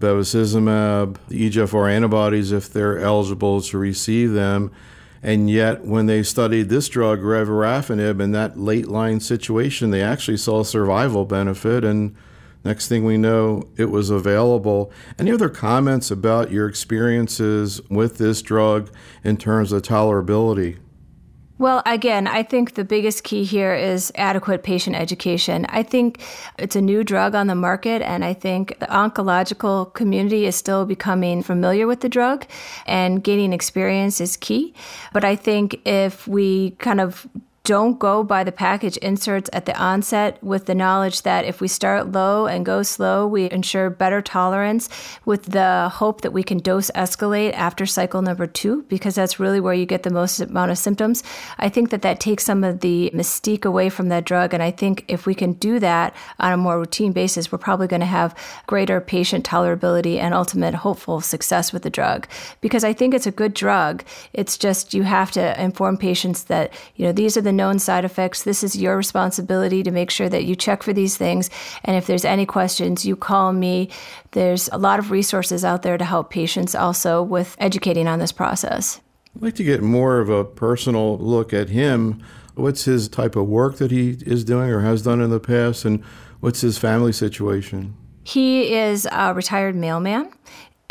bevacizumab, 0.02 1.16
the 1.28 1.48
EGFR 1.48 1.90
antibodies 1.90 2.52
if 2.52 2.70
they're 2.70 2.98
eligible 2.98 3.62
to 3.62 3.78
receive 3.78 4.32
them. 4.32 4.70
And 5.22 5.48
yet, 5.48 5.84
when 5.84 6.06
they 6.06 6.24
studied 6.24 6.68
this 6.68 6.88
drug, 6.88 7.20
regorafenib, 7.20 8.20
in 8.20 8.32
that 8.32 8.58
late 8.58 8.88
line 8.88 9.20
situation, 9.20 9.90
they 9.90 10.02
actually 10.02 10.36
saw 10.36 10.64
survival 10.64 11.24
benefit. 11.24 11.84
And 11.84 12.16
next 12.64 12.88
thing 12.88 13.04
we 13.04 13.16
know, 13.16 13.68
it 13.76 13.84
was 13.84 14.10
available. 14.10 14.90
Any 15.20 15.30
other 15.30 15.48
comments 15.48 16.10
about 16.10 16.50
your 16.50 16.68
experiences 16.68 17.80
with 17.88 18.18
this 18.18 18.42
drug 18.42 18.90
in 19.22 19.36
terms 19.36 19.70
of 19.70 19.82
tolerability? 19.82 20.78
Well, 21.62 21.80
again, 21.86 22.26
I 22.26 22.42
think 22.42 22.74
the 22.74 22.82
biggest 22.82 23.22
key 23.22 23.44
here 23.44 23.72
is 23.72 24.10
adequate 24.16 24.64
patient 24.64 24.96
education. 24.96 25.64
I 25.68 25.84
think 25.84 26.20
it's 26.58 26.74
a 26.74 26.80
new 26.80 27.04
drug 27.04 27.36
on 27.36 27.46
the 27.46 27.54
market, 27.54 28.02
and 28.02 28.24
I 28.24 28.34
think 28.34 28.76
the 28.80 28.86
oncological 28.86 29.94
community 29.94 30.44
is 30.44 30.56
still 30.56 30.84
becoming 30.84 31.40
familiar 31.40 31.86
with 31.86 32.00
the 32.00 32.08
drug, 32.08 32.46
and 32.84 33.22
gaining 33.22 33.52
experience 33.52 34.20
is 34.20 34.36
key. 34.36 34.74
But 35.12 35.22
I 35.24 35.36
think 35.36 35.80
if 35.86 36.26
we 36.26 36.72
kind 36.80 37.00
of 37.00 37.28
don't 37.64 38.00
go 38.00 38.24
by 38.24 38.42
the 38.42 38.50
package 38.50 38.96
inserts 38.96 39.48
at 39.52 39.66
the 39.66 39.76
onset 39.80 40.42
with 40.42 40.66
the 40.66 40.74
knowledge 40.74 41.22
that 41.22 41.44
if 41.44 41.60
we 41.60 41.68
start 41.68 42.10
low 42.10 42.46
and 42.46 42.66
go 42.66 42.82
slow, 42.82 43.24
we 43.24 43.48
ensure 43.50 43.88
better 43.88 44.20
tolerance 44.20 44.88
with 45.24 45.44
the 45.44 45.88
hope 45.94 46.22
that 46.22 46.32
we 46.32 46.42
can 46.42 46.58
dose 46.58 46.90
escalate 46.90 47.52
after 47.52 47.86
cycle 47.86 48.20
number 48.20 48.48
two, 48.48 48.82
because 48.88 49.14
that's 49.14 49.38
really 49.38 49.60
where 49.60 49.74
you 49.74 49.86
get 49.86 50.02
the 50.02 50.10
most 50.10 50.40
amount 50.40 50.72
of 50.72 50.78
symptoms. 50.78 51.22
I 51.58 51.68
think 51.68 51.90
that 51.90 52.02
that 52.02 52.18
takes 52.18 52.44
some 52.44 52.64
of 52.64 52.80
the 52.80 53.12
mystique 53.14 53.64
away 53.64 53.90
from 53.90 54.08
that 54.08 54.24
drug. 54.24 54.52
And 54.52 54.62
I 54.62 54.72
think 54.72 55.04
if 55.06 55.24
we 55.24 55.34
can 55.34 55.52
do 55.52 55.78
that 55.78 56.16
on 56.40 56.52
a 56.52 56.56
more 56.56 56.80
routine 56.80 57.12
basis, 57.12 57.52
we're 57.52 57.58
probably 57.58 57.86
going 57.86 58.00
to 58.00 58.06
have 58.06 58.36
greater 58.66 59.00
patient 59.00 59.46
tolerability 59.46 60.18
and 60.18 60.34
ultimate 60.34 60.74
hopeful 60.74 61.20
success 61.20 61.72
with 61.72 61.84
the 61.84 61.90
drug. 61.90 62.26
Because 62.60 62.82
I 62.82 62.92
think 62.92 63.14
it's 63.14 63.26
a 63.26 63.30
good 63.30 63.54
drug. 63.54 64.02
It's 64.32 64.58
just 64.58 64.94
you 64.94 65.04
have 65.04 65.30
to 65.32 65.62
inform 65.62 65.96
patients 65.96 66.44
that, 66.44 66.72
you 66.96 67.06
know, 67.06 67.12
these 67.12 67.36
are 67.36 67.40
the 67.40 67.51
the 67.52 67.56
known 67.56 67.78
side 67.78 68.04
effects. 68.04 68.42
This 68.42 68.64
is 68.64 68.76
your 68.76 68.96
responsibility 68.96 69.82
to 69.82 69.90
make 69.90 70.10
sure 70.10 70.28
that 70.28 70.44
you 70.44 70.56
check 70.56 70.82
for 70.82 70.92
these 70.92 71.16
things. 71.16 71.50
And 71.84 71.96
if 71.96 72.06
there's 72.06 72.24
any 72.24 72.46
questions, 72.46 73.04
you 73.04 73.14
call 73.14 73.52
me. 73.52 73.90
There's 74.30 74.68
a 74.72 74.78
lot 74.78 74.98
of 74.98 75.10
resources 75.10 75.64
out 75.64 75.82
there 75.82 75.98
to 75.98 76.04
help 76.04 76.30
patients 76.30 76.74
also 76.74 77.22
with 77.22 77.54
educating 77.58 78.08
on 78.08 78.18
this 78.18 78.32
process. 78.32 79.00
I'd 79.36 79.42
like 79.42 79.54
to 79.56 79.64
get 79.64 79.82
more 79.82 80.18
of 80.18 80.30
a 80.30 80.44
personal 80.44 81.18
look 81.18 81.52
at 81.52 81.68
him. 81.68 82.22
What's 82.54 82.84
his 82.84 83.08
type 83.08 83.36
of 83.36 83.48
work 83.48 83.76
that 83.76 83.90
he 83.90 84.16
is 84.26 84.44
doing 84.44 84.70
or 84.70 84.80
has 84.80 85.02
done 85.02 85.20
in 85.20 85.30
the 85.30 85.40
past, 85.40 85.84
and 85.84 86.02
what's 86.40 86.60
his 86.60 86.76
family 86.76 87.12
situation? 87.12 87.96
He 88.24 88.74
is 88.74 89.08
a 89.10 89.34
retired 89.34 89.74
mailman 89.74 90.32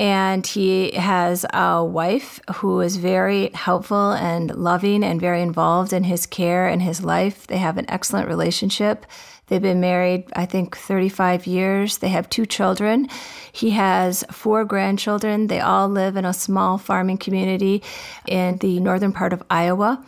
and 0.02 0.48
he 0.48 0.94
has 0.94 1.46
a 1.54 1.86
wife 1.86 2.40
who 2.56 2.82
is 2.82 2.96
very 2.96 3.52
helpful 3.54 4.14
and 4.14 4.50
loving 4.56 5.04
and 5.04 5.22
very 5.22 5.44
involved 5.44 5.94
in 5.94 6.04
his 6.06 6.26
care 6.26 6.68
and 6.68 6.82
his 6.82 7.04
life. 7.04 7.46
They 7.46 7.60
have 7.60 7.78
an 7.78 7.86
excellent 7.88 8.28
relationship. 8.28 9.06
They've 9.46 9.62
been 9.62 9.80
married, 9.80 10.24
I 10.34 10.48
think, 10.48 10.76
35 10.76 11.46
years. 11.46 12.00
They 12.00 12.10
have 12.10 12.28
two 12.32 12.48
children. 12.48 13.10
He 13.52 13.70
has 13.72 14.24
four 14.32 14.66
grandchildren. 14.66 15.46
They 15.46 15.60
all 15.60 15.88
live 15.88 16.16
in 16.16 16.26
a 16.26 16.34
small 16.34 16.80
farming 16.80 17.20
community 17.20 17.84
in 18.28 18.58
the 18.58 18.80
northern 18.80 19.14
part 19.14 19.34
of 19.34 19.44
Iowa. 19.52 20.04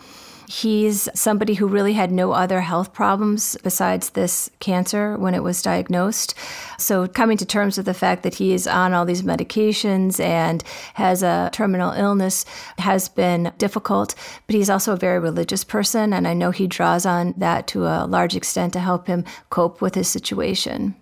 He's 0.54 1.10
somebody 1.16 1.56
who 1.56 1.66
really 1.66 1.94
had 1.94 2.12
no 2.12 2.32
other 2.32 2.62
health 2.62 2.94
problems 2.94 3.58
besides 3.64 4.12
this 4.12 4.52
cancer 4.60 5.18
when 5.18 5.34
it 5.34 5.42
was 5.42 5.64
diagnosed. 5.64 6.36
So, 6.78 7.08
coming 7.08 7.38
to 7.38 7.46
terms 7.46 7.76
with 7.76 7.88
the 7.88 7.94
fact 7.96 8.22
that 8.22 8.36
he 8.36 8.54
is 8.54 8.68
on 8.68 8.94
all 8.94 9.04
these 9.04 9.24
medications 9.24 10.20
and 10.20 10.64
has 10.94 11.24
a 11.24 11.50
terminal 11.52 11.92
illness 11.94 12.46
has 12.78 13.10
been 13.10 13.52
difficult, 13.58 14.14
but 14.46 14.56
he's 14.56 14.70
also 14.70 14.94
a 14.94 14.96
very 14.96 15.18
religious 15.18 15.64
person, 15.64 16.14
and 16.14 16.28
I 16.28 16.36
know 16.36 16.52
he 16.52 16.68
draws 16.68 17.04
on 17.04 17.34
that 17.38 17.66
to 17.70 17.88
a 17.88 18.06
large 18.06 18.36
extent 18.36 18.74
to 18.74 18.80
help 18.80 19.08
him 19.08 19.26
cope 19.50 19.82
with 19.82 19.96
his 19.96 20.08
situation. 20.08 20.94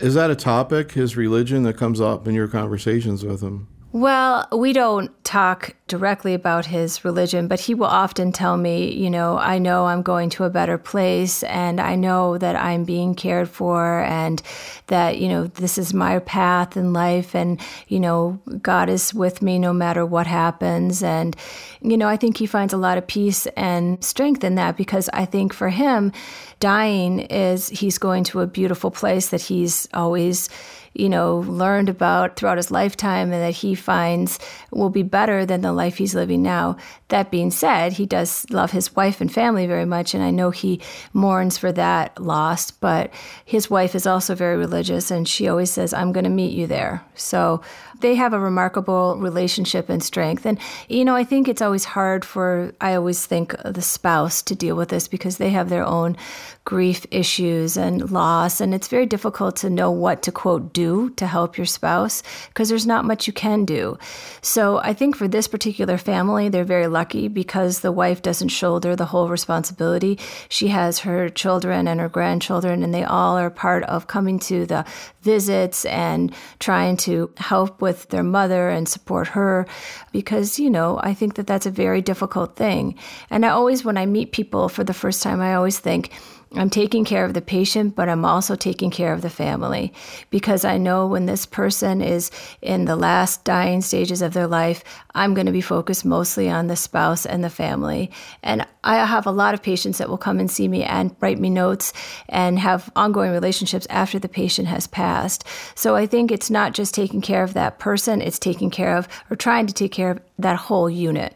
Is 0.00 0.14
that 0.14 0.32
a 0.32 0.34
topic, 0.34 0.90
his 0.90 1.16
religion, 1.16 1.62
that 1.62 1.76
comes 1.76 2.00
up 2.00 2.26
in 2.26 2.34
your 2.34 2.48
conversations 2.48 3.24
with 3.24 3.42
him? 3.42 3.68
Well, 3.92 4.48
we 4.50 4.72
don't 4.72 5.12
talk 5.22 5.76
directly 5.86 6.32
about 6.32 6.64
his 6.64 7.04
religion, 7.04 7.46
but 7.46 7.60
he 7.60 7.74
will 7.74 7.84
often 7.84 8.32
tell 8.32 8.56
me, 8.56 8.90
you 8.90 9.10
know, 9.10 9.36
I 9.36 9.58
know 9.58 9.84
I'm 9.84 10.00
going 10.00 10.30
to 10.30 10.44
a 10.44 10.50
better 10.50 10.78
place 10.78 11.42
and 11.42 11.78
I 11.78 11.94
know 11.94 12.38
that 12.38 12.56
I'm 12.56 12.84
being 12.84 13.14
cared 13.14 13.50
for 13.50 14.00
and 14.00 14.40
that, 14.86 15.18
you 15.18 15.28
know, 15.28 15.46
this 15.46 15.76
is 15.76 15.92
my 15.92 16.20
path 16.20 16.74
in 16.74 16.94
life 16.94 17.34
and, 17.34 17.60
you 17.88 18.00
know, 18.00 18.40
God 18.62 18.88
is 18.88 19.12
with 19.12 19.42
me 19.42 19.58
no 19.58 19.74
matter 19.74 20.06
what 20.06 20.26
happens. 20.26 21.02
And, 21.02 21.36
you 21.82 21.98
know, 21.98 22.08
I 22.08 22.16
think 22.16 22.38
he 22.38 22.46
finds 22.46 22.72
a 22.72 22.78
lot 22.78 22.96
of 22.96 23.06
peace 23.06 23.46
and 23.58 24.02
strength 24.02 24.42
in 24.42 24.54
that 24.54 24.78
because 24.78 25.10
I 25.12 25.26
think 25.26 25.52
for 25.52 25.68
him, 25.68 26.12
dying 26.60 27.20
is 27.20 27.68
he's 27.68 27.98
going 27.98 28.24
to 28.24 28.40
a 28.40 28.46
beautiful 28.46 28.90
place 28.90 29.28
that 29.28 29.42
he's 29.42 29.86
always 29.92 30.48
you 30.94 31.08
know, 31.08 31.38
learned 31.48 31.88
about 31.88 32.36
throughout 32.36 32.56
his 32.56 32.70
lifetime 32.70 33.32
and 33.32 33.42
that 33.42 33.54
he 33.54 33.74
finds 33.74 34.38
will 34.70 34.90
be 34.90 35.02
better 35.02 35.46
than 35.46 35.62
the 35.62 35.72
life 35.72 35.96
he's 35.96 36.14
living 36.14 36.42
now. 36.42 36.76
That 37.08 37.30
being 37.30 37.50
said, 37.50 37.92
he 37.92 38.06
does 38.06 38.48
love 38.50 38.70
his 38.70 38.94
wife 38.96 39.20
and 39.20 39.32
family 39.32 39.66
very 39.66 39.84
much, 39.84 40.14
and 40.14 40.22
I 40.22 40.30
know 40.30 40.50
he 40.50 40.80
mourns 41.12 41.58
for 41.58 41.72
that 41.72 42.20
loss, 42.20 42.70
but 42.70 43.12
his 43.44 43.68
wife 43.68 43.94
is 43.94 44.06
also 44.06 44.34
very 44.34 44.56
religious, 44.56 45.10
and 45.10 45.28
she 45.28 45.48
always 45.48 45.70
says, 45.70 45.92
I'm 45.92 46.12
going 46.12 46.24
to 46.24 46.30
meet 46.30 46.52
you 46.52 46.66
there. 46.66 47.04
So 47.14 47.62
they 48.00 48.14
have 48.16 48.32
a 48.32 48.38
remarkable 48.38 49.16
relationship 49.16 49.88
and 49.88 50.02
strength. 50.02 50.44
And, 50.44 50.58
you 50.88 51.04
know, 51.04 51.14
I 51.14 51.24
think 51.24 51.48
it's 51.48 51.62
always 51.62 51.84
hard 51.84 52.24
for, 52.24 52.72
I 52.80 52.94
always 52.94 53.24
think, 53.24 53.54
the 53.64 53.82
spouse 53.82 54.42
to 54.42 54.54
deal 54.54 54.76
with 54.76 54.90
this 54.90 55.08
because 55.08 55.38
they 55.38 55.50
have 55.50 55.68
their 55.68 55.84
own 55.84 56.16
grief 56.64 57.04
issues 57.10 57.76
and 57.76 58.10
loss. 58.10 58.60
And 58.60 58.72
it's 58.72 58.88
very 58.88 59.06
difficult 59.06 59.56
to 59.56 59.70
know 59.70 59.90
what 59.90 60.22
to, 60.22 60.32
quote, 60.32 60.72
do 60.72 61.10
to 61.10 61.26
help 61.26 61.56
your 61.56 61.66
spouse 61.66 62.22
because 62.48 62.68
there's 62.68 62.86
not 62.86 63.04
much 63.04 63.26
you 63.26 63.32
can 63.32 63.64
do. 63.64 63.98
So 64.42 64.78
I 64.78 64.94
think 64.94 65.16
for 65.16 65.26
this 65.26 65.48
particular 65.48 65.98
family, 65.98 66.48
they're 66.48 66.64
very 66.64 66.86
lucky 66.86 67.26
because 67.28 67.80
the 67.80 67.90
wife 67.90 68.22
doesn't 68.22 68.48
shoulder 68.48 68.94
the 68.94 69.06
whole 69.06 69.28
responsibility. 69.28 70.18
She 70.48 70.68
has 70.68 71.00
her 71.00 71.28
children 71.28 71.88
and 71.88 71.98
her 71.98 72.08
grandchildren, 72.08 72.82
and 72.82 72.94
they 72.94 73.04
all 73.04 73.36
are 73.36 73.50
part 73.50 73.82
of 73.84 74.06
coming 74.06 74.38
to 74.40 74.64
the 74.66 74.84
visits 75.22 75.84
and 75.86 76.32
trying 76.60 76.96
to 76.98 77.32
help 77.38 77.80
with 77.80 78.08
their 78.08 78.22
mother 78.22 78.68
and 78.68 78.88
support 78.88 79.28
her 79.28 79.66
because, 80.12 80.58
you 80.58 80.70
know, 80.70 81.00
I 81.02 81.14
think 81.14 81.34
that 81.34 81.46
that's 81.46 81.66
a 81.66 81.70
very 81.70 82.02
difficult 82.02 82.56
thing. 82.56 82.96
And 83.30 83.44
I 83.44 83.50
always, 83.50 83.84
when 83.84 83.96
I 83.96 84.06
meet 84.06 84.32
people 84.32 84.68
for 84.68 84.84
the 84.84 84.94
first 84.94 85.22
time, 85.22 85.40
I 85.40 85.54
always 85.54 85.78
think, 85.78 86.12
I'm 86.54 86.68
taking 86.68 87.04
care 87.04 87.24
of 87.24 87.32
the 87.32 87.40
patient, 87.40 87.96
but 87.96 88.10
I'm 88.10 88.24
also 88.24 88.56
taking 88.56 88.90
care 88.90 89.12
of 89.12 89.22
the 89.22 89.30
family 89.30 89.92
because 90.30 90.64
I 90.64 90.76
know 90.76 91.06
when 91.06 91.24
this 91.24 91.46
person 91.46 92.02
is 92.02 92.30
in 92.60 92.84
the 92.84 92.96
last 92.96 93.44
dying 93.44 93.80
stages 93.80 94.20
of 94.20 94.34
their 94.34 94.46
life, 94.46 94.84
I'm 95.14 95.32
going 95.32 95.46
to 95.46 95.52
be 95.52 95.62
focused 95.62 96.04
mostly 96.04 96.50
on 96.50 96.66
the 96.66 96.76
spouse 96.76 97.24
and 97.24 97.42
the 97.42 97.50
family. 97.50 98.10
And 98.42 98.66
I 98.84 99.04
have 99.04 99.26
a 99.26 99.30
lot 99.30 99.54
of 99.54 99.62
patients 99.62 99.98
that 99.98 100.10
will 100.10 100.18
come 100.18 100.38
and 100.40 100.50
see 100.50 100.68
me 100.68 100.82
and 100.82 101.16
write 101.20 101.38
me 101.38 101.48
notes 101.48 101.92
and 102.28 102.58
have 102.58 102.90
ongoing 102.96 103.32
relationships 103.32 103.86
after 103.88 104.18
the 104.18 104.28
patient 104.28 104.68
has 104.68 104.86
passed. 104.86 105.44
So 105.74 105.96
I 105.96 106.06
think 106.06 106.30
it's 106.30 106.50
not 106.50 106.74
just 106.74 106.94
taking 106.94 107.22
care 107.22 107.42
of 107.42 107.54
that 107.54 107.78
person, 107.78 108.20
it's 108.20 108.38
taking 108.38 108.70
care 108.70 108.96
of 108.96 109.08
or 109.30 109.36
trying 109.36 109.66
to 109.68 109.74
take 109.74 109.92
care 109.92 110.10
of 110.10 110.20
that 110.38 110.56
whole 110.56 110.90
unit. 110.90 111.34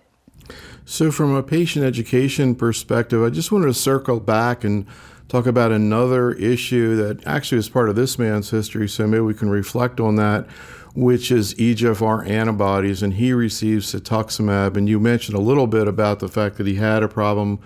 So, 0.89 1.11
from 1.11 1.35
a 1.35 1.43
patient 1.43 1.85
education 1.85 2.55
perspective, 2.55 3.21
I 3.21 3.29
just 3.31 3.51
wanted 3.51 3.67
to 3.67 3.75
circle 3.75 4.21
back 4.21 4.63
and 4.63 4.87
talk 5.27 5.45
about 5.45 5.73
another 5.73 6.31
issue 6.31 6.95
that 6.95 7.27
actually 7.27 7.59
is 7.59 7.69
part 7.69 7.89
of 7.89 7.97
this 7.97 8.21
man's 8.21 8.51
history. 8.51 8.89
So, 8.89 9.05
maybe 9.09 9.23
we 9.23 9.35
can 9.35 9.51
reflect 9.51 9.99
on 9.99 10.15
that, 10.15 10.47
which 10.95 11.33
is 11.33 11.55
EGFR 11.55 12.29
antibodies. 12.29 13.03
And 13.03 13.15
he 13.15 13.33
received 13.33 13.83
cetuximab. 13.83 14.77
And 14.77 14.89
you 14.89 15.01
mentioned 15.01 15.37
a 15.37 15.41
little 15.41 15.67
bit 15.67 15.89
about 15.89 16.21
the 16.21 16.29
fact 16.29 16.57
that 16.59 16.69
he 16.69 16.77
had 16.77 17.03
a 17.03 17.09
problem 17.09 17.59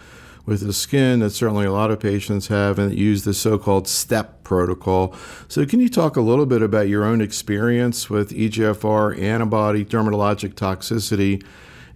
with 0.47 0.63
his 0.63 0.79
skin 0.79 1.21
that 1.21 1.29
certainly 1.29 1.67
a 1.67 1.73
lot 1.73 1.91
of 1.91 2.01
patients 2.01 2.47
have 2.47 2.79
and 2.79 2.99
use 2.99 3.25
the 3.25 3.35
so 3.35 3.59
called 3.59 3.87
STEPP 3.87 4.45
protocol. 4.45 5.15
So, 5.47 5.67
can 5.67 5.81
you 5.81 5.91
talk 5.91 6.17
a 6.17 6.23
little 6.23 6.47
bit 6.47 6.63
about 6.63 6.89
your 6.89 7.05
own 7.05 7.21
experience 7.21 8.09
with 8.09 8.31
EGFR 8.31 9.21
antibody 9.21 9.85
dermatologic 9.85 10.55
toxicity? 10.55 11.45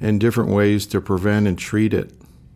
And 0.01 0.21
different 0.21 0.51
ways 0.51 0.87
to 0.87 1.01
prevent 1.01 1.47
and 1.47 1.59
treat 1.59 1.95
it. 1.95 2.13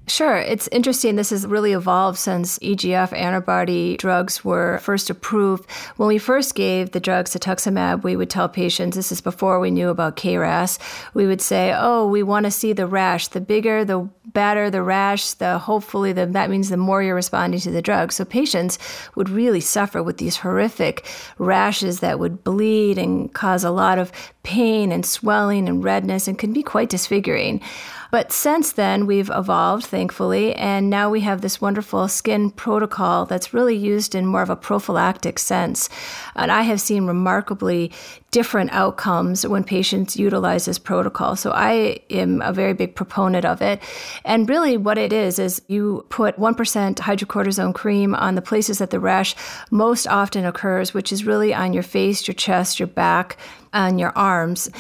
Sure. 0.08 0.38
It's 0.38 0.68
interesting. 0.72 1.16
This 1.16 1.30
has 1.30 1.46
really 1.46 1.72
evolved 1.72 2.18
since 2.18 2.58
EGF 2.60 3.12
antibody 3.12 3.98
drugs 3.98 4.42
were 4.42 4.78
first 4.78 5.10
approved. 5.10 5.70
When 5.96 6.08
we 6.08 6.16
first 6.16 6.54
gave 6.54 6.92
the 6.92 7.00
drug 7.00 7.26
cetuximab, 7.26 8.02
we 8.02 8.16
would 8.16 8.30
tell 8.30 8.48
patients, 8.48 8.96
this 8.96 9.12
is 9.12 9.20
before 9.20 9.60
we 9.60 9.70
knew 9.70 9.90
about 9.90 10.16
KRAS, 10.16 10.78
we 11.12 11.26
would 11.26 11.42
say, 11.42 11.74
oh, 11.76 12.06
we 12.06 12.22
want 12.22 12.44
to 12.44 12.50
see 12.50 12.72
the 12.72 12.86
rash. 12.86 13.28
The 13.28 13.40
bigger, 13.42 13.84
the 13.84 14.08
better 14.32 14.70
the 14.70 14.82
rash, 14.82 15.32
the 15.34 15.58
hopefully 15.58 16.12
the, 16.12 16.26
that 16.26 16.50
means 16.50 16.68
the 16.68 16.76
more 16.76 17.02
you're 17.02 17.14
responding 17.14 17.60
to 17.60 17.70
the 17.70 17.82
drug. 17.82 18.12
So 18.12 18.24
patients 18.24 18.78
would 19.14 19.28
really 19.28 19.60
suffer 19.60 20.02
with 20.02 20.18
these 20.18 20.36
horrific 20.36 21.06
rashes 21.38 22.00
that 22.00 22.18
would 22.18 22.44
bleed 22.44 22.98
and 22.98 23.32
cause 23.32 23.64
a 23.64 23.70
lot 23.70 23.98
of 23.98 24.12
pain 24.42 24.92
and 24.92 25.04
swelling 25.04 25.68
and 25.68 25.84
redness 25.84 26.28
and 26.28 26.38
can 26.38 26.52
be 26.52 26.62
quite 26.62 26.88
disfiguring. 26.88 27.60
But 28.10 28.32
since 28.32 28.72
then, 28.72 29.06
we've 29.06 29.30
evolved, 29.30 29.84
thankfully, 29.86 30.54
and 30.54 30.88
now 30.88 31.10
we 31.10 31.20
have 31.20 31.42
this 31.42 31.60
wonderful 31.60 32.08
skin 32.08 32.50
protocol 32.50 33.26
that's 33.26 33.52
really 33.52 33.76
used 33.76 34.14
in 34.14 34.24
more 34.24 34.42
of 34.42 34.50
a 34.50 34.56
prophylactic 34.56 35.38
sense. 35.38 35.90
And 36.34 36.50
I 36.50 36.62
have 36.62 36.80
seen 36.80 37.06
remarkably 37.06 37.92
different 38.30 38.70
outcomes 38.72 39.46
when 39.46 39.64
patients 39.64 40.16
utilize 40.16 40.64
this 40.64 40.78
protocol. 40.78 41.36
So 41.36 41.50
I 41.50 42.00
am 42.10 42.40
a 42.42 42.52
very 42.52 42.74
big 42.74 42.94
proponent 42.94 43.44
of 43.44 43.60
it. 43.60 43.80
And 44.24 44.48
really, 44.48 44.76
what 44.76 44.98
it 44.98 45.12
is, 45.12 45.38
is 45.38 45.62
you 45.68 46.06
put 46.08 46.38
1% 46.38 46.94
hydrocortisone 46.96 47.74
cream 47.74 48.14
on 48.14 48.34
the 48.34 48.42
places 48.42 48.78
that 48.78 48.90
the 48.90 49.00
rash 49.00 49.34
most 49.70 50.06
often 50.06 50.46
occurs, 50.46 50.94
which 50.94 51.12
is 51.12 51.26
really 51.26 51.52
on 51.52 51.72
your 51.72 51.82
face, 51.82 52.26
your 52.26 52.34
chest, 52.34 52.78
your 52.78 52.88
back, 52.88 53.36
on 53.72 53.98
your 53.98 54.16
arms. 54.16 54.70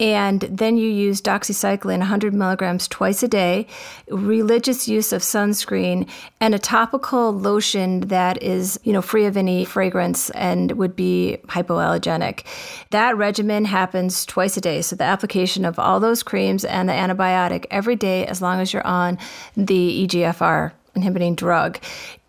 And 0.00 0.42
then 0.42 0.76
you 0.76 0.88
use 0.88 1.20
doxycycline 1.20 1.98
100 1.98 2.32
milligrams 2.32 2.86
twice 2.86 3.22
a 3.22 3.28
day, 3.28 3.66
religious 4.08 4.86
use 4.86 5.12
of 5.12 5.22
sunscreen, 5.22 6.08
and 6.40 6.54
a 6.54 6.58
topical 6.58 7.32
lotion 7.32 8.00
that 8.02 8.40
is, 8.40 8.78
you 8.84 8.92
know, 8.92 9.02
free 9.02 9.26
of 9.26 9.36
any 9.36 9.64
fragrance 9.64 10.30
and 10.30 10.72
would 10.72 10.94
be 10.94 11.38
hypoallergenic. 11.48 12.44
That 12.90 13.16
regimen 13.16 13.64
happens 13.64 14.24
twice 14.24 14.56
a 14.56 14.60
day. 14.60 14.82
So 14.82 14.94
the 14.94 15.04
application 15.04 15.64
of 15.64 15.78
all 15.78 15.98
those 15.98 16.22
creams 16.22 16.64
and 16.64 16.88
the 16.88 16.92
antibiotic 16.92 17.66
every 17.70 17.96
day 17.96 18.24
as 18.26 18.40
long 18.40 18.60
as 18.60 18.72
you're 18.72 18.86
on 18.86 19.18
the 19.56 20.06
EGFR 20.06 20.72
inhibiting 20.94 21.34
drug. 21.34 21.78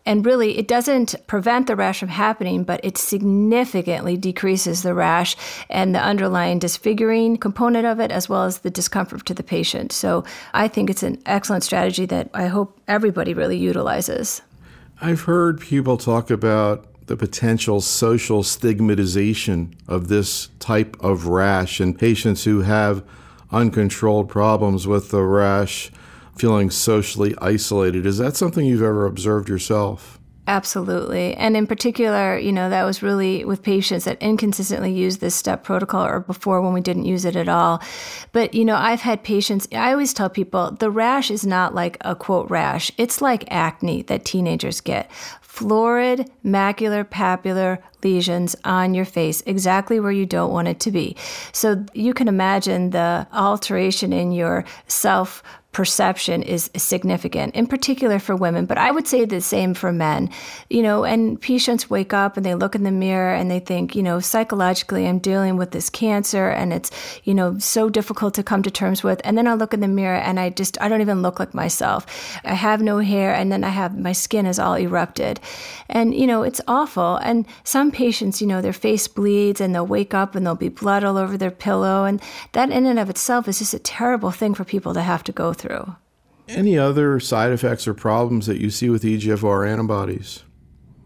And 0.09 0.25
really, 0.25 0.57
it 0.57 0.67
doesn't 0.67 1.13
prevent 1.27 1.67
the 1.67 1.75
rash 1.75 1.99
from 1.99 2.09
happening, 2.09 2.63
but 2.63 2.79
it 2.83 2.97
significantly 2.97 4.17
decreases 4.17 4.81
the 4.81 4.95
rash 4.95 5.35
and 5.69 5.93
the 5.93 6.01
underlying 6.01 6.57
disfiguring 6.57 7.37
component 7.37 7.85
of 7.85 7.99
it, 7.99 8.09
as 8.09 8.27
well 8.27 8.45
as 8.45 8.57
the 8.57 8.71
discomfort 8.71 9.27
to 9.27 9.35
the 9.35 9.43
patient. 9.43 9.91
So 9.91 10.23
I 10.51 10.67
think 10.67 10.89
it's 10.89 11.03
an 11.03 11.21
excellent 11.27 11.63
strategy 11.63 12.07
that 12.07 12.31
I 12.33 12.47
hope 12.47 12.79
everybody 12.87 13.35
really 13.35 13.57
utilizes. 13.59 14.41
I've 14.99 15.21
heard 15.21 15.61
people 15.61 15.95
talk 15.95 16.31
about 16.31 16.87
the 17.05 17.15
potential 17.15 17.79
social 17.79 18.41
stigmatization 18.41 19.75
of 19.87 20.07
this 20.07 20.49
type 20.57 20.97
of 21.01 21.27
rash 21.27 21.79
and 21.79 21.95
patients 21.95 22.45
who 22.45 22.61
have 22.61 23.03
uncontrolled 23.51 24.27
problems 24.27 24.87
with 24.87 25.11
the 25.11 25.21
rash 25.21 25.91
feeling 26.39 26.69
socially 26.69 27.35
isolated. 27.41 28.05
Is 28.05 28.17
that 28.17 28.35
something 28.35 28.65
you've 28.65 28.81
ever 28.81 29.05
observed 29.05 29.49
yourself? 29.49 30.19
Absolutely. 30.49 31.35
And 31.35 31.55
in 31.55 31.67
particular, 31.67 32.35
you 32.35 32.51
know, 32.51 32.71
that 32.71 32.83
was 32.83 33.03
really 33.03 33.45
with 33.45 33.61
patients 33.61 34.05
that 34.05 34.19
inconsistently 34.19 34.91
used 34.91 35.21
this 35.21 35.35
STEPP 35.35 35.63
protocol 35.63 36.03
or 36.03 36.21
before 36.21 36.59
when 36.59 36.73
we 36.73 36.81
didn't 36.81 37.05
use 37.05 37.23
it 37.23 37.35
at 37.35 37.47
all. 37.47 37.83
But, 38.31 38.55
you 38.55 38.65
know, 38.65 38.75
I've 38.75 39.01
had 39.01 39.23
patients, 39.23 39.67
I 39.71 39.91
always 39.91 40.11
tell 40.11 40.27
people 40.27 40.71
the 40.71 40.89
rash 40.89 41.29
is 41.29 41.45
not 41.45 41.75
like 41.75 41.97
a 42.01 42.15
quote 42.15 42.49
rash, 42.49 42.91
it's 42.97 43.21
like 43.21 43.43
acne 43.51 44.01
that 44.03 44.25
teenagers 44.25 44.81
get 44.81 45.11
florid 45.49 46.31
macular 46.43 47.07
papular 47.07 47.77
lesions 48.03 48.55
on 48.63 48.93
your 48.93 49.05
face, 49.05 49.43
exactly 49.45 49.99
where 49.99 50.11
you 50.11 50.25
don't 50.25 50.51
want 50.51 50.67
it 50.67 50.79
to 50.79 50.89
be. 50.89 51.15
So 51.51 51.85
you 51.93 52.13
can 52.13 52.27
imagine 52.27 52.91
the 52.91 53.27
alteration 53.33 54.13
in 54.13 54.31
your 54.31 54.63
self 54.87 55.43
perception 55.71 56.41
is 56.41 56.71
significant, 56.75 57.53
in 57.53 57.67
particular 57.67 58.17
for 58.17 58.35
women, 58.35 58.65
but 58.65 58.79
I 58.79 58.89
would 58.89 59.07
say 59.07 59.25
the 59.25 59.39
same 59.39 59.75
for 59.75 59.91
men. 59.91 60.29
You 60.69 60.81
know, 60.81 61.05
and 61.05 61.39
patients 61.39 61.89
wake 61.89 62.11
up 62.11 62.37
and 62.37 62.45
they 62.45 62.55
look 62.55 62.73
in 62.73 62.83
the 62.83 62.91
mirror 62.91 63.33
and 63.33 63.51
they 63.51 63.59
think, 63.59 63.95
you 63.95 64.01
know, 64.01 64.19
psychologically, 64.19 65.07
I'm 65.07 65.19
dealing 65.19 65.57
with 65.57 65.71
this 65.71 65.89
cancer 65.89 66.49
and 66.49 66.73
it's, 66.73 66.89
you 67.23 67.35
know, 67.35 67.59
so 67.59 67.87
difficult 67.87 68.33
to 68.35 68.43
come 68.43 68.63
to 68.63 68.71
terms 68.71 69.03
with. 69.03 69.21
And 69.23 69.37
then 69.37 69.47
I 69.47 69.53
look 69.53 69.73
in 69.73 69.79
the 69.79 69.87
mirror 69.87 70.17
and 70.17 70.39
I 70.39 70.49
just, 70.49 70.81
I 70.81 70.89
don't 70.89 71.01
even 71.01 71.21
look 71.21 71.39
like 71.39 71.53
myself. 71.53 72.05
I 72.43 72.55
have 72.55 72.81
no 72.81 72.97
hair 72.97 73.33
and 73.33 73.51
then 73.51 73.63
I 73.63 73.69
have, 73.69 73.97
my 73.97 74.11
skin 74.11 74.47
is 74.47 74.57
all 74.57 74.75
erupted. 74.75 75.39
And, 75.87 76.15
you 76.15 76.25
know, 76.25 76.41
it's 76.41 76.61
awful. 76.67 77.17
And 77.17 77.45
some 77.63 77.91
patients, 77.91 78.41
you 78.41 78.47
know, 78.47 78.61
their 78.61 78.73
face 78.73 79.07
bleeds 79.07 79.61
and 79.61 79.75
they'll 79.75 79.85
wake 79.85 80.15
up 80.15 80.33
and 80.33 80.45
there'll 80.45 80.55
be 80.55 80.69
blood 80.69 81.03
all 81.03 81.17
over 81.17 81.37
their 81.37 81.51
pillow. 81.51 82.05
And 82.05 82.19
that 82.53 82.71
in 82.71 82.87
and 82.87 82.97
of 82.97 83.09
itself 83.09 83.47
is 83.47 83.59
just 83.59 83.75
a 83.75 83.79
terrible 83.79 84.31
thing 84.31 84.55
for 84.55 84.63
people 84.63 84.95
to 84.95 85.01
have 85.01 85.23
to 85.25 85.31
go 85.31 85.53
through. 85.59 85.95
Any 86.47 86.77
other 86.77 87.19
side 87.19 87.51
effects 87.51 87.87
or 87.87 87.93
problems 87.93 88.47
that 88.47 88.59
you 88.59 88.71
see 88.71 88.89
with 88.89 89.03
EGFR 89.03 89.69
antibodies? 89.69 90.43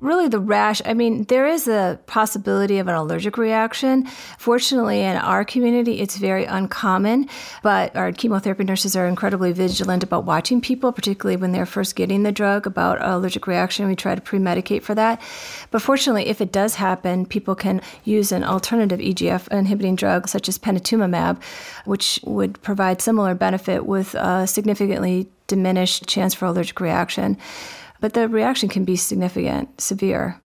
Really 0.03 0.27
the 0.27 0.39
rash, 0.39 0.81
I 0.85 0.93
mean, 0.93 1.23
there 1.25 1.47
is 1.47 1.67
a 1.67 1.99
possibility 2.05 2.77
of 2.77 2.87
an 2.87 2.95
allergic 2.95 3.37
reaction. 3.37 4.05
Fortunately, 4.37 5.01
in 5.01 5.15
our 5.15 5.45
community, 5.45 6.01
it's 6.01 6.17
very 6.17 6.45
uncommon, 6.45 7.29
but 7.63 7.95
our 7.95 8.11
chemotherapy 8.11 8.65
nurses 8.65 8.95
are 8.95 9.07
incredibly 9.07 9.53
vigilant 9.53 10.03
about 10.03 10.25
watching 10.25 10.59
people, 10.59 10.91
particularly 10.91 11.37
when 11.37 11.53
they're 11.53 11.65
first 11.65 11.95
getting 11.95 12.23
the 12.23 12.31
drug, 12.31 12.67
about 12.67 12.97
allergic 13.01 13.47
reaction. 13.47 13.87
We 13.87 13.95
try 13.95 14.13
to 14.13 14.21
pre 14.21 14.39
medicate 14.39 14.83
for 14.83 14.93
that. 14.95 15.21
But 15.71 15.81
fortunately, 15.81 16.27
if 16.27 16.41
it 16.41 16.51
does 16.51 16.75
happen, 16.75 17.25
people 17.25 17.55
can 17.55 17.81
use 18.03 18.31
an 18.31 18.43
alternative 18.43 18.99
EGF 18.99 19.47
inhibiting 19.47 19.95
drug, 19.95 20.27
such 20.27 20.49
as 20.49 20.59
panitumumab, 20.59 21.41
which 21.85 22.19
would 22.23 22.61
provide 22.61 23.01
similar 23.01 23.33
benefit 23.33 23.85
with 23.85 24.15
a 24.15 24.45
significantly 24.47 25.29
diminished 25.47 26.07
chance 26.07 26.33
for 26.33 26.45
allergic 26.45 26.79
reaction 26.79 27.37
but 28.03 28.15
the 28.15 28.27
reaction 28.27 28.67
can 28.67 28.83
be 28.83 28.97
significant, 28.97 29.79
severe. 29.79 30.42